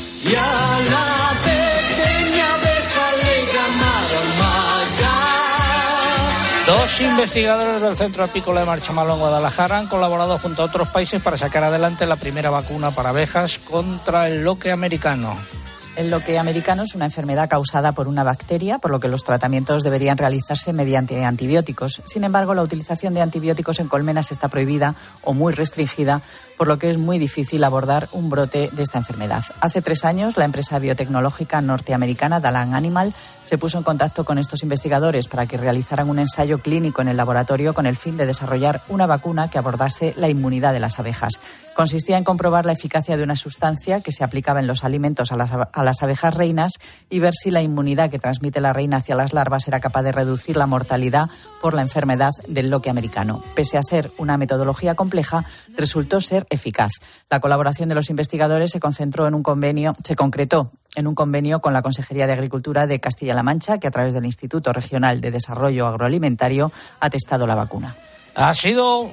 Dos 6.67 7.01
investigadores 7.01 7.83
del 7.83 7.97
Centro 7.97 8.25
Apícola 8.25 8.61
de 8.61 8.67
Marchamaló 8.67 9.15
en 9.15 9.21
Guadalajara 9.21 9.79
han 9.79 9.89
colaborado 9.89 10.39
junto 10.39 10.63
a 10.63 10.67
otros 10.67 10.89
países 10.89 11.21
para 11.21 11.37
sacar 11.37 11.65
adelante 11.65 12.07
la 12.07 12.17
primera 12.17 12.49
vacuna 12.49 12.95
para 12.95 13.11
abejas 13.11 13.59
contra 13.59 14.29
el 14.29 14.43
loque 14.43 14.71
americano. 14.71 15.60
El 16.01 16.09
loque 16.09 16.39
americano 16.39 16.85
es 16.85 16.95
una 16.95 17.05
enfermedad 17.05 17.51
causada 17.51 17.93
por 17.93 18.09
una 18.09 18.25
bacteria, 18.25 18.79
por 18.79 18.91
lo 18.91 19.01
que 19.01 19.09
los 19.09 19.23
tratamientos 19.23 19.83
deberían 19.83 20.17
realizarse 20.17 20.73
mediante 20.73 21.23
antibióticos. 21.27 22.01
Sin 22.07 22.25
embargo, 22.25 22.55
la 22.55 22.63
utilización 22.63 23.13
de 23.13 23.21
antibióticos 23.21 23.81
en 23.81 23.89
colmenas 23.89 24.33
está 24.33 24.49
prohibida 24.49 24.95
o 25.21 25.35
muy 25.35 25.53
restringida, 25.53 26.23
por 26.61 26.69
lo 26.69 26.79
que 26.79 26.91
es 26.91 26.99
muy 26.99 27.19
difícil 27.19 27.65
abordar 27.65 28.11
un 28.13 28.29
brote 28.29 28.69
de 28.71 28.83
esta 28.83 28.99
enfermedad. 28.99 29.43
Hace 29.63 29.81
tres 29.81 30.05
años, 30.05 30.37
la 30.37 30.45
empresa 30.45 30.79
biotecnológica 30.79 31.63
norteamericana 31.63 32.39
Dalan 32.39 32.75
Animal 32.75 33.15
se 33.45 33.57
puso 33.57 33.79
en 33.79 33.85
contacto 33.85 34.27
con 34.27 34.37
estos 34.37 34.63
investigadores 34.63 35.27
para 35.27 35.47
que 35.47 35.57
realizaran 35.57 36.11
un 36.11 36.19
ensayo 36.19 36.59
clínico 36.59 37.01
en 37.01 37.09
el 37.09 37.17
laboratorio 37.17 37.73
con 37.73 37.87
el 37.87 37.97
fin 37.97 38.19
de 38.19 38.27
desarrollar 38.27 38.83
una 38.89 39.07
vacuna 39.07 39.49
que 39.49 39.57
abordase 39.57 40.13
la 40.19 40.29
inmunidad 40.29 40.75
de 40.75 40.81
las 40.81 40.99
abejas. 40.99 41.41
Consistía 41.75 42.19
en 42.19 42.25
comprobar 42.25 42.67
la 42.67 42.73
eficacia 42.73 43.17
de 43.17 43.23
una 43.23 43.37
sustancia 43.37 44.03
que 44.03 44.13
se 44.13 44.23
aplicaba 44.23 44.61
en 44.61 44.67
los 44.67 44.85
alimentos 44.85 45.33
a 45.33 45.37
las, 45.37 46.03
abejas 46.03 46.35
reinas 46.35 46.73
y 47.09 47.21
ver 47.21 47.33
si 47.33 47.51
la 47.51 47.63
inmunidad 47.63 48.11
que 48.11 48.19
transmite 48.19 48.61
la 48.61 48.75
reina 48.75 48.99
hacia 48.99 49.15
las 49.15 49.33
larvas 49.33 49.67
era 49.67 49.81
capaz 49.81 50.03
de 50.03 50.13
reducir 50.13 50.59
la 50.59 50.67
mortalidad 50.67 51.31
por 51.63 51.73
la 51.73 51.81
enfermedad 51.81 52.33
del 52.47 52.69
loque 52.69 52.91
americano. 52.91 53.43
Pese 53.55 53.79
a 53.79 53.83
ser 53.83 54.13
una 54.19 54.37
metodología 54.37 54.95
compleja, 54.95 55.47
resultó 55.75 56.21
ser 56.21 56.47
eficaz. 56.51 56.93
La 57.31 57.41
colaboración 57.41 57.89
de 57.89 57.95
los 57.95 58.11
investigadores 58.11 58.73
se 58.73 58.81
concentró 58.81 59.27
en 59.27 59.35
un 59.35 59.43
convenio, 59.43 59.95
se 60.05 60.17
concretó 60.17 60.71
en 60.97 61.07
un 61.07 61.15
convenio 61.15 61.61
con 61.61 61.73
la 61.73 61.83
Consejería 61.83 62.27
de 62.27 62.33
Agricultura 62.33 62.87
de 62.87 63.01
Castilla-La 63.01 63.43
Mancha, 63.43 63.79
que 63.79 63.87
a 63.87 63.91
través 63.91 64.13
del 64.13 64.27
Instituto 64.27 64.73
Regional 64.73 65.21
de 65.21 65.31
Desarrollo 65.31 65.87
Agroalimentario 65.87 66.73
ha 66.99 67.11
testado 67.11 67.47
la 67.47 67.55
vacuna. 67.55 67.97
Ha 68.35 68.55
sido 68.55 69.13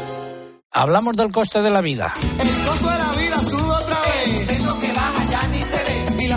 Hablamos 0.73 1.17
del 1.17 1.31
coste 1.31 1.61
de 1.61 1.69
la 1.69 1.81
vida. 1.81 2.13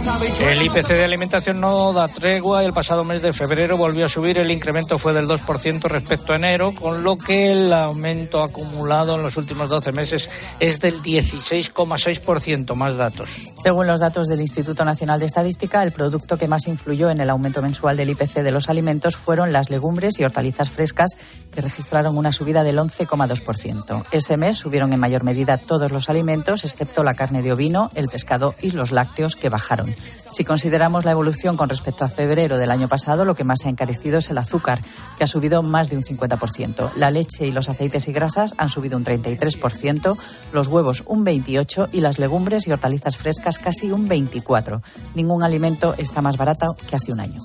El 0.04 0.60
IPC 0.60 0.88
de 0.88 1.04
alimentación 1.04 1.60
no 1.60 1.94
da 1.94 2.08
tregua 2.08 2.62
y 2.62 2.66
el 2.66 2.74
pasado 2.74 3.04
mes 3.04 3.22
de 3.22 3.32
febrero 3.32 3.78
volvió 3.78 4.04
a 4.04 4.08
subir. 4.10 4.36
El 4.36 4.50
incremento 4.50 4.98
fue 4.98 5.14
del 5.14 5.26
2% 5.26 5.82
respecto 5.84 6.34
a 6.34 6.36
enero, 6.36 6.74
con 6.74 7.02
lo 7.02 7.16
que 7.16 7.50
el 7.52 7.72
aumento 7.72 8.42
acumulado 8.42 9.14
en 9.14 9.22
los 9.22 9.38
últimos 9.38 9.70
12 9.70 9.92
meses 9.92 10.28
es 10.60 10.80
del 10.80 11.02
16,6%. 11.02 12.74
Más 12.74 12.96
datos. 12.98 13.30
Según 13.62 13.86
los 13.86 14.00
datos 14.00 14.28
del 14.28 14.42
Instituto 14.42 14.84
Nacional 14.84 15.20
de 15.20 15.26
Estadística, 15.26 15.82
el 15.82 15.92
producto 15.92 16.36
que 16.36 16.48
más 16.48 16.66
influyó 16.66 17.08
en 17.08 17.20
el 17.20 17.30
aumento 17.30 17.62
mensual 17.62 17.96
del 17.96 18.10
IPC 18.10 18.42
de 18.42 18.50
los 18.50 18.68
alimentos 18.68 19.16
fueron 19.16 19.52
las 19.52 19.70
legumbres 19.70 20.20
y 20.20 20.24
hortalizas 20.24 20.68
frescas, 20.68 21.16
que 21.54 21.62
registraron 21.62 22.18
una 22.18 22.32
subida 22.32 22.62
del 22.62 22.78
11,2%. 22.78 24.04
Ese 24.10 24.36
mes 24.36 24.58
subieron 24.58 24.92
en 24.92 25.00
mayor 25.00 25.24
medida 25.24 25.56
todos 25.56 25.92
los 25.92 26.10
alimentos, 26.10 26.64
excepto 26.64 27.04
la 27.04 27.14
carne 27.14 27.40
de 27.40 27.52
ovino, 27.52 27.90
el 27.94 28.08
pescado 28.08 28.54
y 28.60 28.72
los 28.72 28.92
lácteos, 28.92 29.34
que 29.34 29.48
bajaron. 29.48 29.93
Si 30.32 30.44
consideramos 30.44 31.04
la 31.04 31.12
evolución 31.12 31.56
con 31.56 31.68
respecto 31.68 32.04
a 32.04 32.08
febrero 32.08 32.58
del 32.58 32.70
año 32.70 32.88
pasado, 32.88 33.24
lo 33.24 33.34
que 33.34 33.44
más 33.44 33.60
se 33.60 33.68
ha 33.68 33.70
encarecido 33.70 34.18
es 34.18 34.30
el 34.30 34.38
azúcar, 34.38 34.80
que 35.16 35.24
ha 35.24 35.28
subido 35.28 35.62
más 35.62 35.90
de 35.90 35.96
un 35.96 36.02
50%. 36.02 36.94
La 36.96 37.10
leche 37.10 37.46
y 37.46 37.52
los 37.52 37.68
aceites 37.68 38.08
y 38.08 38.12
grasas 38.12 38.54
han 38.58 38.68
subido 38.68 38.96
un 38.96 39.04
33%, 39.04 40.16
los 40.52 40.68
huevos 40.68 41.04
un 41.06 41.24
28% 41.24 41.88
y 41.92 42.00
las 42.00 42.18
legumbres 42.18 42.66
y 42.66 42.72
hortalizas 42.72 43.16
frescas 43.16 43.58
casi 43.58 43.90
un 43.90 44.08
24%. 44.08 44.82
Ningún 45.14 45.42
alimento 45.42 45.94
está 45.98 46.20
más 46.20 46.36
barato 46.36 46.74
que 46.88 46.96
hace 46.96 47.12
un 47.12 47.20
año. 47.20 47.40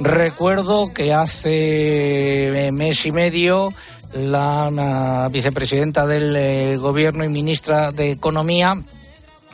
Recuerdo 0.00 0.92
que 0.92 1.12
hace 1.12 2.70
mes 2.72 3.04
y 3.06 3.12
medio 3.12 3.72
la 4.14 5.28
vicepresidenta 5.30 6.06
del 6.06 6.36
eh, 6.36 6.76
Gobierno 6.76 7.24
y 7.24 7.28
ministra 7.28 7.90
de 7.92 8.12
Economía 8.12 8.76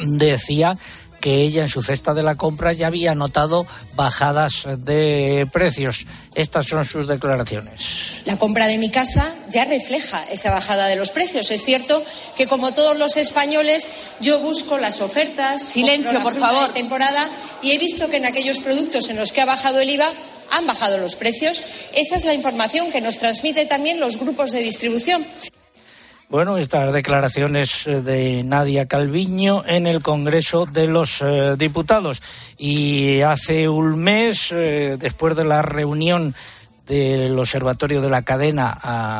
decía 0.06 0.76
que 1.20 1.42
ella 1.42 1.62
en 1.62 1.68
su 1.68 1.82
cesta 1.82 2.14
de 2.14 2.22
la 2.22 2.34
compra 2.34 2.72
ya 2.72 2.86
había 2.86 3.14
notado 3.14 3.66
bajadas 3.94 4.66
de 4.78 5.46
precios. 5.52 6.06
Estas 6.34 6.66
son 6.66 6.84
sus 6.84 7.06
declaraciones. 7.06 8.22
La 8.24 8.36
compra 8.36 8.66
de 8.66 8.78
mi 8.78 8.90
casa 8.90 9.34
ya 9.50 9.64
refleja 9.64 10.24
esa 10.30 10.50
bajada 10.50 10.88
de 10.88 10.96
los 10.96 11.10
precios. 11.10 11.50
Es 11.50 11.64
cierto 11.64 12.02
que, 12.36 12.46
como 12.46 12.72
todos 12.72 12.98
los 12.98 13.16
españoles, 13.16 13.88
yo 14.20 14.40
busco 14.40 14.78
las 14.78 15.00
ofertas. 15.00 15.62
Silencio, 15.62 16.12
la 16.12 16.22
por 16.22 16.32
fruta 16.32 16.48
de 16.48 16.54
favor. 16.54 16.74
temporada 16.74 17.30
y 17.62 17.72
he 17.72 17.78
visto 17.78 18.08
que 18.08 18.16
en 18.16 18.26
aquellos 18.26 18.58
productos 18.58 19.08
en 19.10 19.16
los 19.16 19.32
que 19.32 19.40
ha 19.42 19.46
bajado 19.46 19.80
el 19.80 19.90
IVA 19.90 20.10
han 20.52 20.66
bajado 20.66 20.98
los 20.98 21.16
precios. 21.16 21.62
Esa 21.92 22.16
es 22.16 22.24
la 22.24 22.34
información 22.34 22.90
que 22.90 23.00
nos 23.00 23.18
transmiten 23.18 23.68
también 23.68 24.00
los 24.00 24.18
grupos 24.18 24.50
de 24.50 24.60
distribución. 24.60 25.26
Bueno, 26.30 26.58
estas 26.58 26.92
declaraciones 26.92 27.88
eh, 27.88 28.02
de 28.02 28.44
Nadia 28.44 28.86
Calviño 28.86 29.64
en 29.66 29.88
el 29.88 30.00
Congreso 30.00 30.64
de 30.64 30.86
los 30.86 31.22
eh, 31.22 31.56
Diputados. 31.58 32.22
Y 32.56 33.20
hace 33.22 33.68
un 33.68 33.98
mes, 33.98 34.52
eh, 34.52 34.96
después 34.96 35.34
de 35.34 35.42
la 35.42 35.60
reunión 35.60 36.32
del 36.86 37.36
Observatorio 37.36 38.00
de 38.00 38.10
la 38.10 38.22
Cadena 38.22 38.70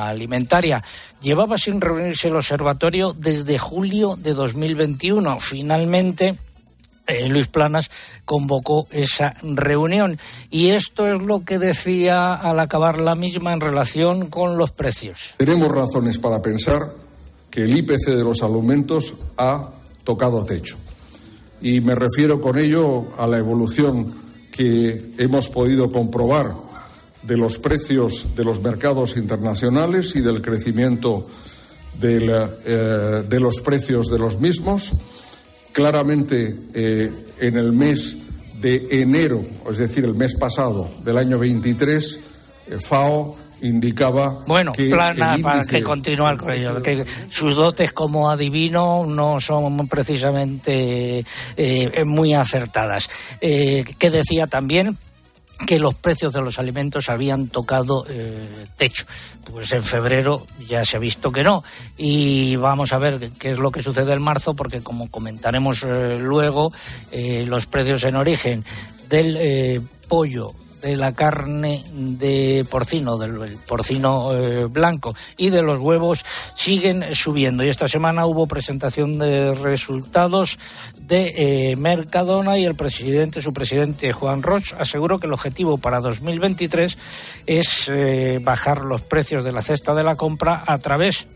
Alimentaria, 0.07 0.85
llevaba 1.20 1.59
sin 1.59 1.81
reunirse 1.81 2.29
el 2.29 2.37
Observatorio 2.37 3.12
desde 3.12 3.59
julio 3.59 4.14
de 4.14 4.33
2021. 4.33 5.40
Finalmente, 5.40 6.37
Luis 7.29 7.49
Planas 7.49 7.90
convocó 8.25 8.87
esa 8.92 9.35
reunión. 9.42 10.16
Y 10.49 10.68
esto 10.68 11.09
es 11.09 11.20
lo 11.20 11.44
que 11.44 11.59
decía 11.59 12.35
al 12.35 12.61
acabar 12.61 13.01
la 13.01 13.16
misma 13.16 13.53
en 13.53 13.61
relación 13.61 14.31
con 14.31 14.57
los 14.57 14.70
precios. 14.70 15.35
Tenemos 15.38 15.73
razones 15.73 16.20
para 16.20 16.40
pensar 16.40 17.00
que 17.51 17.63
el 17.63 17.77
IPC 17.77 18.11
de 18.11 18.25
los 18.25 18.43
alimentos 18.43 19.15
ha 19.37 19.71
tocado 20.05 20.45
techo. 20.45 20.77
Y 21.61 21.81
me 21.81 21.95
refiero 21.95 22.41
con 22.41 22.59
ello 22.59 23.07
a 23.19 23.27
la 23.27 23.39
evolución 23.39 24.15
que 24.51 25.13
hemos 25.19 25.49
podido 25.49 25.91
comprobar 25.91 26.53
de 27.23 27.37
los 27.37 27.59
precios 27.59 28.35
de 28.35 28.45
los 28.45 28.63
mercados 28.63 29.17
internacionales 29.17 30.17
y 30.17 30.21
del 30.21 30.41
crecimiento 30.41 31.27
del, 32.01 32.31
eh, 32.65 33.25
de 33.29 33.41
los 33.41 33.61
precios 33.61 34.09
de 34.09 34.19
los 34.19 34.41
mismos. 34.41 34.93
Claramente, 35.73 36.57
eh, 36.75 37.11
en 37.41 37.57
el 37.57 37.73
mes 37.73 38.17
de 38.61 38.89
enero, 38.91 39.43
es 39.71 39.79
decir, 39.79 40.05
el 40.05 40.15
mes 40.15 40.35
pasado 40.35 40.89
del 41.05 41.19
año 41.19 41.39
23, 41.39 42.21
eh, 42.69 42.79
FAO 42.81 43.37
indicaba 43.62 44.38
Bueno, 44.46 44.73
que 44.73 44.88
plana 44.88 45.37
para 45.42 45.64
que 45.64 45.83
continuar 45.83 46.37
con 46.37 46.53
ello, 46.53 46.83
que 46.83 47.05
sus 47.29 47.55
dotes 47.55 47.92
como 47.92 48.31
adivino 48.31 49.05
no 49.07 49.40
son 49.40 49.88
precisamente 49.88 51.25
eh, 51.57 52.05
muy 52.05 52.35
acertadas. 52.35 53.09
Eh, 53.40 53.85
que 53.99 54.11
decía 54.11 54.46
también 54.46 54.96
que 55.66 55.79
los 55.79 55.94
precios 55.94 56.33
de 56.33 56.40
los 56.40 56.59
alimentos 56.59 57.09
habían 57.09 57.49
tocado 57.49 58.07
eh, 58.09 58.66
techo. 58.77 59.05
Pues 59.53 59.73
en 59.73 59.83
febrero 59.83 60.46
ya 60.66 60.85
se 60.85 60.96
ha 60.96 61.01
visto 61.01 61.33
que 61.33 61.42
no. 61.42 61.62
Y 61.96 62.57
vamos 62.57 62.92
a 62.92 62.99
ver 62.99 63.31
qué 63.38 63.51
es 63.51 63.59
lo 63.59 63.70
que 63.70 63.83
sucede 63.83 64.12
en 64.12 64.23
marzo, 64.23 64.55
porque 64.55 64.83
como 64.83 65.11
comentaremos 65.11 65.83
eh, 65.83 66.18
luego, 66.18 66.73
eh, 67.12 67.44
los 67.46 67.66
precios 67.66 68.05
en 68.05 68.16
origen 68.16 68.64
del 69.09 69.83
pollo, 70.09 70.53
de 70.81 70.97
la 70.97 71.12
carne 71.12 71.83
de 71.93 72.64
porcino, 72.71 73.19
del 73.19 73.40
el 73.43 73.57
porcino 73.66 74.33
eh, 74.35 74.66
blanco 74.66 75.14
y 75.37 75.51
de 75.51 75.62
los 75.62 75.79
huevos 75.79 76.25
siguen 76.55 77.14
subiendo. 77.14 77.64
Y 77.64 77.69
esta 77.69 77.88
semana 77.88 78.27
hubo 78.27 78.47
presentación 78.47 79.19
de 79.19 79.55
resultados 79.55 80.59
de 81.01 81.71
eh, 81.73 81.77
Mercadona 81.77 82.59
y 82.59 82.64
el 82.64 82.75
presidente, 82.75 83.43
su 83.43 83.53
presidente 83.53 84.12
Juan 84.12 84.43
Roch, 84.43 84.75
aseguró 84.79 85.19
que 85.19 85.27
el 85.27 85.33
objetivo 85.33 85.79
para 85.79 86.01
2023 86.01 87.43
es 87.47 87.88
eh, 87.88 88.40
bajar 88.43 88.83
los 88.83 89.03
precios 89.03 89.45
de 89.45 89.53
la 89.53 89.62
cesta 89.62 89.95
de 89.95 90.05
la 90.05 90.16
compra 90.16 90.64
a 90.66 90.79
través 90.79 91.27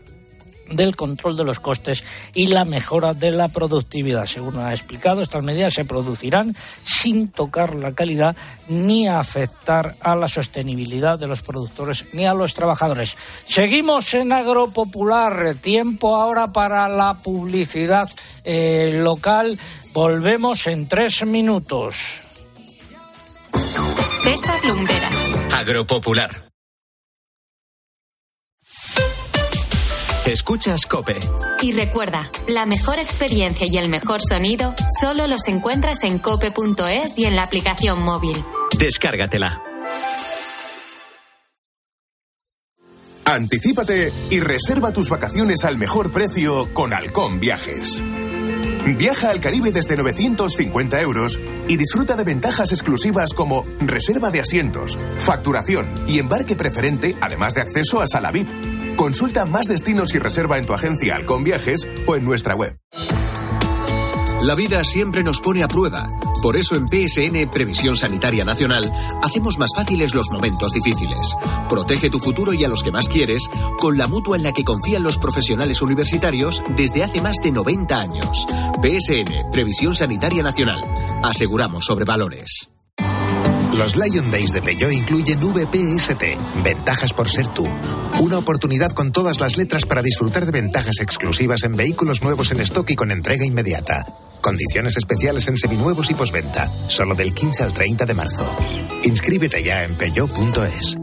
del 0.69 0.95
control 0.95 1.37
de 1.37 1.43
los 1.43 1.59
costes 1.59 2.03
y 2.33 2.47
la 2.47 2.65
mejora 2.65 3.13
de 3.13 3.31
la 3.31 3.47
productividad. 3.47 4.25
Según 4.25 4.59
ha 4.59 4.73
explicado, 4.73 5.21
estas 5.21 5.43
medidas 5.43 5.73
se 5.73 5.85
producirán 5.85 6.55
sin 6.83 7.29
tocar 7.29 7.75
la 7.75 7.93
calidad 7.93 8.35
ni 8.67 9.07
afectar 9.07 9.95
a 10.01 10.15
la 10.15 10.27
sostenibilidad 10.27 11.19
de 11.19 11.27
los 11.27 11.41
productores 11.41 12.13
ni 12.13 12.25
a 12.25 12.33
los 12.33 12.53
trabajadores. 12.53 13.15
Seguimos 13.47 14.13
en 14.13 14.31
Agropopular. 14.31 15.55
Tiempo 15.55 16.15
ahora 16.15 16.51
para 16.51 16.87
la 16.89 17.15
publicidad 17.15 18.09
eh, 18.43 18.99
local. 19.03 19.57
Volvemos 19.93 20.67
en 20.67 20.87
tres 20.87 21.25
minutos. 21.25 21.95
César 24.23 24.65
Lumberas. 24.65 25.15
Agropopular. 25.53 26.44
Escuchas 30.35 30.85
Cope. 30.85 31.17
Y 31.61 31.71
recuerda, 31.71 32.29
la 32.49 32.65
mejor 32.65 32.99
experiencia 32.99 33.67
y 33.71 33.77
el 33.77 33.87
mejor 33.87 34.19
sonido 34.21 34.75
solo 34.99 35.27
los 35.27 35.47
encuentras 35.47 36.03
en 36.03 36.19
cope.es 36.19 37.17
y 37.17 37.23
en 37.23 37.37
la 37.37 37.43
aplicación 37.43 38.03
móvil. 38.03 38.35
Descárgatela. 38.77 39.63
Anticípate 43.23 44.11
y 44.29 44.41
reserva 44.41 44.91
tus 44.91 45.09
vacaciones 45.09 45.63
al 45.63 45.77
mejor 45.77 46.11
precio 46.11 46.67
con 46.73 46.93
Halcón 46.93 47.39
Viajes. 47.39 48.03
Viaja 48.97 49.29
al 49.29 49.39
Caribe 49.39 49.71
desde 49.71 49.95
950 49.95 50.99
euros 50.99 51.39
y 51.69 51.77
disfruta 51.77 52.17
de 52.17 52.25
ventajas 52.25 52.73
exclusivas 52.73 53.33
como 53.33 53.65
reserva 53.79 54.31
de 54.31 54.41
asientos, 54.41 54.99
facturación 55.17 55.87
y 56.09 56.19
embarque 56.19 56.57
preferente, 56.57 57.15
además 57.21 57.53
de 57.55 57.61
acceso 57.61 58.01
a 58.01 58.07
sala 58.07 58.31
VIP. 58.31 58.74
Consulta 58.95 59.45
más 59.45 59.67
destinos 59.67 60.13
y 60.13 60.19
reserva 60.19 60.57
en 60.57 60.65
tu 60.65 60.73
agencia 60.73 61.15
Halcón 61.15 61.43
Viajes 61.43 61.87
o 62.07 62.15
en 62.15 62.23
nuestra 62.23 62.55
web. 62.55 62.77
La 64.41 64.55
vida 64.55 64.83
siempre 64.83 65.23
nos 65.23 65.41
pone 65.41 65.63
a 65.63 65.67
prueba. 65.67 66.07
Por 66.41 66.55
eso 66.55 66.75
en 66.75 66.87
PSN 66.87 67.49
Previsión 67.49 67.97
Sanitaria 67.97 68.43
Nacional 68.43 68.91
hacemos 69.23 69.57
más 69.57 69.71
fáciles 69.75 70.13
los 70.13 70.29
momentos 70.29 70.71
difíciles. 70.71 71.35
Protege 71.67 72.09
tu 72.09 72.19
futuro 72.19 72.53
y 72.53 72.63
a 72.63 72.67
los 72.67 72.83
que 72.83 72.91
más 72.91 73.09
quieres 73.09 73.49
con 73.79 73.97
la 73.97 74.07
mutua 74.07 74.37
en 74.37 74.43
la 74.43 74.51
que 74.51 74.63
confían 74.63 75.03
los 75.03 75.17
profesionales 75.17 75.81
universitarios 75.81 76.63
desde 76.75 77.03
hace 77.03 77.21
más 77.21 77.37
de 77.43 77.51
90 77.51 77.99
años. 77.99 78.45
PSN 78.81 79.49
Previsión 79.51 79.95
Sanitaria 79.95 80.43
Nacional. 80.43 80.81
Aseguramos 81.23 81.85
sobre 81.85 82.05
valores. 82.05 82.74
Los 83.75 83.97
Lion 83.97 84.31
Days 84.31 84.51
de 84.51 84.61
Peugeot 84.61 84.93
incluyen 84.93 85.37
VPST, 85.37 86.23
ventajas 86.63 87.11
por 87.11 87.27
ser 87.27 87.49
tú. 87.49 87.67
Una 88.21 88.37
oportunidad 88.37 88.91
con 88.93 89.11
todas 89.11 89.41
las 89.41 89.57
letras 89.57 89.85
para 89.85 90.01
disfrutar 90.01 90.45
de 90.45 90.51
ventajas 90.53 91.01
exclusivas 91.01 91.63
en 91.63 91.73
vehículos 91.75 92.21
nuevos 92.21 92.51
en 92.53 92.61
stock 92.61 92.89
y 92.91 92.95
con 92.95 93.11
entrega 93.11 93.45
inmediata. 93.45 94.05
Condiciones 94.39 94.95
especiales 94.95 95.49
en 95.49 95.57
seminuevos 95.57 96.09
y 96.09 96.13
posventa, 96.13 96.71
solo 96.87 97.15
del 97.15 97.33
15 97.33 97.63
al 97.63 97.73
30 97.73 98.05
de 98.05 98.13
marzo. 98.13 98.55
Inscríbete 99.03 99.61
ya 99.61 99.83
en 99.83 99.93
peugeot.es. 99.95 100.95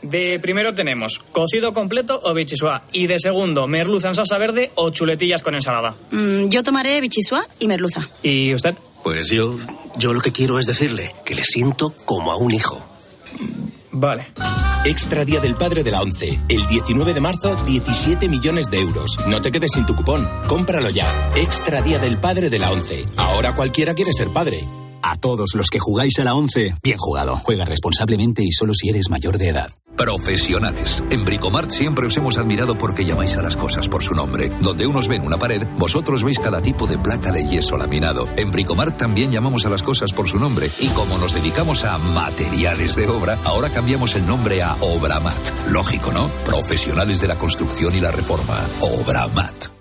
De 0.00 0.38
primero 0.40 0.74
tenemos 0.74 1.18
cocido 1.18 1.74
completo 1.74 2.22
o 2.24 2.32
bichisua. 2.32 2.84
Y 2.90 3.06
de 3.06 3.18
segundo, 3.18 3.66
merluza 3.66 4.08
en 4.08 4.14
salsa 4.14 4.38
verde 4.38 4.70
o 4.76 4.88
chuletillas 4.88 5.42
con 5.42 5.54
ensalada. 5.54 5.94
Mm, 6.10 6.46
yo 6.46 6.62
tomaré 6.62 7.02
bichisua 7.02 7.44
y 7.58 7.68
merluza. 7.68 8.08
¿Y 8.22 8.54
usted? 8.54 8.74
Pues 9.02 9.28
yo, 9.28 9.58
yo 9.96 10.12
lo 10.12 10.20
que 10.20 10.32
quiero 10.32 10.58
es 10.58 10.66
decirle 10.66 11.14
que 11.24 11.34
le 11.34 11.44
siento 11.44 11.92
como 12.04 12.32
a 12.32 12.36
un 12.36 12.50
hijo. 12.52 12.80
Vale. 13.92 14.26
Extra 14.84 15.24
Día 15.24 15.40
del 15.40 15.56
Padre 15.56 15.82
de 15.82 15.90
la 15.90 16.00
ONCE. 16.00 16.38
El 16.48 16.66
19 16.66 17.12
de 17.12 17.20
marzo, 17.20 17.54
17 17.66 18.28
millones 18.28 18.70
de 18.70 18.80
euros. 18.80 19.18
No 19.26 19.42
te 19.42 19.52
quedes 19.52 19.72
sin 19.72 19.84
tu 19.84 19.94
cupón. 19.94 20.26
Cómpralo 20.46 20.88
ya. 20.90 21.30
Extra 21.36 21.82
Día 21.82 21.98
del 21.98 22.18
Padre 22.18 22.50
de 22.50 22.58
la 22.58 22.70
ONCE. 22.70 23.04
Ahora 23.16 23.54
cualquiera 23.54 23.94
quiere 23.94 24.12
ser 24.12 24.28
padre. 24.28 24.64
A 25.02 25.16
todos 25.16 25.54
los 25.54 25.68
que 25.68 25.78
jugáis 25.78 26.18
a 26.18 26.24
la 26.24 26.34
11, 26.34 26.74
bien 26.82 26.98
jugado. 26.98 27.36
Juega 27.42 27.64
responsablemente 27.64 28.42
y 28.42 28.50
solo 28.50 28.74
si 28.74 28.88
eres 28.88 29.10
mayor 29.10 29.38
de 29.38 29.48
edad. 29.48 29.70
Profesionales. 29.96 31.02
En 31.10 31.24
Bricomart 31.24 31.70
siempre 31.70 32.06
os 32.06 32.16
hemos 32.16 32.38
admirado 32.38 32.76
porque 32.76 33.04
llamáis 33.04 33.36
a 33.36 33.42
las 33.42 33.56
cosas 33.56 33.88
por 33.88 34.02
su 34.02 34.14
nombre. 34.14 34.50
Donde 34.60 34.86
unos 34.86 35.08
ven 35.08 35.22
una 35.22 35.36
pared, 35.36 35.66
vosotros 35.78 36.24
veis 36.24 36.38
cada 36.38 36.62
tipo 36.62 36.86
de 36.86 36.98
placa 36.98 37.32
de 37.32 37.46
yeso 37.46 37.76
laminado. 37.76 38.26
En 38.36 38.50
Bricomart 38.50 38.96
también 38.96 39.30
llamamos 39.30 39.66
a 39.66 39.70
las 39.70 39.82
cosas 39.82 40.12
por 40.12 40.28
su 40.28 40.38
nombre. 40.38 40.70
Y 40.80 40.88
como 40.88 41.18
nos 41.18 41.34
dedicamos 41.34 41.84
a 41.84 41.98
materiales 41.98 42.96
de 42.96 43.08
obra, 43.08 43.38
ahora 43.44 43.68
cambiamos 43.68 44.14
el 44.14 44.26
nombre 44.26 44.62
a 44.62 44.74
Obramat. 44.80 45.68
Lógico, 45.68 46.12
¿no? 46.12 46.28
Profesionales 46.46 47.20
de 47.20 47.28
la 47.28 47.36
construcción 47.36 47.94
y 47.94 48.00
la 48.00 48.10
reforma. 48.10 48.58
Obramat. 48.80 49.79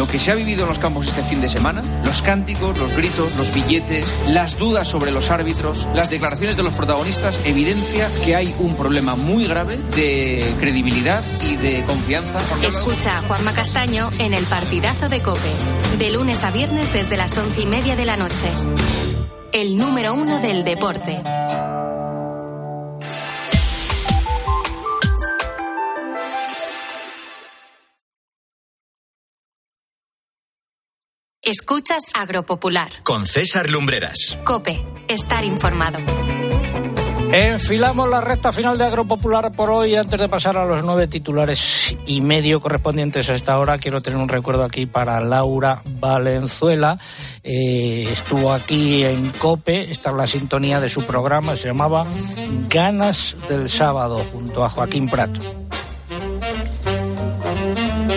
Lo 0.00 0.06
que 0.06 0.18
se 0.18 0.30
ha 0.30 0.34
vivido 0.34 0.62
en 0.62 0.70
los 0.70 0.78
campos 0.78 1.08
este 1.08 1.22
fin 1.22 1.42
de 1.42 1.48
semana, 1.50 1.82
los 2.06 2.22
cánticos, 2.22 2.78
los 2.78 2.94
gritos, 2.94 3.36
los 3.36 3.52
billetes, 3.52 4.16
las 4.28 4.56
dudas 4.56 4.88
sobre 4.88 5.10
los 5.10 5.30
árbitros, 5.30 5.86
las 5.92 6.08
declaraciones 6.08 6.56
de 6.56 6.62
los 6.62 6.72
protagonistas, 6.72 7.44
evidencia 7.44 8.08
que 8.24 8.34
hay 8.34 8.54
un 8.60 8.74
problema 8.76 9.14
muy 9.14 9.44
grave 9.44 9.76
de 9.76 10.54
credibilidad 10.58 11.22
y 11.46 11.56
de 11.56 11.84
confianza. 11.84 12.40
Escucha 12.66 13.18
a 13.18 13.22
Juanma 13.24 13.52
Castaño 13.52 14.08
en 14.18 14.32
el 14.32 14.44
partidazo 14.44 15.10
de 15.10 15.20
Cope, 15.20 15.52
de 15.98 16.12
lunes 16.12 16.44
a 16.44 16.50
viernes 16.50 16.94
desde 16.94 17.18
las 17.18 17.36
once 17.36 17.60
y 17.60 17.66
media 17.66 17.94
de 17.94 18.06
la 18.06 18.16
noche. 18.16 18.46
El 19.52 19.76
número 19.76 20.14
uno 20.14 20.38
del 20.38 20.64
deporte. 20.64 21.20
Escuchas 31.50 32.04
Agropopular. 32.14 32.92
Con 33.02 33.26
César 33.26 33.70
Lumbreras. 33.70 34.38
Cope, 34.44 34.86
estar 35.08 35.44
informado. 35.44 35.98
Enfilamos 37.32 38.08
la 38.08 38.20
recta 38.20 38.52
final 38.52 38.78
de 38.78 38.84
Agropopular 38.84 39.50
por 39.50 39.68
hoy. 39.68 39.96
Antes 39.96 40.20
de 40.20 40.28
pasar 40.28 40.56
a 40.56 40.64
los 40.64 40.84
nueve 40.84 41.08
titulares 41.08 41.96
y 42.06 42.20
medio 42.20 42.60
correspondientes 42.60 43.30
a 43.30 43.34
esta 43.34 43.58
hora, 43.58 43.78
quiero 43.78 44.00
tener 44.00 44.20
un 44.20 44.28
recuerdo 44.28 44.62
aquí 44.62 44.86
para 44.86 45.20
Laura 45.20 45.82
Valenzuela. 45.98 47.00
Eh, 47.42 48.06
estuvo 48.08 48.52
aquí 48.52 49.02
en 49.02 49.30
COPE, 49.30 49.90
está 49.90 50.10
en 50.10 50.18
la 50.18 50.28
sintonía 50.28 50.78
de 50.78 50.88
su 50.88 51.02
programa, 51.02 51.56
se 51.56 51.66
llamaba 51.66 52.06
Ganas 52.68 53.34
del 53.48 53.68
Sábado, 53.68 54.24
junto 54.30 54.64
a 54.64 54.68
Joaquín 54.68 55.08
Prato. 55.08 55.59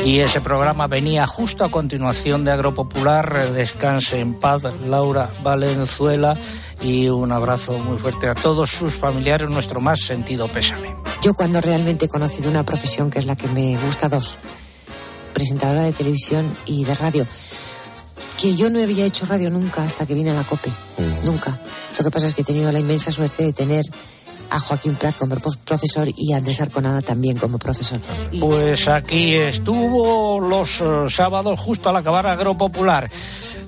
Y 0.05 0.19
ese 0.19 0.41
programa 0.41 0.87
venía 0.87 1.25
justo 1.25 1.63
a 1.63 1.71
continuación 1.71 2.43
de 2.43 2.51
Agropopular. 2.51 3.53
Descanse 3.53 4.19
en 4.19 4.33
paz, 4.33 4.63
Laura 4.85 5.29
Valenzuela. 5.41 6.37
Y 6.81 7.07
un 7.07 7.31
abrazo 7.31 7.79
muy 7.79 7.97
fuerte 7.97 8.27
a 8.27 8.35
todos 8.35 8.69
sus 8.69 8.93
familiares, 8.95 9.49
nuestro 9.49 9.79
más 9.79 10.01
sentido 10.01 10.49
pésame. 10.49 10.93
Yo 11.21 11.33
cuando 11.33 11.61
realmente 11.61 12.05
he 12.05 12.09
conocido 12.09 12.49
una 12.49 12.65
profesión 12.65 13.09
que 13.09 13.19
es 13.19 13.25
la 13.25 13.37
que 13.37 13.47
me 13.47 13.77
gusta, 13.77 14.09
dos, 14.09 14.39
presentadora 15.33 15.83
de 15.83 15.93
televisión 15.93 16.53
y 16.65 16.83
de 16.83 16.95
radio, 16.95 17.25
que 18.37 18.57
yo 18.57 18.69
no 18.69 18.83
había 18.83 19.05
hecho 19.05 19.25
radio 19.25 19.49
nunca 19.49 19.83
hasta 19.83 20.05
que 20.05 20.13
vine 20.13 20.31
a 20.31 20.33
la 20.33 20.43
COPE, 20.43 20.69
nunca. 21.23 21.57
Lo 21.97 22.03
que 22.03 22.11
pasa 22.11 22.27
es 22.27 22.33
que 22.33 22.41
he 22.41 22.45
tenido 22.45 22.69
la 22.73 22.79
inmensa 22.79 23.09
suerte 23.09 23.43
de 23.43 23.53
tener 23.53 23.85
a 24.53 24.59
Joaquín 24.59 24.93
Prat 24.95 25.15
como 25.17 25.35
profesor 25.65 26.07
y 26.15 26.31
a 26.31 26.37
Andrés 26.37 26.61
Arconada 26.61 27.01
también 27.01 27.37
como 27.37 27.57
profesor. 27.57 27.99
Pues 28.39 28.87
aquí 28.87 29.33
estuvo 29.33 30.39
los 30.39 30.79
eh, 30.79 31.09
sábados 31.09 31.59
justo 31.59 31.89
al 31.89 31.97
acabar 31.97 32.27
Agropopular. 32.27 33.09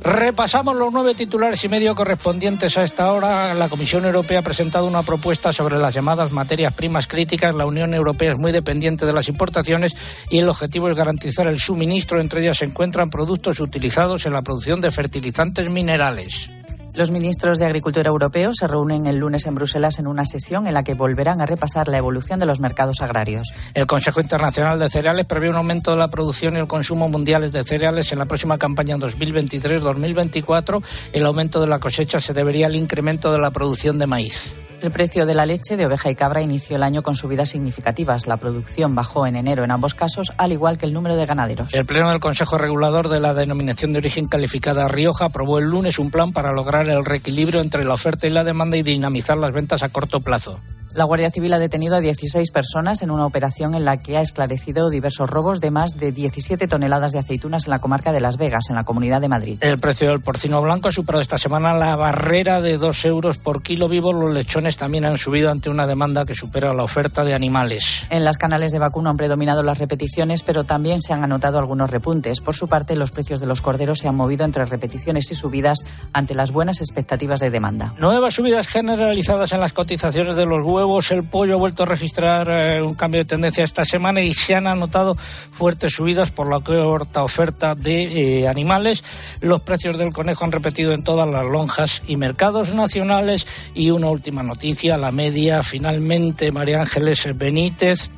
Repasamos 0.02 0.76
los 0.76 0.94
nueve 0.94 1.16
titulares 1.16 1.64
y 1.64 1.70
medio 1.70 1.96
correspondientes 1.96 2.78
a 2.78 2.84
esta 2.84 3.12
hora. 3.12 3.56
La 3.56 3.68
Comisión 3.68 4.06
Europea 4.06 4.40
ha 4.40 4.44
presentado 4.44 4.86
una 4.86 5.02
propuesta 5.02 5.52
sobre 5.52 5.80
las 5.80 5.96
llamadas 5.96 6.32
materias 6.32 6.74
primas 6.74 7.08
críticas. 7.08 7.56
La 7.56 7.66
Unión 7.66 7.96
Europea 7.96 8.34
es 8.34 8.38
muy 8.38 8.52
dependiente 8.52 9.08
de 9.08 9.14
las 9.14 9.28
importaciones 9.28 9.96
y 10.30 10.38
el 10.38 10.50
objetivo 10.50 10.88
es 10.88 10.96
garantizar 10.96 11.48
el 11.48 11.60
suministro. 11.60 12.22
Entre 12.22 12.42
ellas 12.42 12.58
se 12.60 12.66
encuentran 12.66 13.10
productos 13.10 13.60
utilizados 13.60 14.28
en 14.28 14.34
la 14.34 14.44
producción 14.44 14.82
de 14.82 14.92
fertilizantes 14.92 15.68
minerales. 15.68 16.55
Los 16.96 17.12
ministros 17.12 17.60
de 17.60 17.66
Agricultura 17.66 18.08
europeos 18.08 18.56
se 18.58 18.68
reúnen 18.68 19.06
el 19.06 19.18
lunes 19.18 19.46
en 19.46 19.56
Bruselas 19.56 20.00
en 20.00 20.08
una 20.08 20.24
sesión 20.24 20.66
en 20.66 20.74
la 20.74 20.84
que 20.84 20.94
volverán 20.94 21.42
a 21.42 21.46
repasar 21.46 21.90
la 21.90 21.98
evolución 21.98 22.40
de 22.40 22.46
los 22.46 22.62
mercados 22.62 23.02
agrarios. 23.02 23.52
El 23.74 23.86
Consejo 23.86 24.22
Internacional 24.22 24.80
de 24.80 24.90
Cereales 24.90 25.26
prevé 25.26 25.50
un 25.50 25.58
aumento 25.58 25.92
de 25.92 25.98
la 25.98 26.08
producción 26.08 26.56
y 26.56 26.60
el 26.60 26.68
consumo 26.68 27.10
mundiales 27.10 27.52
de 27.52 27.66
cereales 27.66 28.14
en 28.14 28.20
la 28.20 28.26
próxima 28.26 28.58
campaña 28.58 28.96
2023-2024. 28.96 30.82
El 31.12 31.26
aumento 31.26 31.60
de 31.60 31.68
la 31.68 31.80
cosecha 31.80 32.22
se 32.22 32.34
debería 32.34 32.68
al 32.68 32.78
incremento 32.78 33.30
de 33.34 33.40
la 33.40 33.52
producción 33.52 34.00
de 34.00 34.08
maíz. 34.08 34.56
El 34.86 34.92
precio 34.92 35.26
de 35.26 35.34
la 35.34 35.48
leche 35.48 35.78
de 35.78 35.88
oveja 35.88 36.12
y 36.12 36.16
cabra 36.16 36.44
inició 36.44 36.76
el 36.76 36.84
año 36.84 37.02
con 37.02 37.16
subidas 37.16 37.50
significativas. 37.50 38.28
La 38.28 38.38
producción 38.38 38.94
bajó 38.94 39.26
en 39.26 39.36
enero 39.36 39.64
en 39.64 39.72
ambos 39.72 39.96
casos, 39.96 40.32
al 40.38 40.52
igual 40.52 40.78
que 40.78 40.86
el 40.86 40.94
número 40.94 41.16
de 41.16 41.26
ganaderos. 41.26 41.74
El 41.74 41.88
Pleno 41.88 42.12
del 42.12 42.20
Consejo 42.20 42.60
Regulador 42.60 43.10
de 43.10 43.20
la 43.20 43.34
Denominación 43.34 43.94
de 43.94 43.98
Origen 43.98 44.28
Calificada 44.28 44.88
Rioja 44.88 45.26
aprobó 45.26 45.58
el 45.58 45.66
lunes 45.66 45.98
un 45.98 46.12
plan 46.12 46.34
para 46.34 46.52
lograr 46.52 46.88
el 46.88 47.04
reequilibrio 47.04 47.62
entre 47.62 47.84
la 47.84 47.96
oferta 47.96 48.28
y 48.28 48.30
la 48.30 48.44
demanda 48.44 48.78
y 48.78 48.84
dinamizar 48.84 49.38
las 49.38 49.54
ventas 49.54 49.82
a 49.82 49.90
corto 49.90 50.20
plazo. 50.20 50.60
La 50.96 51.04
Guardia 51.04 51.30
Civil 51.30 51.52
ha 51.52 51.60
detenido 51.60 51.98
a 51.98 52.00
16 52.00 52.52
personas 52.52 53.02
en 53.02 53.12
una 53.12 53.26
operación 53.26 53.76
en 53.76 53.84
la 53.84 53.98
que 53.98 54.16
ha 54.16 54.22
esclarecido 54.22 54.90
diversos 54.90 55.30
robos 55.30 55.60
de 55.60 55.70
más 55.70 55.98
de 55.98 56.14
17 56.14 56.70
toneladas 56.70 57.12
de 57.12 57.20
aceitunas 57.20 57.66
en 57.66 57.72
la 57.72 57.80
comarca 57.80 58.14
de 58.14 58.22
Las 58.22 58.38
Vegas, 58.38 58.70
en 58.70 58.76
la 58.76 58.86
Comunidad 58.86 59.20
de 59.20 59.28
Madrid. 59.28 59.58
El 59.60 59.78
precio 59.78 60.08
del 60.08 60.22
porcino 60.22 60.62
blanco 60.62 60.88
ha 60.88 60.94
superado 60.94 61.22
esta 61.22 61.38
semana 61.38 61.74
la 61.74 61.98
barrera 61.98 62.62
de 62.62 62.78
2 62.78 63.06
euros 63.08 63.38
por 63.38 63.62
kilo 63.62 63.90
vivo. 63.90 64.14
Los 64.14 64.34
lechones 64.34 64.78
también 64.78 65.06
han 65.06 65.18
subido 65.18 65.52
ante 65.52 65.70
una 65.70 65.86
demanda 65.86 66.24
que 66.24 66.34
supera 66.34 66.74
la 66.74 66.84
oferta 66.84 67.26
de 67.26 67.34
animales. 67.34 68.06
En 68.10 68.24
las 68.24 68.38
canales 68.38 68.72
de 68.72 68.80
vacuno 68.80 69.10
han 69.10 69.18
predominado 69.18 69.64
las 69.64 69.80
repeticiones, 69.80 70.44
pero 70.44 70.64
también 70.64 71.02
se 71.02 71.12
han 71.12 71.26
anotado 71.26 71.60
algunos 71.60 71.90
repuntes. 71.90 72.40
Por 72.40 72.56
su 72.56 72.70
parte, 72.70 72.96
los 72.96 73.12
precios 73.12 73.42
de 73.42 73.48
los 73.48 73.60
corderos 73.60 74.00
se 74.00 74.08
han 74.08 74.16
movido 74.16 74.46
entre 74.46 74.64
repeticiones 74.64 75.30
y 75.30 75.36
subidas 75.36 75.80
ante 76.14 76.36
las 76.36 76.54
buenas 76.54 76.80
expectativas 76.80 77.42
de 77.42 77.50
demanda. 77.50 77.94
Nuevas 78.00 78.36
subidas 78.36 78.70
generalizadas 78.70 79.52
en 79.52 79.60
las 79.60 79.74
cotizaciones 79.74 80.38
de 80.38 80.46
los 80.46 80.64
huevos 80.64 80.85
el 81.10 81.24
pollo 81.24 81.56
ha 81.56 81.58
vuelto 81.58 81.84
a 81.84 81.86
registrar 81.88 82.48
eh, 82.50 82.82
un 82.82 82.96
cambio 82.96 83.22
de 83.22 83.26
tendencia 83.26 83.64
esta 83.64 83.86
semana 83.86 84.22
y 84.22 84.34
se 84.34 84.56
han 84.56 84.68
anotado 84.68 85.16
fuertes 85.16 85.94
subidas 85.94 86.32
por 86.32 86.50
la 86.50 86.60
corta 86.60 87.24
oferta 87.24 87.74
de 87.74 88.42
eh, 88.42 88.48
animales. 88.48 89.04
Los 89.42 89.62
precios 89.62 89.98
del 89.98 90.14
conejo 90.14 90.46
han 90.46 90.52
repetido 90.52 90.94
en 90.94 91.04
todas 91.04 91.28
las 91.28 91.44
lonjas 91.44 92.04
y 92.08 92.18
mercados 92.18 92.74
nacionales. 92.74 93.48
Y 93.74 93.90
una 93.90 94.10
última 94.10 94.44
noticia, 94.44 94.98
la 94.98 95.12
media 95.12 95.64
finalmente 95.64 96.52
María 96.52 96.82
Ángeles 96.82 97.28
Benítez 97.36 98.12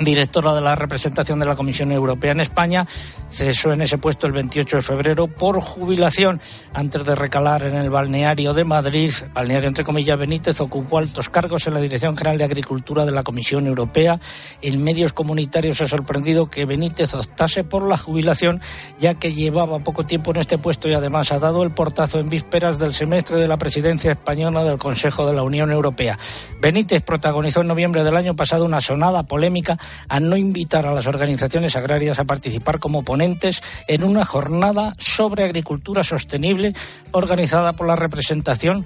directora 0.00 0.54
de 0.54 0.62
la 0.62 0.74
representación 0.74 1.38
de 1.38 1.46
la 1.46 1.56
Comisión 1.56 1.92
Europea 1.92 2.32
en 2.32 2.40
España, 2.40 2.86
cesó 3.28 3.72
en 3.72 3.82
ese 3.82 3.98
puesto 3.98 4.26
el 4.26 4.32
28 4.32 4.78
de 4.78 4.82
febrero 4.82 5.26
por 5.28 5.60
jubilación. 5.60 6.40
Antes 6.72 7.04
de 7.04 7.14
recalar 7.14 7.66
en 7.66 7.76
el 7.76 7.90
balneario 7.90 8.54
de 8.54 8.64
Madrid, 8.64 9.12
balneario 9.34 9.68
entre 9.68 9.84
comillas 9.84 10.18
Benítez, 10.18 10.60
ocupó 10.60 10.98
altos 10.98 11.28
cargos 11.28 11.66
en 11.66 11.74
la 11.74 11.80
Dirección 11.80 12.16
General 12.16 12.38
de 12.38 12.44
Agricultura 12.44 13.04
de 13.04 13.12
la 13.12 13.22
Comisión 13.22 13.66
Europea. 13.66 14.18
En 14.62 14.82
medios 14.82 15.12
comunitarios 15.12 15.80
ha 15.80 15.88
sorprendido 15.88 16.50
que 16.50 16.64
Benítez 16.64 17.14
optase 17.14 17.64
por 17.64 17.86
la 17.86 17.96
jubilación, 17.96 18.60
ya 18.98 19.14
que 19.14 19.32
llevaba 19.32 19.78
poco 19.80 20.04
tiempo 20.04 20.30
en 20.30 20.38
este 20.38 20.58
puesto 20.58 20.88
y 20.88 20.94
además 20.94 21.30
ha 21.32 21.38
dado 21.38 21.62
el 21.62 21.72
portazo 21.72 22.18
en 22.18 22.30
vísperas 22.30 22.78
del 22.78 22.94
semestre 22.94 23.38
de 23.38 23.48
la 23.48 23.58
presidencia 23.58 24.12
española 24.12 24.64
del 24.64 24.78
Consejo 24.78 25.26
de 25.26 25.34
la 25.34 25.42
Unión 25.42 25.70
Europea. 25.70 26.18
Benítez 26.60 27.02
protagonizó 27.02 27.60
en 27.60 27.68
noviembre 27.68 28.02
del 28.02 28.16
año 28.16 28.34
pasado 28.34 28.64
una 28.64 28.80
sonada 28.80 29.22
polémica 29.24 29.78
a 30.08 30.20
no 30.20 30.36
invitar 30.36 30.86
a 30.86 30.94
las 30.94 31.06
organizaciones 31.06 31.76
agrarias 31.76 32.18
a 32.18 32.24
participar 32.24 32.78
como 32.78 33.02
ponentes 33.02 33.62
en 33.88 34.04
una 34.04 34.24
jornada 34.24 34.94
sobre 34.98 35.44
agricultura 35.44 36.04
sostenible 36.04 36.74
organizada 37.12 37.72
por 37.72 37.86
la 37.86 37.96
representación 37.96 38.84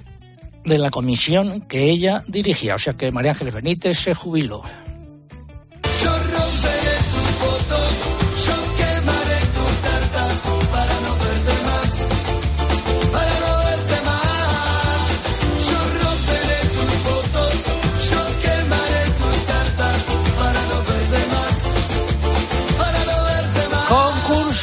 de 0.65 0.79
la 0.79 0.91
comisión 0.91 1.61
que 1.63 1.91
ella 1.91 2.23
dirigía. 2.27 2.75
O 2.75 2.79
sea 2.79 2.95
que 2.95 3.13
María 3.13 3.33
Ángeles 3.33 3.55
Benítez 3.55 3.99
se 3.99 4.15
jubiló. 4.15 4.63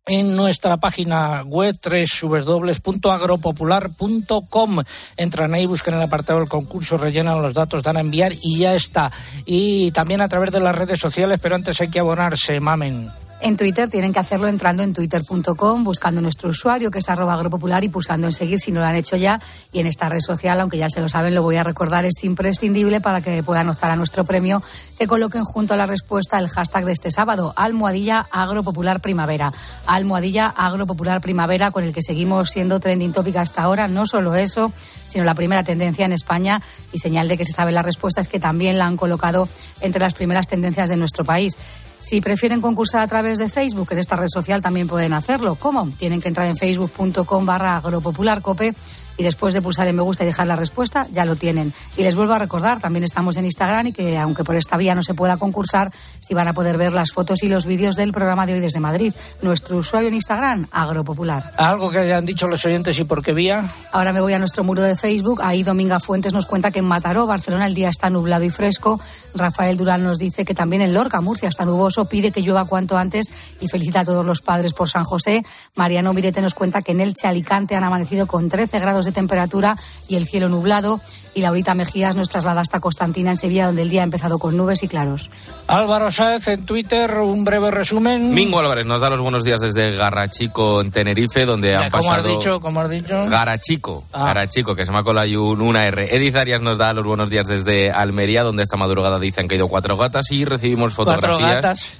en 0.06 0.36
nuestra 0.36 0.76
página 0.76 1.42
web 1.42 1.76
www.agropopular.com. 1.82 4.82
Entran 5.16 5.54
ahí, 5.54 5.66
buscan 5.66 5.94
el 5.94 6.02
apartado 6.02 6.38
del 6.38 6.48
concurso, 6.48 6.96
rellenan 6.96 7.42
los 7.42 7.54
datos, 7.54 7.82
dan 7.82 7.96
a 7.96 8.00
enviar 8.00 8.32
y 8.40 8.58
ya 8.58 8.74
está. 8.74 9.10
Y 9.44 9.90
también 9.90 10.20
a 10.20 10.28
través 10.28 10.52
de 10.52 10.60
las 10.60 10.76
redes 10.76 11.00
sociales, 11.00 11.40
pero 11.42 11.56
antes 11.56 11.80
hay 11.80 11.88
que 11.88 11.98
abonarse, 11.98 12.60
mamen. 12.60 13.10
En 13.46 13.56
Twitter 13.56 13.88
tienen 13.88 14.12
que 14.12 14.18
hacerlo 14.18 14.48
entrando 14.48 14.82
en 14.82 14.92
twitter.com, 14.92 15.84
buscando 15.84 16.20
nuestro 16.20 16.48
usuario 16.48 16.90
que 16.90 16.98
es 16.98 17.08
arroba 17.08 17.34
agropopular 17.34 17.84
y 17.84 17.88
pulsando 17.88 18.26
en 18.26 18.32
seguir 18.32 18.58
si 18.58 18.72
no 18.72 18.80
lo 18.80 18.86
han 18.86 18.96
hecho 18.96 19.14
ya. 19.14 19.40
Y 19.70 19.78
en 19.78 19.86
esta 19.86 20.08
red 20.08 20.18
social, 20.18 20.58
aunque 20.60 20.78
ya 20.78 20.90
se 20.90 21.00
lo 21.00 21.08
saben, 21.08 21.32
lo 21.32 21.44
voy 21.44 21.54
a 21.54 21.62
recordar, 21.62 22.04
es 22.04 22.24
imprescindible 22.24 23.00
para 23.00 23.20
que 23.20 23.44
puedan 23.44 23.68
optar 23.68 23.92
a 23.92 23.94
nuestro 23.94 24.24
premio 24.24 24.64
que 24.98 25.06
coloquen 25.06 25.44
junto 25.44 25.74
a 25.74 25.76
la 25.76 25.86
respuesta 25.86 26.40
el 26.40 26.48
hashtag 26.48 26.86
de 26.86 26.92
este 26.92 27.12
sábado, 27.12 27.52
almohadilla 27.54 28.26
agropopular 28.32 29.00
primavera. 29.00 29.52
Almohadilla 29.86 30.48
agropopular 30.48 31.20
primavera 31.20 31.70
con 31.70 31.84
el 31.84 31.92
que 31.92 32.02
seguimos 32.02 32.50
siendo 32.50 32.80
trending 32.80 33.12
topic 33.12 33.36
hasta 33.36 33.62
ahora. 33.62 33.86
No 33.86 34.06
solo 34.06 34.34
eso, 34.34 34.72
sino 35.06 35.24
la 35.24 35.34
primera 35.34 35.62
tendencia 35.62 36.04
en 36.04 36.12
España 36.12 36.60
y 36.90 36.98
señal 36.98 37.28
de 37.28 37.38
que 37.38 37.44
se 37.44 37.52
sabe 37.52 37.70
la 37.70 37.82
respuesta 37.82 38.20
es 38.20 38.26
que 38.26 38.40
también 38.40 38.76
la 38.76 38.86
han 38.86 38.96
colocado 38.96 39.48
entre 39.82 40.00
las 40.00 40.14
primeras 40.14 40.48
tendencias 40.48 40.90
de 40.90 40.96
nuestro 40.96 41.24
país. 41.24 41.56
Si 41.98 42.20
prefieren 42.20 42.60
concursar 42.60 43.00
a 43.00 43.06
través 43.06 43.38
de 43.38 43.48
Facebook, 43.48 43.88
en 43.92 43.98
esta 43.98 44.16
red 44.16 44.28
social 44.28 44.60
también 44.60 44.88
pueden 44.88 45.12
hacerlo. 45.12 45.56
¿Cómo? 45.56 45.88
Tienen 45.98 46.20
que 46.20 46.28
entrar 46.28 46.46
en 46.46 46.56
facebook.com 46.56 47.46
barra 47.46 47.76
agropopularcope 47.76 48.74
y 49.16 49.22
después 49.22 49.54
de 49.54 49.62
pulsar 49.62 49.88
en 49.88 49.96
me 49.96 50.02
gusta 50.02 50.24
y 50.24 50.26
dejar 50.26 50.46
la 50.46 50.56
respuesta, 50.56 51.06
ya 51.12 51.24
lo 51.24 51.36
tienen. 51.36 51.72
Y 51.96 52.02
les 52.02 52.14
vuelvo 52.14 52.34
a 52.34 52.38
recordar, 52.38 52.80
también 52.80 53.04
estamos 53.04 53.36
en 53.36 53.44
Instagram 53.44 53.88
y 53.88 53.92
que 53.92 54.18
aunque 54.18 54.44
por 54.44 54.56
esta 54.56 54.76
vía 54.76 54.94
no 54.94 55.02
se 55.02 55.14
pueda 55.14 55.36
concursar, 55.36 55.90
si 56.20 56.34
van 56.34 56.48
a 56.48 56.52
poder 56.52 56.76
ver 56.76 56.92
las 56.92 57.12
fotos 57.12 57.42
y 57.42 57.48
los 57.48 57.66
vídeos 57.66 57.96
del 57.96 58.12
programa 58.12 58.46
de 58.46 58.54
hoy 58.54 58.60
desde 58.60 58.80
Madrid. 58.80 59.12
Nuestro 59.42 59.78
usuario 59.78 60.08
en 60.08 60.14
Instagram, 60.14 60.66
Agropopular. 60.70 61.52
¿Algo 61.56 61.90
que 61.90 61.98
hayan 61.98 62.26
dicho 62.26 62.46
los 62.46 62.64
oyentes 62.64 62.98
y 62.98 63.04
por 63.04 63.22
qué 63.22 63.32
vía? 63.32 63.64
Ahora 63.92 64.12
me 64.12 64.20
voy 64.20 64.34
a 64.34 64.38
nuestro 64.38 64.64
muro 64.64 64.82
de 64.82 64.96
Facebook. 64.96 65.40
Ahí 65.42 65.62
Dominga 65.62 66.00
Fuentes 66.00 66.32
nos 66.32 66.46
cuenta 66.46 66.70
que 66.70 66.80
en 66.80 66.84
Mataró, 66.84 67.26
Barcelona, 67.26 67.66
el 67.66 67.74
día 67.74 67.88
está 67.88 68.10
nublado 68.10 68.44
y 68.44 68.50
fresco. 68.50 69.00
Rafael 69.34 69.76
Durán 69.76 70.02
nos 70.02 70.18
dice 70.18 70.44
que 70.44 70.54
también 70.54 70.82
en 70.82 70.94
Lorca, 70.94 71.20
Murcia, 71.20 71.48
está 71.48 71.64
nuboso, 71.64 72.06
pide 72.06 72.30
que 72.32 72.42
llueva 72.42 72.64
cuanto 72.64 72.96
antes 72.96 73.26
y 73.60 73.68
felicita 73.68 74.00
a 74.00 74.04
todos 74.04 74.24
los 74.24 74.40
padres 74.40 74.72
por 74.72 74.88
San 74.88 75.04
José. 75.04 75.44
Mariano 75.74 76.12
Mirete 76.12 76.40
nos 76.40 76.54
cuenta 76.54 76.82
que 76.82 76.92
en 76.92 77.00
el 77.00 77.14
Alicante 77.24 77.74
han 77.74 77.84
amanecido 77.84 78.26
con 78.26 78.48
13 78.48 78.78
grados 78.78 79.05
de 79.06 79.12
temperatura 79.12 79.78
y 80.08 80.16
el 80.16 80.26
cielo 80.28 80.50
nublado. 80.50 81.00
Y 81.34 81.42
Laurita 81.42 81.74
Mejías 81.74 82.16
nos 82.16 82.30
traslada 82.30 82.62
hasta 82.62 82.80
Constantina, 82.80 83.28
en 83.32 83.36
Sevilla, 83.36 83.66
donde 83.66 83.82
el 83.82 83.90
día 83.90 84.00
ha 84.00 84.04
empezado 84.04 84.38
con 84.38 84.56
nubes 84.56 84.82
y 84.82 84.88
claros. 84.88 85.28
Álvaro 85.66 86.10
Sáez, 86.10 86.48
en 86.48 86.64
Twitter, 86.64 87.12
un 87.18 87.44
breve 87.44 87.70
resumen. 87.70 88.32
Mingo 88.32 88.58
Álvarez 88.58 88.86
nos 88.86 89.02
da 89.02 89.10
los 89.10 89.20
buenos 89.20 89.44
días 89.44 89.60
desde 89.60 89.94
Garrachico, 89.96 90.80
en 90.80 90.90
Tenerife, 90.90 91.44
donde 91.44 91.76
han 91.76 91.90
¿Cómo 91.90 92.04
pasado... 92.08 92.30
has 92.32 92.38
dicho? 92.38 92.58
¿Cómo 92.58 92.80
has 92.80 92.88
dicho? 92.88 93.26
Garachico, 93.28 94.02
Ah. 94.14 94.24
Garachico, 94.28 94.74
que 94.74 94.86
se 94.86 94.92
me 94.92 94.98
ha 94.98 95.02
colado 95.02 95.42
una 95.52 95.84
R. 95.84 96.16
Edith 96.16 96.36
Arias 96.36 96.62
nos 96.62 96.78
da 96.78 96.94
los 96.94 97.04
buenos 97.04 97.28
días 97.28 97.46
desde 97.46 97.90
Almería, 97.90 98.42
donde 98.42 98.62
esta 98.62 98.78
madrugada 98.78 99.18
dicen 99.18 99.36
que 99.36 99.40
han 99.42 99.48
caído 99.48 99.68
cuatro 99.68 99.98
gatas 99.98 100.30
y 100.30 100.46
recibimos 100.46 100.94
Cuatro 100.94 101.16
fotografías. 101.16 101.54
gatas. 101.62 101.90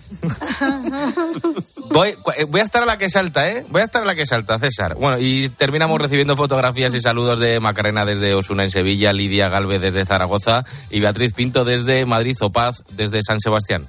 Voy, 1.91 2.15
eh, 2.37 2.45
voy 2.49 2.61
a 2.61 2.65
estar 2.65 2.83
a 2.83 2.87
la 2.87 2.99
que 2.99 3.09
salta, 3.11 3.51
¿eh? 3.51 3.65
Voy 3.69 3.81
a 3.81 3.85
estar 3.85 4.03
a 4.03 4.05
la 4.07 4.15
que 4.15 4.27
salta, 4.27 4.59
César. 4.59 4.95
Bueno, 4.99 5.19
y 5.19 5.49
terminamos 5.51 6.01
recibiendo 6.01 6.37
fotografías 6.37 6.95
y 6.97 7.01
saludos 7.01 7.39
de 7.39 7.61
Macarena 7.61 8.05
desde 8.05 8.35
Osuna 8.35 8.65
en 8.65 8.71
Sevilla, 8.71 9.13
Lidia 9.13 9.49
Galvez 9.49 9.81
desde 9.81 10.05
Zaragoza 10.07 10.65
y 10.91 11.01
Beatriz 11.01 11.33
Pinto 11.35 11.65
desde 11.65 12.05
Madrid 12.07 12.37
o 12.41 12.51
Paz 12.51 12.83
desde 12.91 13.23
San 13.23 13.41
Sebastián. 13.41 13.87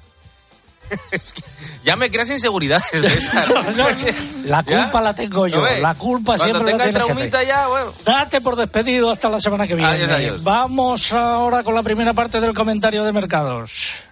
Es 1.10 1.32
que 1.32 1.42
ya 1.84 1.96
me 1.96 2.10
creas 2.10 2.30
inseguridades, 2.30 2.86
César. 2.90 3.46
La 4.44 4.62
culpa 4.62 5.00
la 5.02 5.14
tengo 5.14 5.46
yo. 5.46 5.64
La 5.80 5.94
culpa 5.94 6.36
cuando 6.36 6.44
siempre 6.44 6.64
la 6.64 6.70
tenga 6.70 6.84
el 6.84 6.90
tiene 6.90 6.98
el 6.98 7.12
traumita 7.14 7.38
jefe. 7.38 7.50
ya, 7.50 7.66
bueno. 7.68 7.92
Date 8.04 8.40
por 8.40 8.56
despedido 8.56 9.10
hasta 9.10 9.28
la 9.28 9.40
semana 9.40 9.66
que 9.66 9.74
viene. 9.74 9.90
Adiós, 9.90 10.10
adiós. 10.10 10.42
Vamos 10.44 11.12
ahora 11.12 11.62
con 11.62 11.74
la 11.74 11.82
primera 11.82 12.12
parte 12.14 12.40
del 12.40 12.54
comentario 12.54 13.04
de 13.04 13.12
mercados. 13.12 14.02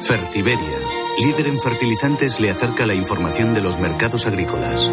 Fertiberia, 0.00 0.78
líder 1.24 1.46
en 1.48 1.60
fertilizantes, 1.60 2.38
le 2.40 2.50
acerca 2.50 2.86
la 2.86 2.94
información 2.94 3.54
de 3.54 3.62
los 3.62 3.78
mercados 3.78 4.26
agrícolas. 4.26 4.90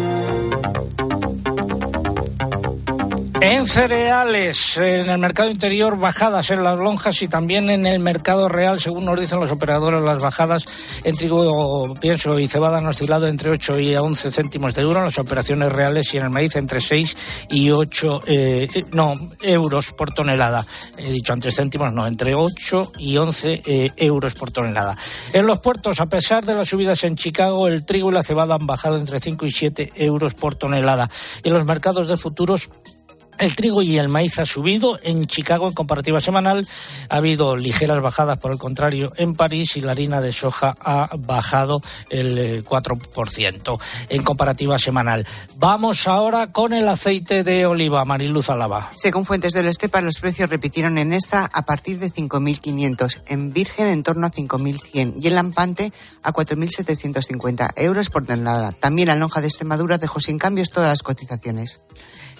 En 3.40 3.66
cereales, 3.66 4.76
en 4.76 5.10
el 5.10 5.18
mercado 5.18 5.50
interior, 5.50 5.98
bajadas 5.98 6.50
en 6.50 6.62
las 6.62 6.78
lonjas 6.78 7.20
y 7.20 7.28
también 7.28 7.68
en 7.68 7.84
el 7.84 7.98
mercado 7.98 8.48
real, 8.48 8.80
según 8.80 9.04
nos 9.04 9.18
dicen 9.18 9.40
los 9.40 9.50
operadores, 9.50 10.00
las 10.00 10.22
bajadas 10.22 10.64
en 11.02 11.16
trigo, 11.16 11.94
pienso 12.00 12.38
y 12.38 12.46
cebada 12.46 12.78
han 12.78 12.86
oscilado 12.86 13.26
entre 13.26 13.50
8 13.50 13.78
y 13.80 13.96
11 13.96 14.30
céntimos 14.30 14.74
de 14.74 14.82
euro 14.82 15.00
en 15.00 15.06
las 15.06 15.18
operaciones 15.18 15.72
reales 15.72 16.14
y 16.14 16.18
en 16.18 16.24
el 16.24 16.30
maíz 16.30 16.54
entre 16.56 16.80
6 16.80 17.16
y 17.50 17.70
8 17.70 18.20
eh, 18.26 18.68
no, 18.92 19.14
euros 19.42 19.92
por 19.92 20.14
tonelada. 20.14 20.64
He 20.96 21.10
dicho 21.10 21.32
antes 21.32 21.56
céntimos, 21.56 21.92
no, 21.92 22.06
entre 22.06 22.34
8 22.34 22.92
y 22.98 23.16
11 23.16 23.62
eh, 23.66 23.92
euros 23.96 24.34
por 24.34 24.52
tonelada. 24.52 24.96
En 25.32 25.46
los 25.46 25.58
puertos, 25.58 26.00
a 26.00 26.06
pesar 26.06 26.46
de 26.46 26.54
las 26.54 26.68
subidas 26.68 27.02
en 27.04 27.16
Chicago, 27.16 27.66
el 27.66 27.84
trigo 27.84 28.10
y 28.10 28.14
la 28.14 28.22
cebada 28.22 28.54
han 28.54 28.66
bajado 28.66 28.96
entre 28.96 29.18
5 29.18 29.44
y 29.44 29.50
7 29.50 29.92
euros 29.96 30.34
por 30.34 30.54
tonelada. 30.54 31.10
En 31.42 31.52
los 31.52 31.64
mercados 31.64 32.08
de 32.08 32.16
futuros, 32.16 32.70
el 33.38 33.54
trigo 33.54 33.82
y 33.82 33.98
el 33.98 34.08
maíz 34.08 34.38
ha 34.38 34.46
subido 34.46 34.98
en 35.02 35.26
Chicago 35.26 35.68
en 35.68 35.74
comparativa 35.74 36.20
semanal. 36.20 36.66
Ha 37.08 37.16
habido 37.16 37.56
ligeras 37.56 38.00
bajadas, 38.00 38.38
por 38.38 38.52
el 38.52 38.58
contrario, 38.58 39.12
en 39.16 39.34
París 39.34 39.76
y 39.76 39.80
la 39.80 39.92
harina 39.92 40.20
de 40.20 40.32
soja 40.32 40.76
ha 40.80 41.10
bajado 41.16 41.82
el 42.10 42.64
4% 42.64 43.78
eh, 43.78 44.06
en 44.08 44.22
comparativa 44.22 44.78
semanal. 44.78 45.26
Vamos 45.56 46.06
ahora 46.06 46.52
con 46.52 46.72
el 46.72 46.88
aceite 46.88 47.44
de 47.44 47.66
oliva, 47.66 48.04
Mariluz 48.04 48.50
Alaba. 48.50 48.90
Según 48.94 49.24
fuentes 49.24 49.52
del 49.52 49.66
Estepa, 49.66 50.00
los 50.00 50.18
precios 50.20 50.50
repitieron 50.50 50.98
en 50.98 51.12
extra 51.12 51.50
a 51.52 51.62
partir 51.62 51.98
de 51.98 52.10
5.500, 52.10 53.22
en 53.26 53.52
virgen 53.52 53.88
en 53.88 54.02
torno 54.02 54.26
a 54.26 54.30
5.100 54.30 55.14
y 55.20 55.28
en 55.28 55.34
lampante 55.34 55.92
a 56.22 56.32
4.750 56.32 57.72
euros 57.76 58.10
por 58.10 58.26
tonelada. 58.26 58.72
También 58.72 59.08
la 59.08 59.16
lonja 59.16 59.40
de 59.40 59.48
Extremadura 59.48 59.98
dejó 59.98 60.20
sin 60.20 60.38
cambios 60.38 60.70
todas 60.70 60.88
las 60.88 61.02
cotizaciones. 61.02 61.80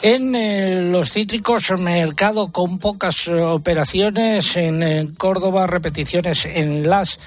En 0.02 0.34
eh, 0.34 0.88
los 0.90 1.12
cítricos, 1.12 1.70
mercado 1.78 2.50
con 2.52 2.78
pocas 2.78 3.28
eh, 3.28 3.40
operaciones. 3.40 4.56
En, 4.56 4.82
eh, 4.82 5.08
Córdoba, 5.16 5.66
repeticiones 5.66 6.44
en 6.46 6.88
las 6.88 7.18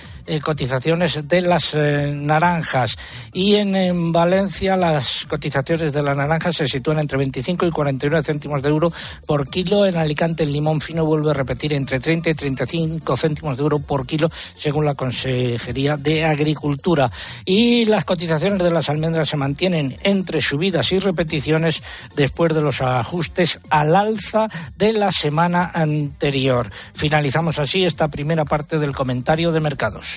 cotizaciones 0.44 1.28
de 1.28 1.42
las 1.42 1.74
naranjas. 1.74 2.96
Y 3.34 3.56
en, 3.56 4.12
Valencia, 4.12 4.76
las 4.76 5.26
cotizaciones 5.28 5.94
de 5.94 6.04
las 6.04 6.16
naranjas 6.16 6.58
se 6.58 6.68
sitúan 6.68 7.00
entre 7.00 7.18
25 7.18 7.66
y 7.66 7.72
49 7.72 8.24
céntimos 8.24 8.62
de 8.62 8.70
euro 8.70 8.92
por 9.26 9.50
kilo. 9.50 9.86
En 9.86 9.98
Alicante, 9.98 10.44
el 10.44 10.54
limón 10.54 10.82
fino 10.82 11.06
vuelve 11.06 11.32
a 11.32 11.34
repetir 11.34 11.74
entre 11.74 12.00
30 12.00 12.30
y 12.30 12.34
35 12.34 13.18
céntimos 13.18 13.58
de 13.58 13.64
euro 13.64 13.80
por 13.80 14.06
kilo, 14.06 14.30
según 14.56 14.86
la 14.86 14.96
Consejería 14.96 15.98
de 15.98 16.26
Agricultura. 16.26 17.12
Y 17.46 17.86
las 17.86 18.06
cotizaciones 18.06 18.60
de 18.60 18.72
las 18.72 18.90
almendras 18.90 19.30
se 19.30 19.38
mantienen 19.38 19.98
entre 20.04 20.42
subidas 20.42 20.92
y 20.92 21.00
repeticiones 21.00 21.82
después 22.16 22.54
de 22.54 22.62
los 22.62 22.82
ajustes 22.82 23.60
al 23.70 23.96
alza 23.96 24.48
de 24.78 24.94
la 24.94 25.12
semana 25.12 25.72
anterior. 25.74 26.70
Finalizamos 26.94 27.60
así 27.60 27.86
esta 27.86 28.08
primera 28.08 28.46
parte 28.46 28.80
del 28.80 28.94
comentario 28.94 29.52
de 29.52 29.60
mercados. 29.60 30.17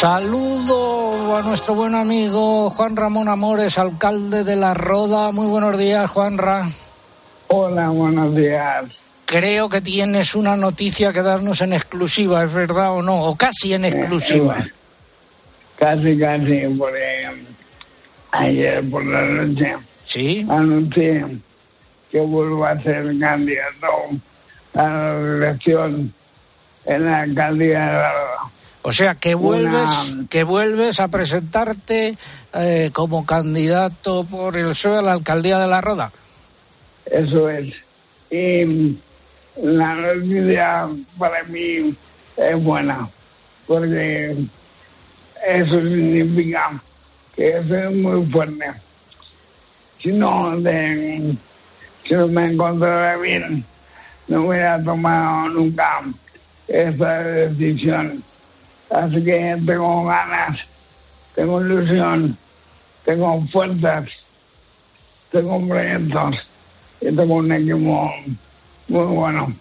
Saludo 0.00 1.36
a 1.36 1.42
nuestro 1.42 1.74
buen 1.74 1.94
amigo 1.94 2.70
Juan 2.70 2.96
Ramón 2.96 3.28
Amores, 3.28 3.76
alcalde 3.76 4.44
de 4.44 4.56
La 4.56 4.72
Roda. 4.72 5.30
Muy 5.30 5.46
buenos 5.46 5.76
días, 5.76 6.08
Juanra. 6.08 6.70
Hola, 7.48 7.90
buenos 7.90 8.34
días. 8.34 8.84
Creo 9.26 9.68
que 9.68 9.82
tienes 9.82 10.34
una 10.34 10.56
noticia 10.56 11.12
que 11.12 11.20
darnos 11.20 11.60
en 11.60 11.74
exclusiva, 11.74 12.42
¿es 12.42 12.54
verdad 12.54 12.92
o 12.92 13.02
no? 13.02 13.24
O 13.24 13.36
casi 13.36 13.74
en 13.74 13.84
exclusiva. 13.84 14.60
Eh, 14.60 14.72
casi, 15.76 16.18
casi, 16.18 16.62
porque 16.78 17.28
ayer 18.30 18.90
por 18.90 19.04
la 19.04 19.20
noche 19.20 19.76
¿Sí? 20.04 20.46
anuncié 20.48 21.26
que 22.10 22.20
vuelvo 22.20 22.64
a 22.64 22.80
ser 22.80 23.04
candidato 23.18 23.86
a 24.72 24.82
la 24.82 25.20
elección 25.36 26.14
en 26.86 27.04
la 27.04 27.20
alcaldía 27.20 27.80
de 27.80 27.92
la 27.92 28.49
o 28.82 28.92
sea, 28.92 29.14
que 29.14 29.34
vuelves, 29.34 29.90
que 30.30 30.42
vuelves 30.42 31.00
a 31.00 31.08
presentarte 31.08 32.16
eh, 32.54 32.90
como 32.92 33.26
candidato 33.26 34.24
por 34.24 34.56
el 34.56 34.68
PSOE 34.68 34.98
a 34.98 35.02
la 35.02 35.12
alcaldía 35.12 35.58
de 35.58 35.68
La 35.68 35.80
Roda. 35.80 36.12
Eso 37.04 37.48
es. 37.50 37.74
Y 38.30 38.96
la 39.56 39.94
noticia 39.94 40.88
para 41.18 41.42
mí 41.44 41.94
es 42.36 42.64
buena, 42.64 43.08
porque 43.66 44.36
eso 45.46 45.80
significa 45.80 46.82
que 47.34 47.62
soy 47.68 47.94
muy 47.96 48.26
fuerte. 48.30 48.72
Si 49.98 50.12
no, 50.12 50.58
de, 50.60 51.36
si 52.04 52.14
no 52.14 52.28
me 52.28 52.46
encontrara 52.46 53.18
bien, 53.18 53.64
no 54.28 54.46
hubiera 54.46 54.82
tomado 54.82 55.50
nunca 55.50 56.02
esa 56.66 57.18
decisión. 57.22 58.24
Así 58.90 59.22
que 59.24 59.56
tengo 59.64 60.04
ganas, 60.04 60.58
tengo 61.34 61.60
ilusión, 61.60 62.36
tengo 63.04 63.40
fuerzas, 63.52 64.10
tengo 65.30 65.64
proyectos 65.66 66.36
y 67.00 67.14
tengo 67.14 67.34
un 67.34 67.52
equipo 67.52 68.12
muy 68.88 69.06
bueno. 69.06 69.54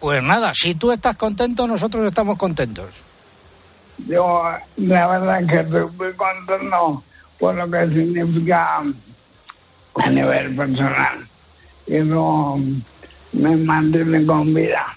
Pues 0.00 0.22
nada, 0.22 0.52
si 0.54 0.74
tú 0.74 0.90
estás 0.90 1.16
contento, 1.16 1.66
nosotros 1.66 2.06
estamos 2.06 2.38
contentos. 2.38 3.02
Yo, 4.08 4.42
la 4.76 5.06
verdad 5.06 5.46
que 5.46 5.60
estoy 5.60 5.86
muy 5.96 6.12
contento 6.14 7.04
por 7.38 7.54
lo 7.54 7.70
que 7.70 7.88
significa 7.88 8.82
a 9.96 10.10
nivel 10.10 10.56
personal. 10.56 11.28
Y 11.86 11.98
no 11.98 12.58
me 13.32 13.56
mantiene 13.56 14.24
con 14.24 14.54
vida, 14.54 14.96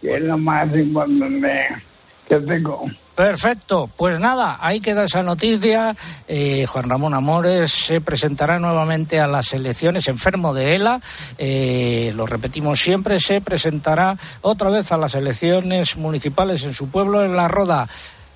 que 0.00 0.14
es 0.14 0.22
lo 0.22 0.38
más 0.38 0.72
importante 0.72 1.82
que 2.28 2.40
tengo. 2.40 2.86
Perfecto, 3.14 3.88
pues 3.96 4.18
nada, 4.18 4.58
ahí 4.60 4.80
queda 4.80 5.04
esa 5.04 5.22
noticia. 5.22 5.94
Eh, 6.26 6.66
Juan 6.66 6.90
Ramón 6.90 7.14
Amores 7.14 7.70
se 7.70 8.00
presentará 8.00 8.58
nuevamente 8.58 9.20
a 9.20 9.28
las 9.28 9.52
elecciones 9.54 10.08
enfermo 10.08 10.52
de 10.52 10.74
ELA. 10.74 11.00
Eh, 11.38 12.12
lo 12.16 12.26
repetimos 12.26 12.80
siempre, 12.80 13.20
se 13.20 13.40
presentará 13.40 14.16
otra 14.40 14.70
vez 14.70 14.90
a 14.90 14.96
las 14.96 15.14
elecciones 15.14 15.96
municipales 15.96 16.64
en 16.64 16.72
su 16.72 16.88
pueblo, 16.88 17.24
en 17.24 17.36
La 17.36 17.46
Roda. 17.46 17.88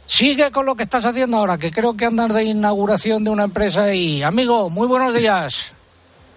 Sigue 0.07 0.53
con 0.53 0.65
lo 0.65 0.77
que 0.77 0.85
estás 0.85 1.05
haciendo 1.05 1.39
ahora, 1.39 1.59
que 1.59 1.73
creo 1.73 1.97
que 1.97 2.07
andas 2.07 2.33
de 2.33 2.45
inauguración 2.45 3.25
de 3.25 3.31
una 3.31 3.45
empresa 3.45 3.93
y 3.93 4.23
amigo, 4.23 4.71
muy 4.71 4.87
buenos 4.87 5.13
días. 5.13 5.75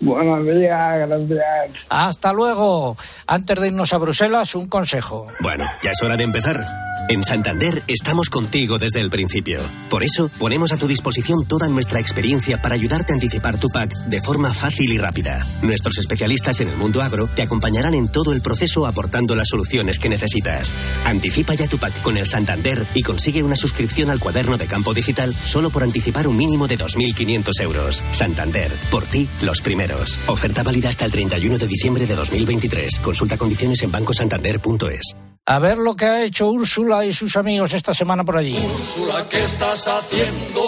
Buenos 0.01 0.43
días, 0.45 1.07
gracias. 1.07 1.71
Hasta 1.89 2.33
luego. 2.33 2.97
Antes 3.27 3.59
de 3.59 3.67
irnos 3.67 3.93
a 3.93 3.97
Bruselas, 3.97 4.55
un 4.55 4.67
consejo. 4.67 5.27
Bueno, 5.41 5.63
ya 5.83 5.91
es 5.91 6.01
hora 6.01 6.17
de 6.17 6.23
empezar. 6.23 6.65
En 7.07 7.23
Santander 7.23 7.83
estamos 7.87 8.29
contigo 8.29 8.79
desde 8.79 9.01
el 9.01 9.09
principio. 9.09 9.59
Por 9.89 10.03
eso 10.03 10.29
ponemos 10.39 10.71
a 10.71 10.77
tu 10.77 10.87
disposición 10.87 11.45
toda 11.45 11.67
nuestra 11.67 11.99
experiencia 11.99 12.61
para 12.61 12.75
ayudarte 12.75 13.11
a 13.11 13.15
anticipar 13.15 13.59
tu 13.59 13.67
PAC 13.69 13.93
de 14.07 14.21
forma 14.21 14.53
fácil 14.53 14.91
y 14.91 14.97
rápida. 14.97 15.41
Nuestros 15.61 15.97
especialistas 15.97 16.61
en 16.61 16.69
el 16.69 16.77
mundo 16.77 17.01
agro 17.01 17.27
te 17.27 17.41
acompañarán 17.41 17.93
en 17.95 18.07
todo 18.07 18.33
el 18.33 18.41
proceso 18.41 18.87
aportando 18.87 19.35
las 19.35 19.49
soluciones 19.49 19.99
que 19.99 20.09
necesitas. 20.09 20.73
Anticipa 21.05 21.53
ya 21.53 21.67
tu 21.67 21.77
PAC 21.77 22.01
con 22.01 22.17
el 22.17 22.25
Santander 22.27 22.85
y 22.93 23.03
consigue 23.03 23.43
una 23.43 23.55
suscripción 23.55 24.09
al 24.09 24.19
cuaderno 24.19 24.57
de 24.57 24.67
campo 24.67 24.93
digital 24.93 25.33
solo 25.33 25.69
por 25.69 25.83
anticipar 25.83 26.27
un 26.27 26.37
mínimo 26.37 26.67
de 26.67 26.77
2.500 26.77 27.61
euros. 27.61 28.03
Santander, 28.13 28.71
por 28.89 29.05
ti, 29.05 29.29
los 29.41 29.61
primeros. 29.61 29.90
Oferta 30.27 30.63
válida 30.63 30.89
hasta 30.89 31.05
el 31.05 31.11
31 31.11 31.57
de 31.57 31.67
diciembre 31.67 32.05
de 32.05 32.15
2023. 32.15 32.99
Consulta 32.99 33.37
condiciones 33.37 33.81
en 33.83 33.91
bancosantander.es. 33.91 35.30
A 35.47 35.57
ver 35.57 35.79
lo 35.79 35.95
que 35.95 36.05
ha 36.05 36.23
hecho 36.23 36.49
Úrsula 36.49 37.03
y 37.03 37.13
sus 37.13 37.35
amigos 37.35 37.73
esta 37.73 37.95
semana 37.95 38.23
por 38.23 38.37
allí. 38.37 38.55
Úrsula, 38.55 39.25
¿qué 39.27 39.43
estás 39.43 39.87
haciendo? 39.87 40.61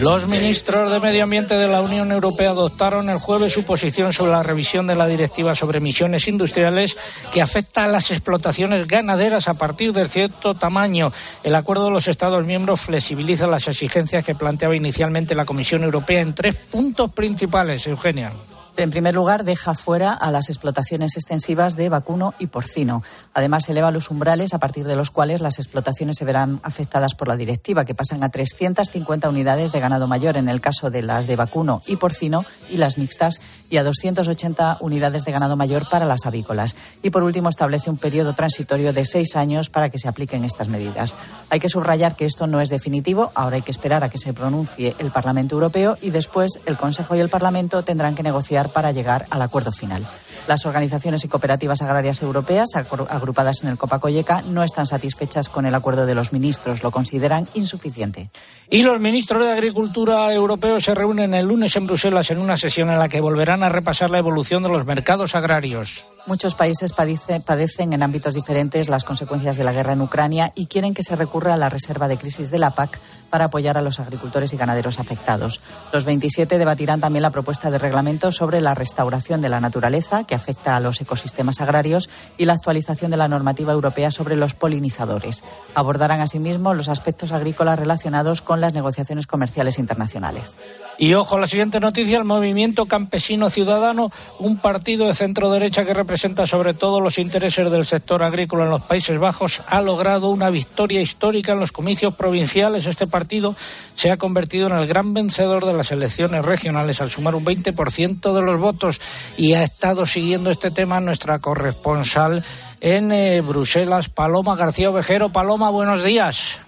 Los 0.00 0.28
ministros 0.28 0.92
de 0.92 1.00
Medio 1.00 1.24
Ambiente 1.24 1.58
de 1.58 1.66
la 1.66 1.82
Unión 1.82 2.12
Europea 2.12 2.50
adoptaron 2.50 3.10
el 3.10 3.18
jueves 3.18 3.52
su 3.52 3.64
posición 3.64 4.12
sobre 4.12 4.30
la 4.30 4.44
revisión 4.44 4.86
de 4.86 4.94
la 4.94 5.08
directiva 5.08 5.56
sobre 5.56 5.78
emisiones 5.78 6.28
industriales 6.28 6.96
que 7.32 7.42
afecta 7.42 7.84
a 7.84 7.88
las 7.88 8.12
explotaciones 8.12 8.86
ganaderas 8.86 9.48
a 9.48 9.54
partir 9.54 9.92
de 9.92 10.06
cierto 10.06 10.54
tamaño. 10.54 11.12
El 11.42 11.56
acuerdo 11.56 11.86
de 11.86 11.90
los 11.90 12.06
Estados 12.06 12.46
miembros 12.46 12.82
flexibiliza 12.82 13.48
las 13.48 13.66
exigencias 13.66 14.24
que 14.24 14.36
planteaba 14.36 14.76
inicialmente 14.76 15.34
la 15.34 15.44
Comisión 15.44 15.82
Europea 15.82 16.20
en 16.20 16.32
tres 16.32 16.54
puntos 16.54 17.10
principales. 17.10 17.84
Eugenia. 17.88 18.30
En 18.78 18.90
primer 18.90 19.14
lugar, 19.14 19.44
deja 19.44 19.74
fuera 19.74 20.12
a 20.12 20.30
las 20.30 20.50
explotaciones 20.50 21.16
extensivas 21.16 21.76
de 21.76 21.88
vacuno 21.88 22.34
y 22.38 22.48
porcino. 22.48 23.02
Además, 23.32 23.66
eleva 23.70 23.90
los 23.90 24.10
umbrales 24.10 24.52
a 24.52 24.58
partir 24.58 24.86
de 24.86 24.96
los 24.96 25.10
cuales 25.10 25.40
las 25.40 25.58
explotaciones 25.58 26.18
se 26.18 26.26
verán 26.26 26.60
afectadas 26.62 27.14
por 27.14 27.26
la 27.26 27.36
directiva, 27.36 27.86
que 27.86 27.94
pasan 27.94 28.22
a 28.22 28.28
350 28.28 29.30
unidades 29.30 29.72
de 29.72 29.80
ganado 29.80 30.06
mayor 30.06 30.36
en 30.36 30.50
el 30.50 30.60
caso 30.60 30.90
de 30.90 31.00
las 31.00 31.26
de 31.26 31.36
vacuno 31.36 31.80
y 31.86 31.96
porcino 31.96 32.44
y 32.68 32.76
las 32.76 32.98
mixtas, 32.98 33.40
y 33.70 33.78
a 33.78 33.82
280 33.82 34.76
unidades 34.80 35.24
de 35.24 35.32
ganado 35.32 35.56
mayor 35.56 35.88
para 35.88 36.04
las 36.04 36.26
avícolas. 36.26 36.76
Y 37.02 37.08
por 37.08 37.22
último, 37.22 37.48
establece 37.48 37.88
un 37.88 37.96
periodo 37.96 38.34
transitorio 38.34 38.92
de 38.92 39.06
seis 39.06 39.36
años 39.36 39.70
para 39.70 39.88
que 39.88 39.98
se 39.98 40.08
apliquen 40.08 40.44
estas 40.44 40.68
medidas. 40.68 41.16
Hay 41.48 41.60
que 41.60 41.70
subrayar 41.70 42.14
que 42.14 42.26
esto 42.26 42.46
no 42.46 42.60
es 42.60 42.68
definitivo. 42.68 43.32
Ahora 43.34 43.56
hay 43.56 43.62
que 43.62 43.70
esperar 43.70 44.04
a 44.04 44.10
que 44.10 44.18
se 44.18 44.34
pronuncie 44.34 44.94
el 44.98 45.10
Parlamento 45.10 45.54
Europeo 45.54 45.96
y 46.02 46.10
después 46.10 46.60
el 46.66 46.76
Consejo 46.76 47.16
y 47.16 47.20
el 47.20 47.30
Parlamento 47.30 47.82
tendrán 47.82 48.14
que 48.14 48.22
negociar 48.22 48.65
para 48.68 48.92
llegar 48.92 49.26
al 49.30 49.42
acuerdo 49.42 49.72
final. 49.72 50.06
Las 50.46 50.64
organizaciones 50.64 51.24
y 51.24 51.28
cooperativas 51.28 51.82
agrarias 51.82 52.22
europeas, 52.22 52.76
agrupadas 52.76 53.64
en 53.64 53.70
el 53.70 53.78
Copacoyeca, 53.78 54.42
no 54.42 54.62
están 54.62 54.86
satisfechas 54.86 55.48
con 55.48 55.66
el 55.66 55.74
acuerdo 55.74 56.06
de 56.06 56.14
los 56.14 56.32
ministros. 56.32 56.84
Lo 56.84 56.92
consideran 56.92 57.48
insuficiente. 57.54 58.30
Y 58.70 58.82
los 58.82 59.00
ministros 59.00 59.42
de 59.42 59.50
Agricultura 59.50 60.32
europeos 60.32 60.84
se 60.84 60.94
reúnen 60.94 61.34
el 61.34 61.46
lunes 61.46 61.74
en 61.74 61.86
Bruselas 61.86 62.30
en 62.30 62.38
una 62.38 62.56
sesión 62.56 62.90
en 62.90 62.98
la 62.98 63.08
que 63.08 63.20
volverán 63.20 63.64
a 63.64 63.68
repasar 63.68 64.10
la 64.10 64.18
evolución 64.18 64.62
de 64.62 64.68
los 64.68 64.86
mercados 64.86 65.34
agrarios. 65.34 66.04
Muchos 66.26 66.54
países 66.56 66.92
padecen 66.92 67.92
en 67.92 68.02
ámbitos 68.02 68.34
diferentes 68.34 68.88
las 68.88 69.04
consecuencias 69.04 69.56
de 69.56 69.64
la 69.64 69.72
guerra 69.72 69.92
en 69.92 70.00
Ucrania 70.00 70.52
y 70.56 70.66
quieren 70.66 70.94
que 70.94 71.04
se 71.04 71.14
recurra 71.14 71.54
a 71.54 71.56
la 71.56 71.68
reserva 71.68 72.08
de 72.08 72.18
crisis 72.18 72.50
de 72.50 72.58
la 72.58 72.70
PAC 72.70 72.98
para 73.30 73.46
apoyar 73.46 73.78
a 73.78 73.82
los 73.82 74.00
agricultores 74.00 74.52
y 74.52 74.56
ganaderos 74.56 74.98
afectados. 74.98 75.60
Los 75.92 76.04
27 76.04 76.58
debatirán 76.58 77.00
también 77.00 77.22
la 77.22 77.30
propuesta 77.30 77.70
de 77.70 77.78
reglamento 77.78 78.32
sobre 78.32 78.60
la 78.60 78.74
restauración 78.74 79.40
de 79.40 79.48
la 79.48 79.60
naturaleza 79.60 80.24
que 80.24 80.35
afecta 80.36 80.76
a 80.76 80.80
los 80.80 81.00
ecosistemas 81.00 81.60
agrarios 81.60 82.08
y 82.38 82.44
la 82.46 82.52
actualización 82.52 83.10
de 83.10 83.16
la 83.16 83.28
normativa 83.28 83.72
europea 83.72 84.10
sobre 84.10 84.36
los 84.36 84.54
polinizadores. 84.54 85.42
Abordarán 85.74 86.20
asimismo 86.20 86.74
los 86.74 86.88
aspectos 86.88 87.32
agrícolas 87.32 87.78
relacionados 87.78 88.42
con 88.42 88.60
las 88.60 88.74
negociaciones 88.74 89.26
comerciales 89.26 89.78
internacionales. 89.78 90.56
Y 90.98 91.14
ojo, 91.14 91.38
la 91.38 91.48
siguiente 91.48 91.80
noticia, 91.80 92.18
el 92.18 92.24
movimiento 92.24 92.86
campesino 92.86 93.50
ciudadano, 93.50 94.10
un 94.38 94.58
partido 94.58 95.06
de 95.06 95.14
centro 95.14 95.50
derecha 95.50 95.84
que 95.84 95.92
representa 95.92 96.46
sobre 96.46 96.72
todo 96.72 97.00
los 97.00 97.18
intereses 97.18 97.70
del 97.70 97.84
sector 97.84 98.22
agrícola 98.22 98.64
en 98.64 98.70
los 98.70 98.82
Países 98.82 99.18
Bajos, 99.18 99.60
ha 99.66 99.82
logrado 99.82 100.30
una 100.30 100.50
victoria 100.50 101.00
histórica 101.00 101.52
en 101.52 101.60
los 101.60 101.72
comicios 101.72 102.14
provinciales. 102.14 102.86
Este 102.86 103.06
partido 103.06 103.54
se 103.94 104.10
ha 104.10 104.16
convertido 104.16 104.68
en 104.68 104.74
el 104.74 104.86
gran 104.86 105.12
vencedor 105.12 105.66
de 105.66 105.72
las 105.74 105.90
elecciones 105.90 106.44
regionales 106.44 107.00
al 107.00 107.10
sumar 107.10 107.34
un 107.34 107.44
20% 107.44 108.34
de 108.34 108.42
los 108.42 108.60
votos 108.60 109.00
y 109.36 109.54
ha 109.54 109.62
estado 109.62 110.06
siguiendo 110.06 110.25
este 110.34 110.70
tema 110.70 111.00
nuestra 111.00 111.38
corresponsal 111.38 112.44
en 112.80 113.12
eh, 113.12 113.40
Bruselas, 113.42 114.08
Paloma 114.08 114.56
García 114.56 114.90
Ovejero. 114.90 115.28
Paloma, 115.28 115.70
buenos 115.70 116.02
días. 116.02 116.58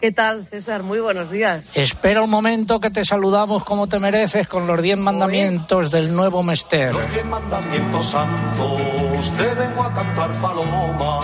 ¿Qué 0.00 0.12
tal, 0.12 0.46
César? 0.46 0.84
Muy 0.84 1.00
buenos 1.00 1.30
días. 1.30 1.76
Espera 1.76 2.22
un 2.22 2.30
momento 2.30 2.78
que 2.80 2.90
te 2.90 3.04
saludamos 3.04 3.64
como 3.64 3.88
te 3.88 3.98
mereces 3.98 4.46
con 4.46 4.68
los 4.68 4.80
diez 4.80 4.96
mandamientos 4.96 5.90
del 5.90 6.14
nuevo 6.14 6.44
Mester. 6.44 6.94
Los 6.94 7.10
diez 7.10 7.24
mandamientos 7.24 8.06
santos 8.06 9.36
te 9.36 9.54
vengo 9.54 9.82
a 9.82 9.92
cantar 9.92 10.30
paloma 10.40 11.20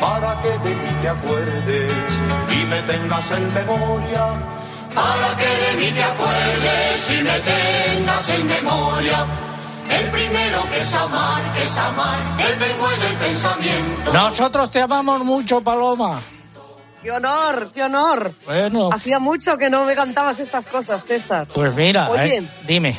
para 0.00 0.40
que 0.40 0.48
de 0.48 0.74
mí 0.74 0.90
te 1.00 1.08
acuerdes 1.08 1.92
y 2.50 2.64
me 2.64 2.82
tengas 2.82 3.30
en 3.30 3.54
memoria. 3.54 4.26
Para 4.92 5.36
que 5.36 5.76
de 5.76 5.84
mí 5.84 5.92
te 5.92 6.02
acuerdes 6.02 7.10
y 7.10 7.22
me 7.22 7.38
tengas 7.38 8.30
en 8.30 8.46
memoria. 8.48 9.47
El 9.90 10.10
primero 10.10 10.62
que 10.70 10.78
es 10.80 10.94
amar, 10.94 11.52
que 11.52 11.62
es 11.62 11.76
amar, 11.76 12.36
te 12.36 12.44
tengo 12.44 12.92
en 12.92 13.02
el 13.02 13.16
pensamiento. 13.16 14.12
Nosotros 14.12 14.70
te 14.70 14.80
amamos 14.80 15.24
mucho, 15.24 15.60
Paloma. 15.60 16.20
¡Qué 17.02 17.10
honor, 17.12 17.70
qué 17.72 17.84
honor! 17.84 18.34
Bueno. 18.44 18.90
Hacía 18.92 19.18
mucho 19.18 19.56
que 19.56 19.70
no 19.70 19.84
me 19.84 19.94
cantabas 19.94 20.40
estas 20.40 20.66
cosas, 20.66 21.04
César. 21.04 21.46
Pues 21.54 21.74
mira, 21.74 22.10
Oye, 22.10 22.38
eh, 22.38 22.48
dime. 22.66 22.98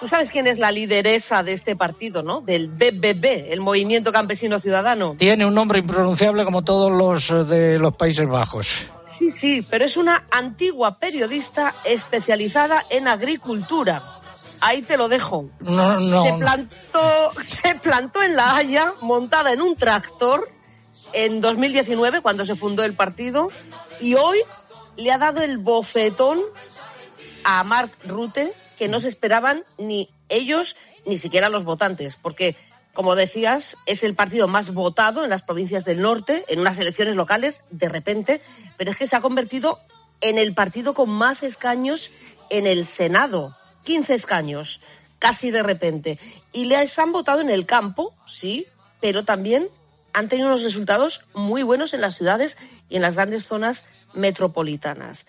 Tú 0.00 0.08
sabes 0.08 0.32
quién 0.32 0.46
es 0.46 0.58
la 0.58 0.72
lideresa 0.72 1.42
de 1.42 1.52
este 1.52 1.76
partido, 1.76 2.22
¿no? 2.22 2.40
Del 2.40 2.68
BBB, 2.68 3.52
el 3.52 3.60
Movimiento 3.60 4.12
Campesino 4.12 4.58
Ciudadano. 4.58 5.14
Tiene 5.18 5.44
un 5.44 5.54
nombre 5.54 5.78
impronunciable 5.78 6.44
como 6.44 6.62
todos 6.62 6.90
los 6.90 7.30
eh, 7.30 7.44
de 7.44 7.78
los 7.78 7.94
Países 7.94 8.26
Bajos. 8.26 8.86
Sí, 9.06 9.30
sí, 9.30 9.66
pero 9.68 9.84
es 9.84 9.98
una 9.98 10.24
antigua 10.30 10.98
periodista 10.98 11.74
especializada 11.84 12.84
en 12.88 13.08
agricultura. 13.08 14.02
Ahí 14.60 14.82
te 14.82 14.96
lo 14.96 15.08
dejo. 15.08 15.48
No, 15.60 15.98
no. 15.98 16.24
Se 16.24 16.32
plantó, 16.34 17.32
se 17.42 17.74
plantó 17.76 18.22
en 18.22 18.36
La 18.36 18.56
Haya, 18.56 18.92
montada 19.00 19.52
en 19.52 19.62
un 19.62 19.76
tractor, 19.76 20.48
en 21.12 21.40
2019, 21.40 22.20
cuando 22.20 22.44
se 22.46 22.56
fundó 22.56 22.84
el 22.84 22.94
partido, 22.94 23.50
y 24.00 24.14
hoy 24.14 24.38
le 24.96 25.12
ha 25.12 25.18
dado 25.18 25.42
el 25.42 25.58
bofetón 25.58 26.40
a 27.44 27.64
Mark 27.64 27.90
Rutte, 28.04 28.54
que 28.78 28.88
no 28.88 29.00
se 29.00 29.08
esperaban 29.08 29.64
ni 29.78 30.10
ellos 30.28 30.76
ni 31.06 31.18
siquiera 31.18 31.48
los 31.48 31.64
votantes, 31.64 32.18
porque, 32.20 32.56
como 32.92 33.16
decías, 33.16 33.76
es 33.86 34.02
el 34.02 34.14
partido 34.14 34.46
más 34.48 34.74
votado 34.74 35.24
en 35.24 35.30
las 35.30 35.42
provincias 35.42 35.84
del 35.84 36.02
norte, 36.02 36.44
en 36.48 36.60
unas 36.60 36.78
elecciones 36.78 37.16
locales, 37.16 37.62
de 37.70 37.88
repente, 37.88 38.40
pero 38.76 38.90
es 38.90 38.96
que 38.96 39.06
se 39.06 39.16
ha 39.16 39.20
convertido 39.20 39.78
en 40.20 40.38
el 40.38 40.54
partido 40.54 40.92
con 40.94 41.10
más 41.10 41.42
escaños 41.42 42.10
en 42.50 42.66
el 42.66 42.86
Senado, 42.86 43.56
15 43.84 44.14
escaños, 44.14 44.80
casi 45.18 45.50
de 45.50 45.62
repente. 45.62 46.18
Y 46.52 46.66
les 46.66 46.98
han 46.98 47.12
votado 47.12 47.40
en 47.40 47.50
el 47.50 47.66
campo, 47.66 48.14
sí, 48.26 48.66
pero 49.00 49.24
también 49.24 49.68
han 50.12 50.28
tenido 50.28 50.48
unos 50.48 50.62
resultados 50.62 51.22
muy 51.34 51.62
buenos 51.62 51.94
en 51.94 52.00
las 52.00 52.16
ciudades 52.16 52.58
y 52.88 52.96
en 52.96 53.02
las 53.02 53.14
grandes 53.14 53.46
zonas 53.46 53.84
metropolitanas. 54.12 55.26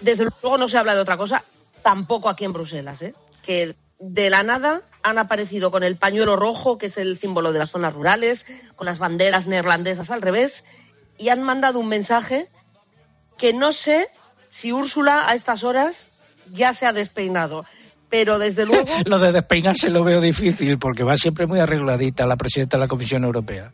Desde 0.00 0.24
luego 0.24 0.58
no 0.58 0.68
se 0.68 0.78
habla 0.78 0.94
de 0.94 1.00
otra 1.00 1.16
cosa, 1.16 1.44
tampoco 1.82 2.28
aquí 2.28 2.44
en 2.44 2.52
Bruselas, 2.52 3.02
¿eh? 3.02 3.14
que 3.42 3.74
de 3.98 4.30
la 4.30 4.42
nada 4.42 4.82
han 5.02 5.18
aparecido 5.18 5.70
con 5.70 5.82
el 5.82 5.96
pañuelo 5.96 6.36
rojo, 6.36 6.78
que 6.78 6.86
es 6.86 6.98
el 6.98 7.16
símbolo 7.16 7.52
de 7.52 7.58
las 7.58 7.70
zonas 7.70 7.94
rurales, 7.94 8.46
con 8.76 8.86
las 8.86 8.98
banderas 8.98 9.46
neerlandesas 9.46 10.10
al 10.10 10.22
revés, 10.22 10.64
y 11.18 11.30
han 11.30 11.42
mandado 11.42 11.78
un 11.78 11.88
mensaje 11.88 12.48
que 13.38 13.52
no 13.52 13.72
sé 13.72 14.08
si 14.48 14.72
Úrsula 14.72 15.28
a 15.28 15.34
estas 15.34 15.64
horas 15.64 16.08
ya 16.50 16.72
se 16.72 16.86
ha 16.86 16.92
despeinado. 16.92 17.64
Pero 18.08 18.38
desde 18.38 18.66
luego. 18.66 18.86
lo 19.06 19.18
de 19.18 19.32
despeinarse 19.32 19.90
lo 19.90 20.04
veo 20.04 20.20
difícil 20.20 20.78
porque 20.78 21.02
va 21.02 21.16
siempre 21.16 21.46
muy 21.46 21.60
arregladita 21.60 22.26
la 22.26 22.36
presidenta 22.36 22.76
de 22.76 22.82
la 22.82 22.88
Comisión 22.88 23.24
Europea. 23.24 23.72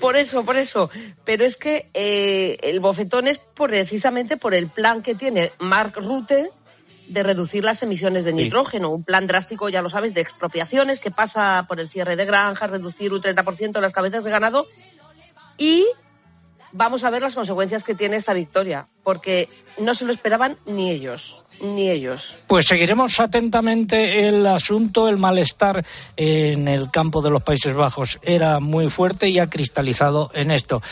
Por 0.00 0.16
eso, 0.16 0.44
por 0.44 0.56
eso. 0.56 0.90
Pero 1.24 1.44
es 1.44 1.56
que 1.56 1.88
eh, 1.94 2.58
el 2.62 2.80
bofetón 2.80 3.26
es 3.26 3.38
por, 3.38 3.70
precisamente 3.70 4.36
por 4.36 4.54
el 4.54 4.68
plan 4.68 5.02
que 5.02 5.14
tiene 5.14 5.52
Mark 5.58 5.94
Rutte 5.96 6.50
de 7.08 7.22
reducir 7.22 7.64
las 7.64 7.82
emisiones 7.82 8.24
de 8.24 8.32
nitrógeno. 8.32 8.90
Un 8.90 9.02
plan 9.02 9.26
drástico, 9.26 9.68
ya 9.68 9.82
lo 9.82 9.90
sabes, 9.90 10.14
de 10.14 10.20
expropiaciones 10.20 11.00
que 11.00 11.10
pasa 11.10 11.64
por 11.68 11.80
el 11.80 11.88
cierre 11.88 12.16
de 12.16 12.26
granjas, 12.26 12.70
reducir 12.70 13.12
un 13.12 13.22
30% 13.22 13.80
las 13.80 13.92
cabezas 13.92 14.24
de 14.24 14.30
ganado. 14.30 14.66
Y 15.56 15.86
vamos 16.72 17.04
a 17.04 17.10
ver 17.10 17.22
las 17.22 17.34
consecuencias 17.34 17.84
que 17.84 17.94
tiene 17.94 18.16
esta 18.16 18.32
victoria, 18.32 18.86
porque 19.02 19.48
no 19.78 19.94
se 19.94 20.04
lo 20.04 20.12
esperaban 20.12 20.56
ni 20.66 20.90
ellos 20.90 21.42
ni 21.60 21.90
ellos. 21.90 22.38
Pues 22.46 22.66
seguiremos 22.66 23.18
atentamente 23.20 24.28
el 24.28 24.46
asunto. 24.46 25.08
El 25.08 25.16
malestar 25.16 25.84
en 26.16 26.68
el 26.68 26.90
campo 26.90 27.22
de 27.22 27.30
los 27.30 27.42
Países 27.42 27.74
Bajos 27.74 28.18
era 28.22 28.60
muy 28.60 28.90
fuerte 28.90 29.28
y 29.28 29.38
ha 29.38 29.48
cristalizado 29.48 30.30
en 30.34 30.50
esto. 30.50 30.82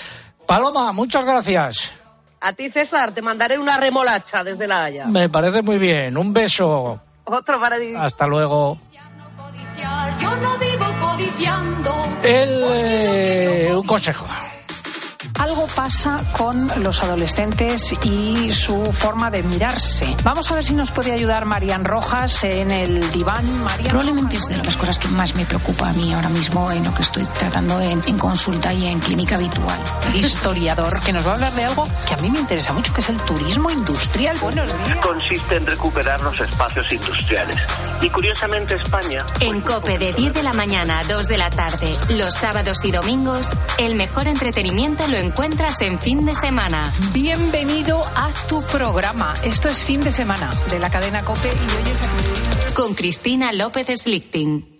Paloma, 0.47 0.93
muchas 0.93 1.25
gracias. 1.25 1.93
A 2.41 2.53
ti, 2.53 2.71
César, 2.71 3.13
te 3.13 3.23
mandaré 3.23 3.59
una 3.59 3.77
remolacha 3.77 4.45
desde 4.45 4.69
La 4.69 4.85
Haya. 4.85 5.07
Me 5.07 5.29
parece 5.29 5.63
muy 5.63 5.79
bien. 5.79 6.17
Un 6.17 6.33
beso. 6.33 7.01
Otro 7.25 7.61
para 7.61 7.79
ti. 7.79 7.95
Hasta 7.97 8.27
luego. 8.27 8.79
Yo 10.21 10.37
no 10.37 10.59
vivo 10.59 10.87
codiciando. 11.01 11.95
El, 12.23 12.63
eh, 12.65 13.73
un 13.75 13.87
consejo. 13.87 14.27
Algo 15.39 15.67
pasa 15.67 16.23
con 16.33 16.71
los 16.83 17.03
adolescentes 17.03 17.95
y 18.03 18.51
su 18.53 18.93
forma 18.93 19.31
de 19.31 19.43
mirarse. 19.43 20.17
Vamos 20.23 20.51
a 20.51 20.55
ver 20.55 20.65
si 20.65 20.75
nos 20.75 20.91
puede 20.91 21.13
ayudar 21.13 21.45
Marian 21.45 21.85
Rojas 21.85 22.45
en 22.45 22.71
el 22.71 23.11
diván. 23.11 23.45
Probablemente 23.89 24.37
es 24.37 24.47
de 24.47 24.57
las 24.57 24.77
cosas 24.77 24.99
que 24.99 25.09
más 25.09 25.35
me 25.35 25.45
preocupa 25.45 25.91
a 25.91 25.93
mí 25.93 26.13
ahora 26.15 26.31
mismo 26.31 26.71
en 26.73 26.85
lo 26.85 26.95
que 26.95 27.03
estoy 27.03 27.25
tratando 27.39 27.81
en, 27.81 28.01
en 28.07 28.19
consulta 28.19 28.73
y 28.73 28.87
en 28.87 28.99
clínica 28.99 29.37
habitual. 29.37 29.79
Historiador 30.15 31.01
que 31.01 31.13
nos 31.13 31.27
va 31.27 31.33
a 31.33 31.35
hablar 31.35 31.53
de 31.53 31.65
algo 31.65 31.87
que 32.07 32.15
a 32.15 32.17
mí 32.19 32.31
me 32.31 32.39
interesa 32.39 32.73
mucho, 32.73 32.93
que 32.93 33.01
es 33.01 33.09
el 33.11 33.19
turismo 33.21 33.71
industrial. 33.71 34.37
Buenos 34.41 34.67
días. 34.67 34.99
Consiste 35.03 35.57
en 35.57 35.67
recuperar 35.67 36.21
los 36.23 36.41
espacios 36.41 36.91
industriales. 36.93 37.61
Y 38.01 38.09
curiosamente 38.09 38.75
España... 38.77 39.25
En 39.41 39.61
COPE 39.61 39.99
de 39.99 40.13
10 40.13 40.35
de 40.35 40.43
la 40.43 40.53
mañana 40.53 41.01
a 41.01 41.05
2 41.05 41.29
de 41.29 41.37
la 41.37 41.51
tarde, 41.51 41.95
los 42.11 42.35
sábados 42.35 42.85
y 42.85 42.93
domingos, 42.93 43.49
el 43.79 43.95
mejor 43.95 44.29
entretenimiento 44.29 45.07
lo 45.09 45.26
encuentras 45.27 45.81
en 45.83 45.99
fin 45.99 46.25
de 46.25 46.35
semana. 46.35 46.93
Bienvenido 47.13 48.01
a 48.15 48.31
tu 48.49 48.63
programa. 48.63 49.35
Esto 49.43 49.69
es 49.69 49.85
fin 49.85 50.03
de 50.03 50.13
semana 50.13 50.53
de 50.71 50.79
la 50.79 50.89
cadena 50.89 51.25
COPE 51.25 51.49
y 51.49 51.51
hoy 51.51 51.91
es 51.91 52.75
Con 52.75 52.95
Cristina 52.95 53.53
López 53.53 53.89
Slichting. 54.03 54.76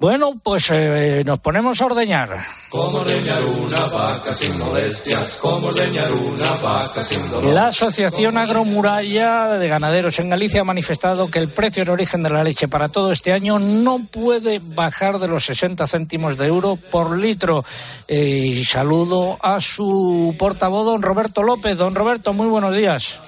Bueno, 0.00 0.32
pues 0.42 0.70
eh, 0.70 1.22
nos 1.26 1.40
ponemos 1.40 1.78
a 1.82 1.84
ordeñar. 1.84 2.34
Como 2.70 3.00
ordeñar 3.00 3.42
una 3.42 3.84
vaca 3.88 4.32
sin 4.32 4.58
molestias, 4.58 5.36
como 5.42 5.66
ordeñar 5.66 6.10
una 6.10 6.50
vaca 6.62 7.02
sin 7.02 7.30
dolor. 7.30 7.52
La 7.52 7.66
Asociación 7.66 8.38
Agromuralla 8.38 9.58
de 9.58 9.68
Ganaderos 9.68 10.18
en 10.18 10.30
Galicia 10.30 10.62
ha 10.62 10.64
manifestado 10.64 11.30
que 11.30 11.38
el 11.38 11.50
precio 11.50 11.82
en 11.82 11.90
origen 11.90 12.22
de 12.22 12.30
la 12.30 12.42
leche 12.42 12.66
para 12.66 12.88
todo 12.88 13.12
este 13.12 13.34
año 13.34 13.58
no 13.58 14.00
puede 14.10 14.62
bajar 14.64 15.18
de 15.18 15.28
los 15.28 15.44
60 15.44 15.86
céntimos 15.86 16.38
de 16.38 16.46
euro 16.46 16.76
por 16.76 17.18
litro. 17.18 17.62
Eh, 18.08 18.46
y 18.46 18.64
saludo 18.64 19.36
a 19.42 19.60
su 19.60 20.34
portavoz, 20.38 20.86
don 20.86 21.02
Roberto 21.02 21.42
López. 21.42 21.76
Don 21.76 21.94
Roberto, 21.94 22.32
muy 22.32 22.46
buenos 22.46 22.74
días. 22.74 23.20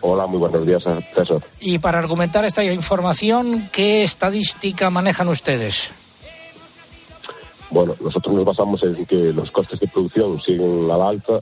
Hola, 0.00 0.26
muy 0.26 0.38
buenos 0.38 0.66
días, 0.66 0.84
César. 1.14 1.42
Y 1.60 1.78
para 1.78 1.98
argumentar 1.98 2.44
esta 2.44 2.64
información, 2.64 3.68
¿qué 3.72 4.04
estadística 4.04 4.90
manejan 4.90 5.28
ustedes? 5.28 5.90
Bueno, 7.70 7.94
nosotros 8.00 8.34
nos 8.34 8.44
basamos 8.44 8.82
en 8.82 9.06
que 9.06 9.32
los 9.32 9.50
costes 9.50 9.80
de 9.80 9.88
producción 9.88 10.40
siguen 10.40 10.88
a 10.90 10.96
la 10.96 11.08
alta. 11.08 11.40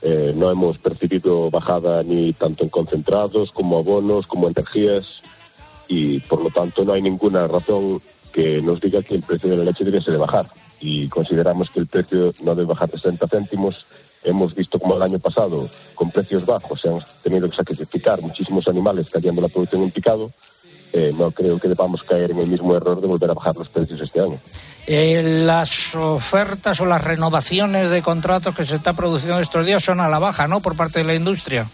Eh, 0.00 0.32
no 0.36 0.50
hemos 0.50 0.78
percibido 0.78 1.50
bajada 1.50 2.02
ni 2.04 2.32
tanto 2.32 2.62
en 2.62 2.70
concentrados 2.70 3.50
como 3.50 3.78
abonos, 3.78 4.28
como 4.28 4.46
energías 4.46 5.22
y 5.88 6.20
por 6.20 6.42
lo 6.42 6.50
tanto 6.50 6.84
no 6.84 6.92
hay 6.92 7.02
ninguna 7.02 7.48
razón 7.48 8.00
que 8.32 8.62
nos 8.62 8.80
diga 8.80 9.02
que 9.02 9.16
el 9.16 9.22
precio 9.22 9.50
de 9.50 9.56
la 9.56 9.64
leche 9.64 9.84
debiese 9.84 10.12
de 10.12 10.18
bajar. 10.18 10.48
Y 10.80 11.08
consideramos 11.08 11.70
que 11.70 11.80
el 11.80 11.88
precio 11.88 12.30
no 12.44 12.54
debe 12.54 12.68
bajar 12.68 12.90
de 12.90 12.98
60 12.98 13.26
céntimos 13.26 13.86
hemos 14.24 14.54
visto 14.54 14.78
como 14.78 14.96
el 14.96 15.02
año 15.02 15.18
pasado, 15.18 15.68
con 15.94 16.10
precios 16.10 16.44
bajos, 16.44 16.80
se 16.80 16.88
han 16.88 17.00
tenido 17.22 17.48
que 17.48 17.56
sacrificar 17.56 18.20
muchísimos 18.20 18.66
animales 18.68 19.10
cayendo 19.10 19.40
la 19.40 19.48
producción 19.48 19.82
en 19.82 19.90
picado. 19.90 20.30
Eh, 20.92 21.12
no 21.18 21.30
creo 21.30 21.58
que 21.58 21.68
debamos 21.68 22.02
caer 22.02 22.30
en 22.30 22.38
el 22.38 22.48
mismo 22.48 22.74
error 22.74 23.00
de 23.00 23.06
volver 23.06 23.30
a 23.30 23.34
bajar 23.34 23.54
los 23.56 23.68
precios 23.68 24.00
este 24.00 24.20
año. 24.20 24.38
Eh, 24.86 25.22
las 25.44 25.94
ofertas 25.94 26.80
o 26.80 26.86
las 26.86 27.04
renovaciones 27.04 27.90
de 27.90 28.00
contratos 28.00 28.54
que 28.54 28.64
se 28.64 28.76
está 28.76 28.94
produciendo 28.94 29.38
estos 29.38 29.66
días 29.66 29.84
son 29.84 30.00
a 30.00 30.08
la 30.08 30.18
baja, 30.18 30.46
¿no? 30.46 30.60
Por 30.60 30.76
parte 30.76 31.00
de 31.00 31.04
la 31.04 31.14
industria. 31.14 31.68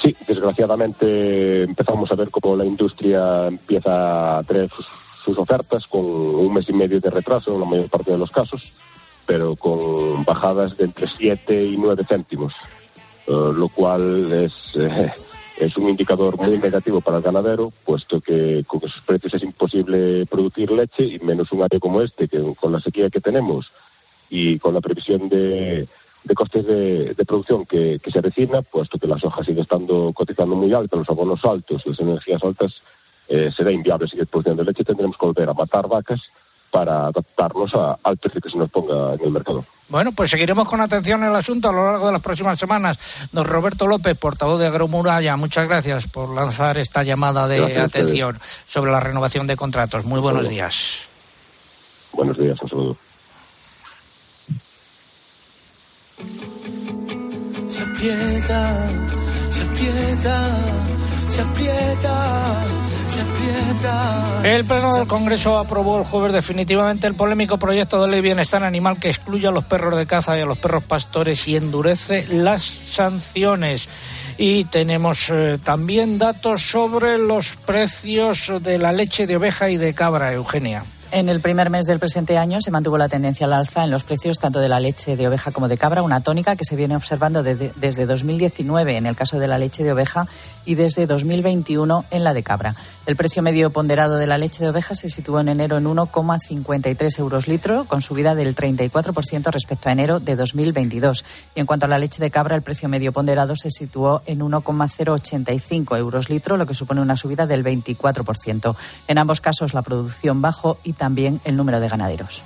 Sí, 0.00 0.14
desgraciadamente 0.28 1.64
empezamos 1.64 2.10
a 2.12 2.14
ver 2.14 2.30
cómo 2.30 2.54
la 2.54 2.64
industria 2.64 3.48
empieza 3.48 4.38
a 4.38 4.42
traer 4.44 4.70
sus, 4.70 4.86
sus 5.24 5.36
ofertas 5.38 5.84
con 5.88 6.04
un 6.04 6.54
mes 6.54 6.68
y 6.68 6.74
medio 6.74 7.00
de 7.00 7.10
retraso 7.10 7.54
en 7.54 7.60
la 7.60 7.66
mayor 7.66 7.88
parte 7.88 8.12
de 8.12 8.18
los 8.18 8.30
casos 8.30 8.72
pero 9.26 9.56
con 9.56 10.24
bajadas 10.24 10.76
de 10.76 10.84
entre 10.84 11.08
7 11.08 11.64
y 11.64 11.76
9 11.76 12.04
céntimos, 12.08 12.54
eh, 13.26 13.52
lo 13.54 13.68
cual 13.68 14.32
es, 14.32 14.52
eh, 14.76 15.12
es 15.58 15.76
un 15.76 15.88
indicador 15.88 16.38
muy 16.38 16.58
negativo 16.58 17.00
para 17.00 17.18
el 17.18 17.22
ganadero, 17.22 17.72
puesto 17.84 18.20
que 18.20 18.64
con 18.66 18.80
esos 18.84 19.02
precios 19.02 19.34
es 19.34 19.42
imposible 19.42 20.26
producir 20.26 20.70
leche 20.70 21.04
y 21.04 21.18
menos 21.18 21.50
un 21.52 21.62
área 21.62 21.80
como 21.80 22.00
este, 22.00 22.28
que 22.28 22.54
con 22.54 22.72
la 22.72 22.80
sequía 22.80 23.10
que 23.10 23.20
tenemos 23.20 23.72
y 24.30 24.58
con 24.58 24.74
la 24.74 24.80
previsión 24.80 25.28
de, 25.28 25.88
de 26.24 26.34
costes 26.34 26.66
de, 26.66 27.14
producción 27.26 27.66
que, 27.66 27.98
que, 28.02 28.10
se 28.10 28.18
avecina, 28.18 28.62
puesto 28.62 28.98
que 28.98 29.06
la 29.06 29.18
soja 29.18 29.42
sigue 29.44 29.62
estando 29.62 30.12
cotizando 30.12 30.54
muy 30.54 30.72
alta, 30.72 30.96
los 30.96 31.10
abonos 31.10 31.44
altos, 31.44 31.84
las 31.86 32.00
energías 32.00 32.42
altas, 32.44 32.82
eh, 33.28 33.50
será 33.56 33.72
inviable 33.72 34.06
seguir 34.06 34.26
produciendo 34.26 34.62
leche, 34.62 34.84
tendremos 34.84 35.16
que 35.16 35.26
volver 35.26 35.48
a 35.48 35.54
matar 35.54 35.88
vacas 35.88 36.20
para 36.70 37.06
adaptarnos 37.06 37.74
a, 37.74 37.98
al 38.02 38.16
precio 38.18 38.40
que 38.40 38.50
se 38.50 38.58
nos 38.58 38.70
ponga 38.70 39.14
en 39.14 39.20
el 39.24 39.30
mercado. 39.30 39.64
Bueno, 39.88 40.10
pues 40.12 40.30
seguiremos 40.30 40.68
con 40.68 40.80
atención 40.80 41.22
el 41.22 41.34
asunto 41.34 41.68
a 41.68 41.72
lo 41.72 41.84
largo 41.84 42.06
de 42.06 42.12
las 42.12 42.22
próximas 42.22 42.58
semanas. 42.58 43.28
Don 43.30 43.44
Roberto 43.44 43.86
López, 43.86 44.18
portavoz 44.18 44.58
de 44.58 44.66
Agromuralla, 44.66 45.36
muchas 45.36 45.68
gracias 45.68 46.08
por 46.08 46.34
lanzar 46.34 46.76
esta 46.78 47.04
llamada 47.04 47.46
de 47.46 47.58
gracias 47.58 47.84
atención 47.84 48.38
sobre 48.66 48.90
la 48.90 48.98
renovación 48.98 49.46
de 49.46 49.56
contratos. 49.56 50.04
Muy 50.04 50.20
buenos 50.20 50.48
días. 50.48 51.08
Buenos 52.12 52.36
días, 52.36 52.60
un 52.62 52.68
saludo. 52.68 52.96
Se 57.68 57.82
aprieta, 57.82 58.88
se 59.56 59.62
aprieta, 59.62 60.48
se 61.28 61.40
aprieta, 61.40 62.64
se 63.08 63.20
aprieta. 63.22 64.40
El 64.44 64.64
Pleno 64.64 64.94
del 64.94 65.06
Congreso 65.06 65.58
aprobó 65.58 65.98
el 65.98 66.04
jueves 66.04 66.32
definitivamente 66.32 67.06
el 67.06 67.14
polémico 67.14 67.56
proyecto 67.56 68.02
de 68.02 68.08
ley 68.08 68.20
Bienestar 68.20 68.64
Animal 68.64 68.98
que 68.98 69.08
excluye 69.08 69.46
a 69.46 69.50
los 69.50 69.64
perros 69.64 69.96
de 69.96 70.06
caza 70.06 70.36
y 70.36 70.42
a 70.42 70.46
los 70.46 70.58
perros 70.58 70.84
pastores 70.84 71.48
y 71.48 71.56
endurece 71.56 72.26
las 72.28 72.64
sanciones. 72.64 73.88
Y 74.36 74.64
tenemos 74.64 75.30
eh, 75.30 75.58
también 75.64 76.18
datos 76.18 76.60
sobre 76.60 77.16
los 77.16 77.56
precios 77.56 78.52
de 78.60 78.76
la 78.76 78.92
leche 78.92 79.26
de 79.26 79.36
oveja 79.36 79.70
y 79.70 79.78
de 79.78 79.94
cabra, 79.94 80.34
Eugenia. 80.34 80.84
En 81.16 81.30
el 81.30 81.40
primer 81.40 81.70
mes 81.70 81.86
del 81.86 81.98
presente 81.98 82.36
año 82.36 82.60
se 82.60 82.70
mantuvo 82.70 82.98
la 82.98 83.08
tendencia 83.08 83.46
al 83.46 83.54
alza 83.54 83.82
en 83.82 83.90
los 83.90 84.04
precios 84.04 84.38
tanto 84.38 84.60
de 84.60 84.68
la 84.68 84.80
leche 84.80 85.16
de 85.16 85.26
oveja 85.26 85.50
como 85.50 85.66
de 85.66 85.78
cabra, 85.78 86.02
una 86.02 86.20
tónica 86.20 86.56
que 86.56 86.66
se 86.66 86.76
viene 86.76 86.94
observando 86.94 87.42
desde, 87.42 87.72
desde 87.76 88.04
2019 88.04 88.98
en 88.98 89.06
el 89.06 89.16
caso 89.16 89.38
de 89.38 89.48
la 89.48 89.56
leche 89.56 89.82
de 89.82 89.92
oveja 89.92 90.28
y 90.66 90.74
desde 90.74 91.06
2021 91.06 92.04
en 92.10 92.22
la 92.22 92.34
de 92.34 92.42
cabra. 92.42 92.74
El 93.06 93.16
precio 93.16 93.40
medio 93.40 93.70
ponderado 93.70 94.16
de 94.16 94.26
la 94.26 94.36
leche 94.36 94.62
de 94.62 94.68
oveja 94.68 94.94
se 94.94 95.08
situó 95.08 95.40
en 95.40 95.48
enero 95.48 95.78
en 95.78 95.84
1,53 95.84 97.18
euros 97.20 97.48
litro, 97.48 97.84
con 97.84 98.02
subida 98.02 98.34
del 98.34 98.54
34% 98.54 99.50
respecto 99.52 99.88
a 99.88 99.92
enero 99.92 100.20
de 100.20 100.36
2022. 100.36 101.24
Y 101.54 101.60
en 101.60 101.66
cuanto 101.66 101.86
a 101.86 101.88
la 101.88 101.98
leche 101.98 102.20
de 102.20 102.30
cabra, 102.32 102.56
el 102.56 102.62
precio 102.62 102.88
medio 102.88 103.12
ponderado 103.12 103.56
se 103.56 103.70
situó 103.70 104.22
en 104.26 104.42
1,085 104.42 105.96
euros 105.96 106.28
litro, 106.28 106.56
lo 106.56 106.66
que 106.66 106.74
supone 106.74 107.00
una 107.00 107.16
subida 107.16 107.46
del 107.46 107.64
24%. 107.64 108.74
En 109.06 109.18
ambos 109.18 109.40
casos, 109.40 109.72
la 109.72 109.82
producción 109.82 110.42
bajó 110.42 110.76
y 110.82 110.92
también 110.92 111.05
el 111.44 111.56
número 111.56 111.80
de 111.80 111.88
ganaderos. 111.88 112.42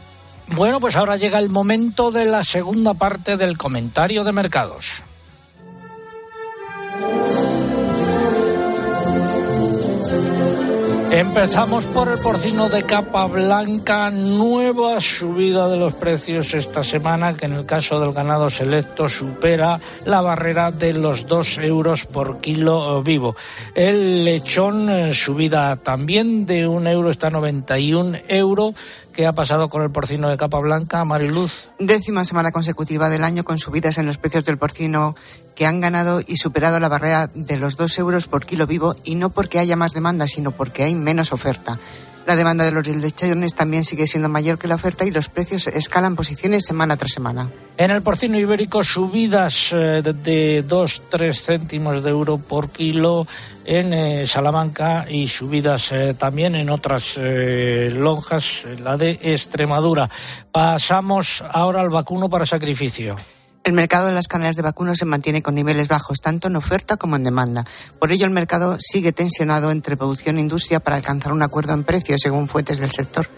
Bueno, 0.48 0.80
pues 0.80 0.96
ahora 0.96 1.16
llega 1.16 1.38
el 1.38 1.48
momento 1.48 2.10
de 2.10 2.24
la 2.24 2.42
segunda 2.42 2.94
parte 2.94 3.36
del 3.36 3.56
comentario 3.56 4.24
de 4.24 4.32
mercados. 4.32 5.02
Empezamos 11.12 11.86
por 11.86 12.08
el 12.08 12.18
porcino 12.18 12.68
de 12.68 12.84
capa 12.84 13.26
blanca, 13.26 14.10
nueva 14.10 15.00
subida 15.00 15.68
de 15.68 15.76
los 15.76 15.92
precios 15.94 16.54
esta 16.54 16.84
semana 16.84 17.36
que 17.36 17.46
en 17.46 17.54
el 17.54 17.66
caso 17.66 17.98
del 17.98 18.12
ganado 18.12 18.48
selecto 18.48 19.08
supera 19.08 19.80
la 20.04 20.20
barrera 20.20 20.70
de 20.70 20.92
los 20.92 21.26
2 21.26 21.58
euros 21.58 22.06
por 22.06 22.38
kilo 22.40 23.02
vivo. 23.02 23.34
El 23.74 24.24
lechón 24.24 24.88
eh, 24.88 25.12
subida 25.12 25.74
también 25.74 26.46
de 26.46 26.68
un 26.68 26.86
euro 26.86 27.10
está 27.10 27.28
91 27.28 28.18
euros. 28.28 28.76
¿Qué 29.12 29.26
ha 29.26 29.32
pasado 29.32 29.68
con 29.68 29.82
el 29.82 29.90
porcino 29.90 30.28
de 30.28 30.36
capa 30.36 30.58
blanca, 30.60 31.04
Mariluz? 31.04 31.68
Décima 31.78 32.24
semana 32.24 32.52
consecutiva 32.52 33.08
del 33.08 33.24
año 33.24 33.44
con 33.44 33.58
subidas 33.58 33.98
en 33.98 34.06
los 34.06 34.18
precios 34.18 34.44
del 34.44 34.56
porcino 34.56 35.16
que 35.56 35.66
han 35.66 35.80
ganado 35.80 36.20
y 36.24 36.36
superado 36.36 36.78
la 36.78 36.88
barrera 36.88 37.28
de 37.34 37.58
los 37.58 37.76
dos 37.76 37.98
euros 37.98 38.26
por 38.26 38.46
kilo 38.46 38.66
vivo 38.66 38.94
y 39.04 39.16
no 39.16 39.30
porque 39.30 39.58
haya 39.58 39.76
más 39.76 39.92
demanda, 39.92 40.28
sino 40.28 40.52
porque 40.52 40.84
hay 40.84 40.94
menos 40.94 41.32
oferta. 41.32 41.78
La 42.30 42.36
demanda 42.36 42.64
de 42.64 42.70
los 42.70 42.86
lechones 42.86 43.56
también 43.56 43.84
sigue 43.84 44.06
siendo 44.06 44.28
mayor 44.28 44.56
que 44.56 44.68
la 44.68 44.76
oferta 44.76 45.04
y 45.04 45.10
los 45.10 45.28
precios 45.28 45.66
escalan 45.66 46.14
posiciones 46.14 46.64
semana 46.64 46.96
tras 46.96 47.10
semana. 47.10 47.50
En 47.76 47.90
el 47.90 48.02
porcino 48.02 48.38
ibérico 48.38 48.84
subidas 48.84 49.72
eh, 49.72 50.00
de 50.00 50.64
2-3 50.64 51.34
céntimos 51.34 52.04
de 52.04 52.10
euro 52.10 52.38
por 52.38 52.70
kilo 52.70 53.26
en 53.64 53.92
eh, 53.92 54.28
Salamanca 54.28 55.06
y 55.08 55.26
subidas 55.26 55.90
eh, 55.90 56.14
también 56.14 56.54
en 56.54 56.70
otras 56.70 57.18
lonjas, 57.18 58.62
la 58.80 58.96
de 58.96 59.18
Extremadura. 59.20 60.08
Pasamos 60.52 61.42
ahora 61.50 61.80
al 61.80 61.90
vacuno 61.90 62.30
para 62.30 62.46
sacrificio. 62.46 63.16
El 63.62 63.74
mercado 63.74 64.06
de 64.06 64.14
las 64.14 64.26
canales 64.26 64.56
de 64.56 64.62
vacuno 64.62 64.94
se 64.94 65.04
mantiene 65.04 65.42
con 65.42 65.54
niveles 65.54 65.86
bajos, 65.86 66.20
tanto 66.20 66.48
en 66.48 66.56
oferta 66.56 66.96
como 66.96 67.16
en 67.16 67.24
demanda. 67.24 67.66
Por 67.98 68.10
ello, 68.10 68.24
el 68.24 68.32
mercado 68.32 68.78
sigue 68.80 69.12
tensionado 69.12 69.70
entre 69.70 69.98
producción 69.98 70.38
e 70.38 70.40
industria 70.40 70.80
para 70.80 70.96
alcanzar 70.96 71.32
un 71.32 71.42
acuerdo 71.42 71.74
en 71.74 71.84
precios, 71.84 72.22
según 72.22 72.48
fuentes 72.48 72.78
del 72.78 72.90
sector. 72.90 73.28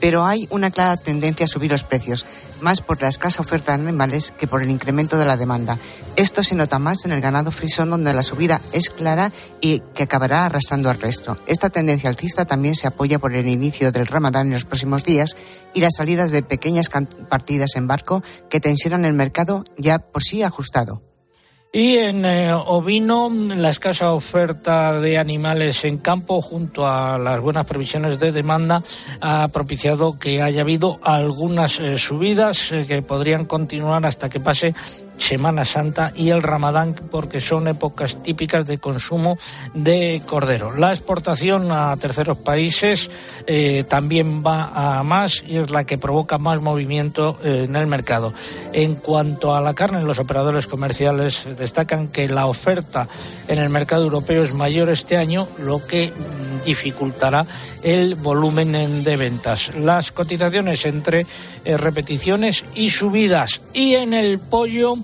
pero 0.00 0.26
hay 0.26 0.46
una 0.50 0.70
clara 0.70 0.96
tendencia 0.96 1.44
a 1.44 1.48
subir 1.48 1.70
los 1.70 1.84
precios, 1.84 2.26
más 2.60 2.80
por 2.80 3.00
la 3.00 3.08
escasa 3.08 3.42
oferta 3.42 3.72
de 3.76 3.82
animales 3.82 4.32
que 4.36 4.46
por 4.46 4.62
el 4.62 4.70
incremento 4.70 5.18
de 5.18 5.26
la 5.26 5.36
demanda. 5.36 5.78
Esto 6.16 6.44
se 6.44 6.54
nota 6.54 6.78
más 6.78 7.04
en 7.04 7.10
el 7.10 7.20
ganado 7.20 7.50
frisón, 7.50 7.90
donde 7.90 8.14
la 8.14 8.22
subida 8.22 8.60
es 8.72 8.88
clara 8.88 9.32
y 9.60 9.80
que 9.94 10.04
acabará 10.04 10.46
arrastrando 10.46 10.88
al 10.88 11.00
resto. 11.00 11.36
Esta 11.46 11.70
tendencia 11.70 12.08
alcista 12.08 12.44
también 12.44 12.76
se 12.76 12.86
apoya 12.86 13.18
por 13.18 13.34
el 13.34 13.48
inicio 13.48 13.90
del 13.90 14.06
ramadán 14.06 14.46
en 14.46 14.52
los 14.52 14.64
próximos 14.64 15.02
días 15.02 15.36
y 15.74 15.80
las 15.80 15.94
salidas 15.96 16.30
de 16.30 16.44
pequeñas 16.44 16.88
partidas 17.28 17.74
en 17.74 17.88
barco 17.88 18.22
que 18.48 18.60
tensionan 18.60 19.04
el 19.04 19.14
mercado 19.14 19.64
ya 19.76 19.98
por 19.98 20.22
sí 20.22 20.44
ajustado. 20.44 21.02
Y 21.76 21.96
en 21.96 22.24
eh, 22.24 22.54
ovino, 22.54 23.28
la 23.28 23.70
escasa 23.70 24.12
oferta 24.12 25.00
de 25.00 25.18
animales 25.18 25.84
en 25.84 25.98
campo, 25.98 26.40
junto 26.40 26.86
a 26.86 27.18
las 27.18 27.40
buenas 27.40 27.66
previsiones 27.66 28.20
de 28.20 28.30
demanda, 28.30 28.80
ha 29.20 29.48
propiciado 29.48 30.16
que 30.16 30.40
haya 30.40 30.60
habido 30.60 31.00
algunas 31.02 31.80
eh, 31.80 31.98
subidas 31.98 32.70
eh, 32.70 32.86
que 32.86 33.02
podrían 33.02 33.44
continuar 33.44 34.06
hasta 34.06 34.28
que 34.28 34.38
pase 34.38 34.72
Semana 35.16 35.64
Santa 35.64 36.12
y 36.14 36.30
el 36.30 36.42
Ramadán, 36.42 36.94
porque 37.10 37.40
son 37.40 37.68
épocas 37.68 38.22
típicas 38.22 38.66
de 38.66 38.78
consumo 38.78 39.38
de 39.74 40.22
cordero. 40.26 40.76
La 40.76 40.90
exportación 40.90 41.70
a 41.72 41.96
terceros 41.96 42.38
países 42.38 43.10
eh, 43.46 43.84
también 43.88 44.42
va 44.44 44.98
a 44.98 45.02
más 45.02 45.42
y 45.46 45.58
es 45.58 45.70
la 45.70 45.84
que 45.84 45.98
provoca 45.98 46.38
más 46.38 46.60
movimiento 46.60 47.38
eh, 47.42 47.64
en 47.68 47.76
el 47.76 47.86
mercado. 47.86 48.32
En 48.72 48.96
cuanto 48.96 49.54
a 49.54 49.60
la 49.60 49.74
carne, 49.74 50.02
los 50.02 50.18
operadores 50.18 50.66
comerciales 50.66 51.46
destacan 51.56 52.08
que 52.08 52.28
la 52.28 52.46
oferta 52.46 53.08
en 53.48 53.58
el 53.58 53.68
mercado 53.70 54.04
europeo 54.04 54.42
es 54.42 54.54
mayor 54.54 54.90
este 54.90 55.16
año, 55.16 55.48
lo 55.58 55.86
que 55.86 56.12
dificultará 56.64 57.46
el 57.82 58.14
volumen 58.14 59.04
de 59.04 59.16
ventas. 59.16 59.74
Las 59.74 60.12
cotizaciones 60.12 60.84
entre 60.86 61.26
eh, 61.64 61.76
repeticiones 61.76 62.64
y 62.74 62.90
subidas. 62.90 63.60
Y 63.72 63.94
en 63.94 64.14
el 64.14 64.38
pollo, 64.38 64.96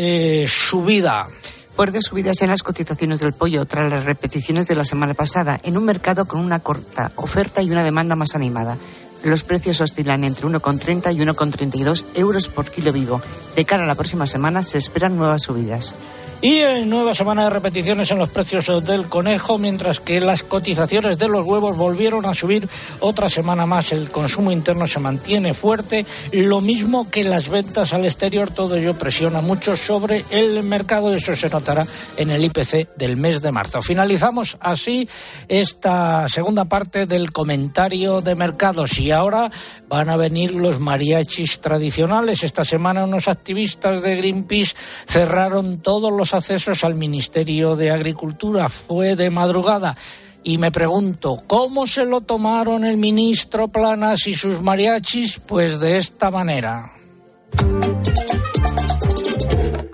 eh, 0.00 0.46
subida. 0.46 1.26
Fuertes 1.74 2.04
subidas 2.04 2.40
en 2.42 2.50
las 2.50 2.62
cotizaciones 2.62 3.18
del 3.18 3.32
pollo 3.32 3.64
tras 3.66 3.90
las 3.90 4.04
repeticiones 4.04 4.68
de 4.68 4.76
la 4.76 4.84
semana 4.84 5.14
pasada, 5.14 5.60
en 5.64 5.76
un 5.76 5.84
mercado 5.84 6.24
con 6.24 6.40
una 6.40 6.60
corta 6.60 7.10
oferta 7.16 7.62
y 7.62 7.70
una 7.70 7.82
demanda 7.82 8.14
más 8.14 8.36
animada. 8.36 8.78
Los 9.24 9.42
precios 9.42 9.80
oscilan 9.80 10.22
entre 10.22 10.46
1,30 10.46 11.12
y 11.12 11.18
1,32 11.18 12.04
euros 12.14 12.46
por 12.46 12.70
kilo 12.70 12.92
vivo. 12.92 13.20
De 13.56 13.64
cara 13.64 13.82
a 13.82 13.86
la 13.86 13.96
próxima 13.96 14.26
semana 14.26 14.62
se 14.62 14.78
esperan 14.78 15.16
nuevas 15.16 15.42
subidas. 15.42 15.96
Y 16.40 16.62
nueva 16.84 17.16
semana 17.16 17.42
de 17.42 17.50
repeticiones 17.50 18.12
en 18.12 18.18
los 18.18 18.28
precios 18.28 18.68
del 18.86 19.08
conejo, 19.08 19.58
mientras 19.58 19.98
que 19.98 20.20
las 20.20 20.44
cotizaciones 20.44 21.18
de 21.18 21.26
los 21.26 21.44
huevos 21.44 21.76
volvieron 21.76 22.24
a 22.26 22.34
subir 22.34 22.68
otra 23.00 23.28
semana 23.28 23.66
más. 23.66 23.90
El 23.90 24.08
consumo 24.08 24.52
interno 24.52 24.86
se 24.86 25.00
mantiene 25.00 25.52
fuerte, 25.52 26.06
lo 26.30 26.60
mismo 26.60 27.10
que 27.10 27.24
las 27.24 27.48
ventas 27.48 27.92
al 27.92 28.04
exterior. 28.04 28.50
Todo 28.52 28.76
ello 28.76 28.96
presiona 28.96 29.40
mucho 29.40 29.76
sobre 29.76 30.24
el 30.30 30.62
mercado. 30.62 31.12
Eso 31.12 31.34
se 31.34 31.48
notará 31.48 31.84
en 32.16 32.30
el 32.30 32.44
IPC 32.44 32.94
del 32.96 33.16
mes 33.16 33.42
de 33.42 33.50
marzo. 33.50 33.82
Finalizamos 33.82 34.58
así 34.60 35.08
esta 35.48 36.28
segunda 36.28 36.66
parte 36.66 37.06
del 37.06 37.32
comentario 37.32 38.20
de 38.20 38.36
mercados. 38.36 38.96
Y 39.00 39.10
ahora 39.10 39.50
van 39.88 40.08
a 40.08 40.16
venir 40.16 40.54
los 40.54 40.78
mariachis 40.78 41.60
tradicionales. 41.60 42.44
Esta 42.44 42.64
semana 42.64 43.02
unos 43.02 43.26
activistas 43.26 44.02
de 44.02 44.14
Greenpeace 44.14 44.76
cerraron 45.08 45.80
todos 45.80 46.12
los 46.12 46.27
accesos 46.34 46.84
al 46.84 46.94
Ministerio 46.94 47.76
de 47.76 47.90
Agricultura. 47.90 48.68
Fue 48.68 49.16
de 49.16 49.30
madrugada. 49.30 49.96
Y 50.42 50.58
me 50.58 50.70
pregunto, 50.70 51.42
¿cómo 51.46 51.86
se 51.86 52.04
lo 52.04 52.20
tomaron 52.20 52.84
el 52.84 52.96
ministro 52.96 53.68
Planas 53.68 54.26
y 54.26 54.34
sus 54.34 54.62
mariachis? 54.62 55.40
Pues 55.40 55.80
de 55.80 55.98
esta 55.98 56.30
manera. 56.30 56.92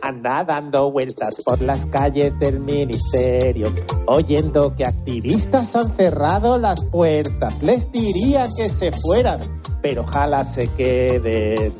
Anda 0.02 0.44
dando 0.44 0.90
vueltas 0.92 1.36
por 1.44 1.60
las 1.60 1.86
calles 1.86 2.38
del 2.38 2.60
ministerio, 2.60 3.74
oyendo 4.06 4.74
que 4.76 4.84
activistas 4.84 5.74
han 5.74 5.96
cerrado 5.96 6.58
las 6.58 6.84
puertas. 6.84 7.62
Les 7.62 7.90
diría 7.90 8.46
que 8.56 8.68
se 8.68 8.92
fueran, 8.92 9.60
pero 9.82 10.02
ojalá 10.02 10.44
se 10.44 10.68
queden. 10.68 11.72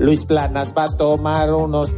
Luis 0.00 0.24
Planas 0.24 0.72
va 0.76 0.84
a 0.84 0.96
tomar 0.96 1.52
unos 1.52 1.91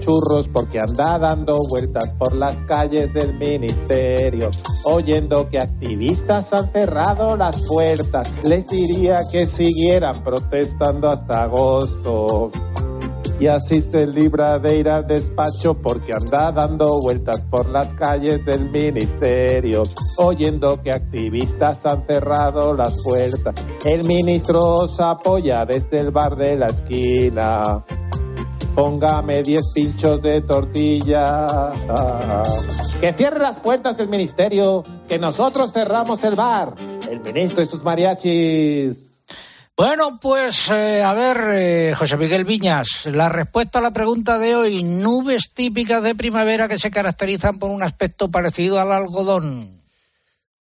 porque 0.52 0.78
anda 0.78 1.18
dando 1.18 1.56
vueltas 1.68 2.12
por 2.18 2.34
las 2.34 2.56
calles 2.62 3.12
del 3.14 3.34
ministerio, 3.34 4.50
oyendo 4.84 5.48
que 5.48 5.58
activistas 5.58 6.52
han 6.52 6.70
cerrado 6.72 7.36
las 7.36 7.66
puertas. 7.66 8.30
Les 8.44 8.66
diría 8.66 9.20
que 9.32 9.46
siguieran 9.46 10.22
protestando 10.22 11.08
hasta 11.08 11.44
agosto. 11.44 12.50
Y 13.40 13.48
así 13.48 13.82
se 13.82 14.06
libra 14.06 14.58
de 14.58 14.78
ir 14.78 14.88
al 14.88 15.06
despacho 15.06 15.74
porque 15.74 16.12
anda 16.12 16.52
dando 16.52 17.00
vueltas 17.00 17.40
por 17.50 17.68
las 17.68 17.92
calles 17.94 18.44
del 18.44 18.70
ministerio, 18.70 19.82
oyendo 20.18 20.80
que 20.80 20.92
activistas 20.92 21.84
han 21.84 22.06
cerrado 22.06 22.74
las 22.74 23.02
puertas. 23.02 23.54
El 23.84 24.06
ministro 24.06 24.60
os 24.60 25.00
apoya 25.00 25.64
desde 25.64 25.98
el 25.98 26.10
bar 26.12 26.36
de 26.36 26.56
la 26.56 26.66
esquina. 26.66 27.84
Póngame 28.74 29.42
10 29.42 29.72
pinchos 29.72 30.20
de 30.20 30.40
tortilla. 30.40 31.46
Que 33.00 33.12
cierre 33.12 33.38
las 33.38 33.60
puertas 33.60 33.96
del 33.96 34.08
ministerio, 34.08 34.82
que 35.08 35.18
nosotros 35.18 35.72
cerramos 35.72 36.24
el 36.24 36.34
bar. 36.34 36.74
El 37.08 37.20
ministro 37.20 37.62
y 37.62 37.66
sus 37.66 37.84
mariachis. 37.84 39.20
Bueno, 39.76 40.18
pues 40.20 40.70
eh, 40.70 41.02
a 41.02 41.12
ver, 41.12 41.50
eh, 41.52 41.94
José 41.96 42.16
Miguel 42.16 42.44
Viñas, 42.44 43.06
la 43.06 43.28
respuesta 43.28 43.80
a 43.80 43.82
la 43.82 43.92
pregunta 43.92 44.38
de 44.38 44.54
hoy, 44.54 44.84
nubes 44.84 45.50
típicas 45.52 46.02
de 46.02 46.14
primavera 46.14 46.68
que 46.68 46.78
se 46.78 46.90
caracterizan 46.90 47.58
por 47.58 47.70
un 47.70 47.82
aspecto 47.82 48.28
parecido 48.30 48.80
al 48.80 48.92
algodón. 48.92 49.82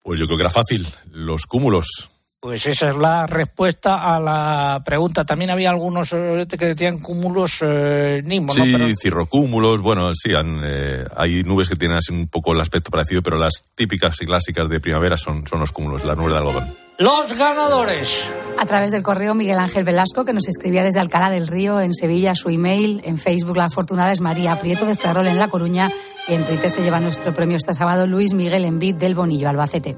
Pues 0.03 0.19
yo 0.19 0.25
creo 0.25 0.37
que 0.37 0.43
era 0.43 0.51
fácil, 0.51 0.87
los 1.11 1.45
cúmulos. 1.45 2.09
Pues 2.41 2.65
esa 2.67 2.89
es 2.89 2.95
la 2.95 3.27
respuesta 3.27 4.15
a 4.15 4.19
la 4.19 4.81
pregunta. 4.85 5.25
También 5.25 5.51
había 5.51 5.71
algunos 5.71 6.13
eh, 6.13 6.47
que 6.49 6.67
decían 6.67 6.99
cúmulos 6.99 7.57
eh, 7.61 8.23
sí, 8.25 8.39
¿no? 8.39 8.87
cirrocúmulos, 9.01 9.81
bueno, 9.81 10.11
sí, 10.15 10.31
hay 10.33 11.43
nubes 11.43 11.67
que 11.67 11.75
tienen 11.75 11.97
así 11.97 12.13
un 12.13 12.29
poco 12.29 12.53
el 12.53 12.61
aspecto 12.61 12.91
parecido, 12.91 13.21
pero 13.21 13.37
las 13.37 13.61
típicas 13.75 14.21
y 14.21 14.25
clásicas 14.25 14.69
de 14.69 14.79
primavera 14.79 15.17
son, 15.17 15.45
son 15.47 15.59
los 15.59 15.73
cúmulos, 15.73 16.05
la 16.05 16.15
nube 16.15 16.31
de 16.31 16.37
algodón. 16.37 16.73
Los 16.97 17.33
ganadores. 17.37 18.29
A 18.57 18.65
través 18.65 18.91
del 18.91 19.03
correo 19.03 19.33
Miguel 19.33 19.57
Ángel 19.57 19.83
Velasco, 19.83 20.23
que 20.23 20.33
nos 20.33 20.47
escribía 20.47 20.83
desde 20.83 20.99
Alcalá 20.99 21.29
del 21.29 21.47
Río, 21.47 21.81
en 21.81 21.93
Sevilla, 21.93 22.35
su 22.35 22.49
email. 22.49 23.01
En 23.03 23.17
Facebook, 23.17 23.57
la 23.57 23.65
afortunada 23.65 24.11
es 24.11 24.19
María 24.19 24.59
Prieto 24.59 24.85
de 24.85 24.95
Ferrol, 24.97 25.27
en 25.27 25.39
La 25.39 25.47
Coruña. 25.47 25.89
Y 26.27 26.33
en 26.33 26.43
Twitter 26.43 26.69
se 26.69 26.81
lleva 26.83 26.99
nuestro 26.99 27.33
premio 27.33 27.55
este 27.55 27.73
sábado 27.73 28.05
Luis 28.05 28.33
Miguel 28.33 28.65
Envid 28.65 28.95
del 28.95 29.15
Bonillo, 29.15 29.47
Albacete. 29.47 29.95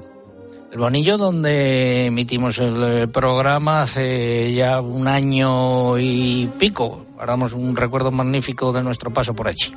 El 0.72 0.78
Bonillo, 0.78 1.18
donde 1.18 2.06
emitimos 2.06 2.56
el 2.58 2.82
eh, 2.82 3.06
programa 3.06 3.82
hace 3.82 4.54
ya 4.54 4.80
un 4.80 5.06
año 5.06 5.98
y 5.98 6.48
pico. 6.58 7.04
Haramos 7.18 7.52
un 7.52 7.76
recuerdo 7.76 8.10
magnífico 8.10 8.72
de 8.72 8.82
nuestro 8.82 9.10
paso 9.12 9.34
por 9.34 9.48
allí. 9.48 9.74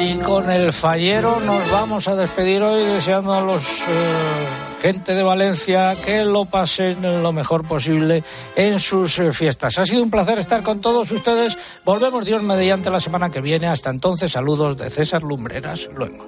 Y 0.00 0.16
con 0.16 0.50
el 0.50 0.72
fallero 0.72 1.38
nos 1.46 1.70
vamos 1.70 2.08
a 2.08 2.16
despedir 2.16 2.64
hoy 2.64 2.82
deseando 2.82 3.32
a 3.32 3.42
los... 3.42 3.82
Eh, 3.82 4.71
gente 4.82 5.14
de 5.14 5.22
Valencia 5.22 5.92
que 6.04 6.24
lo 6.24 6.44
pasen 6.44 7.22
lo 7.22 7.32
mejor 7.32 7.64
posible 7.64 8.24
en 8.56 8.80
sus 8.80 9.16
eh, 9.20 9.32
fiestas. 9.32 9.78
Ha 9.78 9.86
sido 9.86 10.02
un 10.02 10.10
placer 10.10 10.40
estar 10.40 10.64
con 10.64 10.80
todos 10.80 11.08
ustedes. 11.12 11.56
Volvemos 11.84 12.24
Dios 12.24 12.42
mediante 12.42 12.90
la 12.90 13.00
semana 13.00 13.30
que 13.30 13.40
viene. 13.40 13.68
Hasta 13.68 13.90
entonces, 13.90 14.32
saludos 14.32 14.76
de 14.76 14.90
César 14.90 15.22
Lumbreras. 15.22 15.88
Luego. 15.94 16.26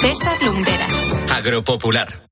César 0.00 0.40
Lumbreras. 0.44 1.14
Agropopular. 1.34 2.28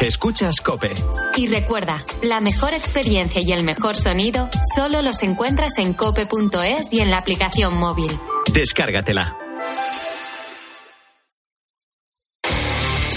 Escuchas 0.00 0.60
Cope. 0.60 0.94
Y 1.36 1.46
recuerda, 1.46 2.04
la 2.22 2.40
mejor 2.40 2.74
experiencia 2.74 3.40
y 3.40 3.52
el 3.52 3.62
mejor 3.62 3.94
sonido 3.94 4.48
solo 4.74 5.02
los 5.02 5.22
encuentras 5.22 5.78
en 5.78 5.92
cope.es 5.92 6.92
y 6.92 7.00
en 7.00 7.10
la 7.10 7.18
aplicación 7.18 7.76
móvil. 7.76 8.10
Descárgatela. 8.52 9.47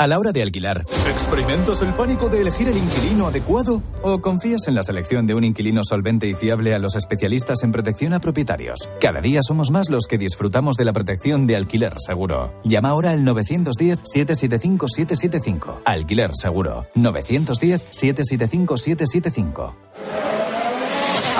A 0.00 0.08
la 0.08 0.18
hora 0.18 0.32
de 0.32 0.40
alquilar, 0.40 0.86
¿experimentas 1.10 1.82
el 1.82 1.92
pánico 1.92 2.30
de 2.30 2.40
elegir 2.40 2.66
el 2.68 2.78
inquilino 2.78 3.26
adecuado? 3.26 3.82
¿O 4.02 4.22
confías 4.22 4.66
en 4.66 4.74
la 4.74 4.82
selección 4.82 5.26
de 5.26 5.34
un 5.34 5.44
inquilino 5.44 5.84
solvente 5.84 6.26
y 6.26 6.34
fiable 6.34 6.74
a 6.74 6.78
los 6.78 6.96
especialistas 6.96 7.62
en 7.64 7.70
protección 7.70 8.14
a 8.14 8.18
propietarios? 8.18 8.88
Cada 8.98 9.20
día 9.20 9.42
somos 9.42 9.70
más 9.70 9.90
los 9.90 10.06
que 10.06 10.16
disfrutamos 10.16 10.76
de 10.76 10.86
la 10.86 10.94
protección 10.94 11.46
de 11.46 11.56
alquiler 11.56 11.92
seguro. 11.98 12.54
Llama 12.64 12.88
ahora 12.88 13.10
al 13.10 13.26
910-775-775. 13.26 15.80
Alquiler 15.84 16.30
seguro. 16.32 16.86
910-775-775. 16.94 19.74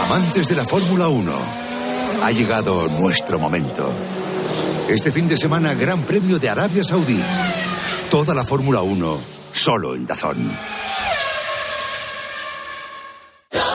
Amantes 0.04 0.50
de 0.50 0.56
la 0.56 0.66
Fórmula 0.66 1.08
1, 1.08 1.32
ha 2.22 2.30
llegado 2.30 2.88
nuestro 3.00 3.38
momento. 3.38 3.90
Este 4.90 5.10
fin 5.12 5.30
de 5.30 5.38
semana, 5.38 5.72
Gran 5.72 6.02
Premio 6.02 6.38
de 6.38 6.50
Arabia 6.50 6.84
Saudí. 6.84 7.22
Toda 8.10 8.34
la 8.34 8.44
Fórmula 8.44 8.82
1, 8.82 9.18
solo 9.52 9.94
en 9.94 10.04
Dazón. 10.04 10.50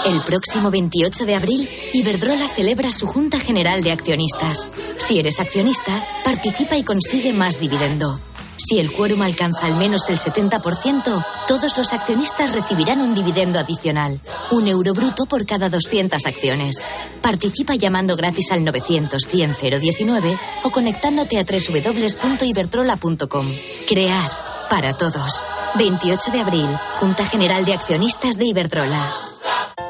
El 0.05 0.19
próximo 0.27 0.69
28 0.69 1.25
de 1.25 1.35
abril, 1.35 1.69
Iberdrola 1.93 2.49
celebra 2.49 2.91
su 2.91 3.07
Junta 3.07 3.39
General 3.39 3.81
de 3.81 3.93
Accionistas. 3.93 4.67
Si 4.97 5.19
eres 5.19 5.39
accionista, 5.39 6.03
participa 6.25 6.75
y 6.75 6.83
consigue 6.83 7.31
más 7.31 7.61
dividendo. 7.61 8.19
Si 8.57 8.77
el 8.77 8.91
quórum 8.91 9.21
alcanza 9.21 9.67
al 9.67 9.75
menos 9.75 10.09
el 10.09 10.17
70%, 10.17 11.25
todos 11.47 11.77
los 11.77 11.93
accionistas 11.93 12.53
recibirán 12.53 12.99
un 12.99 13.15
dividendo 13.15 13.57
adicional, 13.59 14.19
un 14.51 14.67
euro 14.67 14.93
bruto 14.93 15.25
por 15.27 15.45
cada 15.45 15.69
200 15.69 16.25
acciones. 16.25 16.83
Participa 17.25 17.73
llamando 17.73 18.15
gratis 18.15 18.51
al 18.51 18.59
900-100-019 18.59 20.37
o 20.61 20.69
conectándote 20.69 21.39
a 21.39 21.43
www.iberdrola.com. 21.43 23.47
Crear 23.87 24.29
para 24.69 24.93
todos. 24.93 25.43
28 25.75 26.31
de 26.31 26.39
abril, 26.39 26.67
Junta 26.99 27.25
General 27.25 27.65
de 27.65 27.73
Accionistas 27.73 28.37
de 28.37 28.45
Iberdrola. 28.45 29.11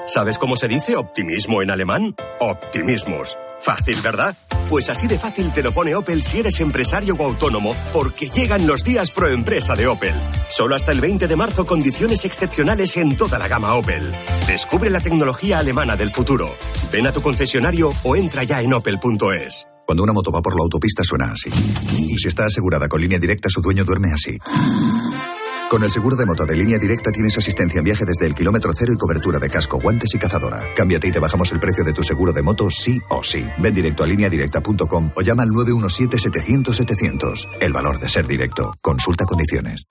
¿Sabes 0.07 0.37
cómo 0.37 0.55
se 0.55 0.69
dice 0.69 0.95
optimismo 0.95 1.61
en 1.61 1.71
alemán? 1.71 2.15
Optimismus. 2.39 3.35
Fácil, 3.59 3.97
¿verdad? 4.01 4.37
Pues 4.69 4.89
así 4.89 5.07
de 5.07 5.17
fácil 5.17 5.51
te 5.53 5.61
lo 5.61 5.71
pone 5.71 5.95
Opel 5.95 6.23
si 6.23 6.39
eres 6.39 6.59
empresario 6.59 7.15
o 7.15 7.23
autónomo, 7.23 7.75
porque 7.93 8.29
llegan 8.29 8.65
los 8.65 8.83
días 8.83 9.11
pro 9.11 9.27
empresa 9.27 9.75
de 9.75 9.87
Opel. 9.87 10.15
Solo 10.49 10.75
hasta 10.75 10.91
el 10.91 11.01
20 11.01 11.27
de 11.27 11.35
marzo 11.35 11.65
condiciones 11.65 12.25
excepcionales 12.25 12.97
en 12.97 13.15
toda 13.15 13.37
la 13.37 13.47
gama 13.47 13.75
Opel. 13.75 14.11
Descubre 14.47 14.89
la 14.89 14.99
tecnología 14.99 15.59
alemana 15.59 15.95
del 15.95 16.09
futuro. 16.11 16.49
Ven 16.91 17.07
a 17.07 17.11
tu 17.11 17.21
concesionario 17.21 17.91
o 18.03 18.15
entra 18.15 18.43
ya 18.43 18.61
en 18.61 18.73
opel.es. 18.73 19.67
Cuando 19.85 20.03
una 20.03 20.13
moto 20.13 20.31
va 20.31 20.41
por 20.41 20.55
la 20.55 20.63
autopista 20.63 21.03
suena 21.03 21.31
así. 21.31 21.49
Y 21.97 22.17
si 22.17 22.27
está 22.27 22.45
asegurada 22.45 22.89
con 22.89 22.99
línea 22.99 23.19
directa, 23.19 23.49
su 23.49 23.61
dueño 23.61 23.83
duerme 23.83 24.11
así. 24.11 24.37
Con 25.69 25.83
el 25.83 25.89
seguro 25.89 26.15
de 26.15 26.25
moto 26.25 26.45
de 26.45 26.55
línea 26.55 26.77
directa 26.77 27.11
tienes 27.11 27.37
asistencia 27.37 27.79
en 27.79 27.83
viaje 27.83 28.05
desde 28.05 28.27
el 28.27 28.35
kilómetro 28.35 28.71
cero 28.73 28.93
y 28.93 28.97
cobertura 28.97 29.39
de 29.39 29.49
casco, 29.49 29.79
guantes 29.79 30.13
y 30.13 30.19
cazadora. 30.19 30.61
Cámbiate 30.75 31.07
y 31.07 31.11
te 31.11 31.19
bajamos 31.19 31.51
el 31.51 31.59
precio 31.59 31.83
de 31.83 31.91
tu 31.91 32.03
seguro 32.03 32.31
de 32.31 32.43
moto 32.43 32.69
sí 32.69 33.01
o 33.09 33.23
sí. 33.23 33.45
Ven 33.57 33.73
directo 33.73 34.03
a 34.03 34.07
lineadirecta.com 34.07 35.11
o 35.15 35.21
llama 35.21 35.43
al 35.43 35.49
917-700-700. 35.49 37.47
El 37.59 37.73
valor 37.73 37.97
de 37.99 38.09
ser 38.09 38.27
directo. 38.27 38.75
Consulta 38.81 39.25
condiciones. 39.25 39.85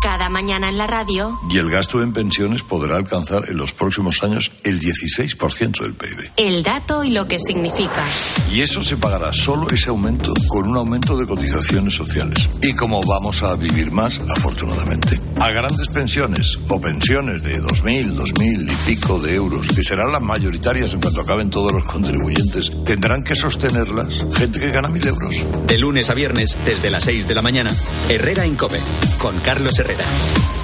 Cada 0.00 0.28
mañana 0.28 0.68
en 0.68 0.78
la 0.78 0.86
radio. 0.86 1.36
Y 1.50 1.58
el 1.58 1.70
gasto 1.70 2.02
en 2.02 2.12
pensiones 2.12 2.62
podrá 2.62 2.96
alcanzar 2.96 3.48
en 3.48 3.56
los 3.56 3.72
próximos 3.72 4.22
años 4.22 4.52
el 4.62 4.78
16% 4.78 5.80
del 5.80 5.94
PIB. 5.94 6.32
El 6.36 6.62
dato 6.62 7.02
y 7.02 7.10
lo 7.10 7.26
que 7.26 7.40
significa. 7.40 8.04
Y 8.52 8.60
eso 8.60 8.84
se 8.84 8.96
pagará 8.96 9.32
solo 9.32 9.66
ese 9.70 9.90
aumento 9.90 10.32
con 10.48 10.68
un 10.68 10.76
aumento 10.76 11.16
de 11.16 11.26
cotizaciones 11.26 11.94
sociales. 11.94 12.48
Y 12.62 12.74
como 12.74 13.02
vamos 13.02 13.42
a 13.42 13.56
vivir 13.56 13.90
más, 13.90 14.20
afortunadamente, 14.36 15.20
a 15.40 15.50
grandes 15.50 15.88
pensiones 15.88 16.56
o 16.68 16.80
pensiones 16.80 17.42
de 17.42 17.60
2.000, 17.60 18.14
2.000 18.14 18.72
y 18.72 18.94
pico 18.94 19.18
de 19.18 19.34
euros, 19.34 19.66
que 19.68 19.82
serán 19.82 20.12
las 20.12 20.22
mayoritarias 20.22 20.94
en 20.94 21.00
cuanto 21.00 21.22
acaben 21.22 21.50
todos 21.50 21.72
los 21.72 21.84
contribuyentes, 21.84 22.70
tendrán 22.84 23.24
que 23.24 23.34
sostenerlas 23.34 24.24
gente 24.32 24.60
que 24.60 24.70
gana 24.70 24.88
1.000 24.88 25.06
euros. 25.08 25.66
De 25.66 25.76
lunes 25.76 26.08
a 26.08 26.14
viernes, 26.14 26.56
desde 26.64 26.90
las 26.90 27.02
6 27.02 27.26
de 27.26 27.34
la 27.34 27.42
mañana, 27.42 27.74
Herrera 28.08 28.46
Incope, 28.46 28.78
con 29.18 29.36
Carlos 29.40 29.76
Herrera. 29.78 29.87
carrera. 29.88 30.57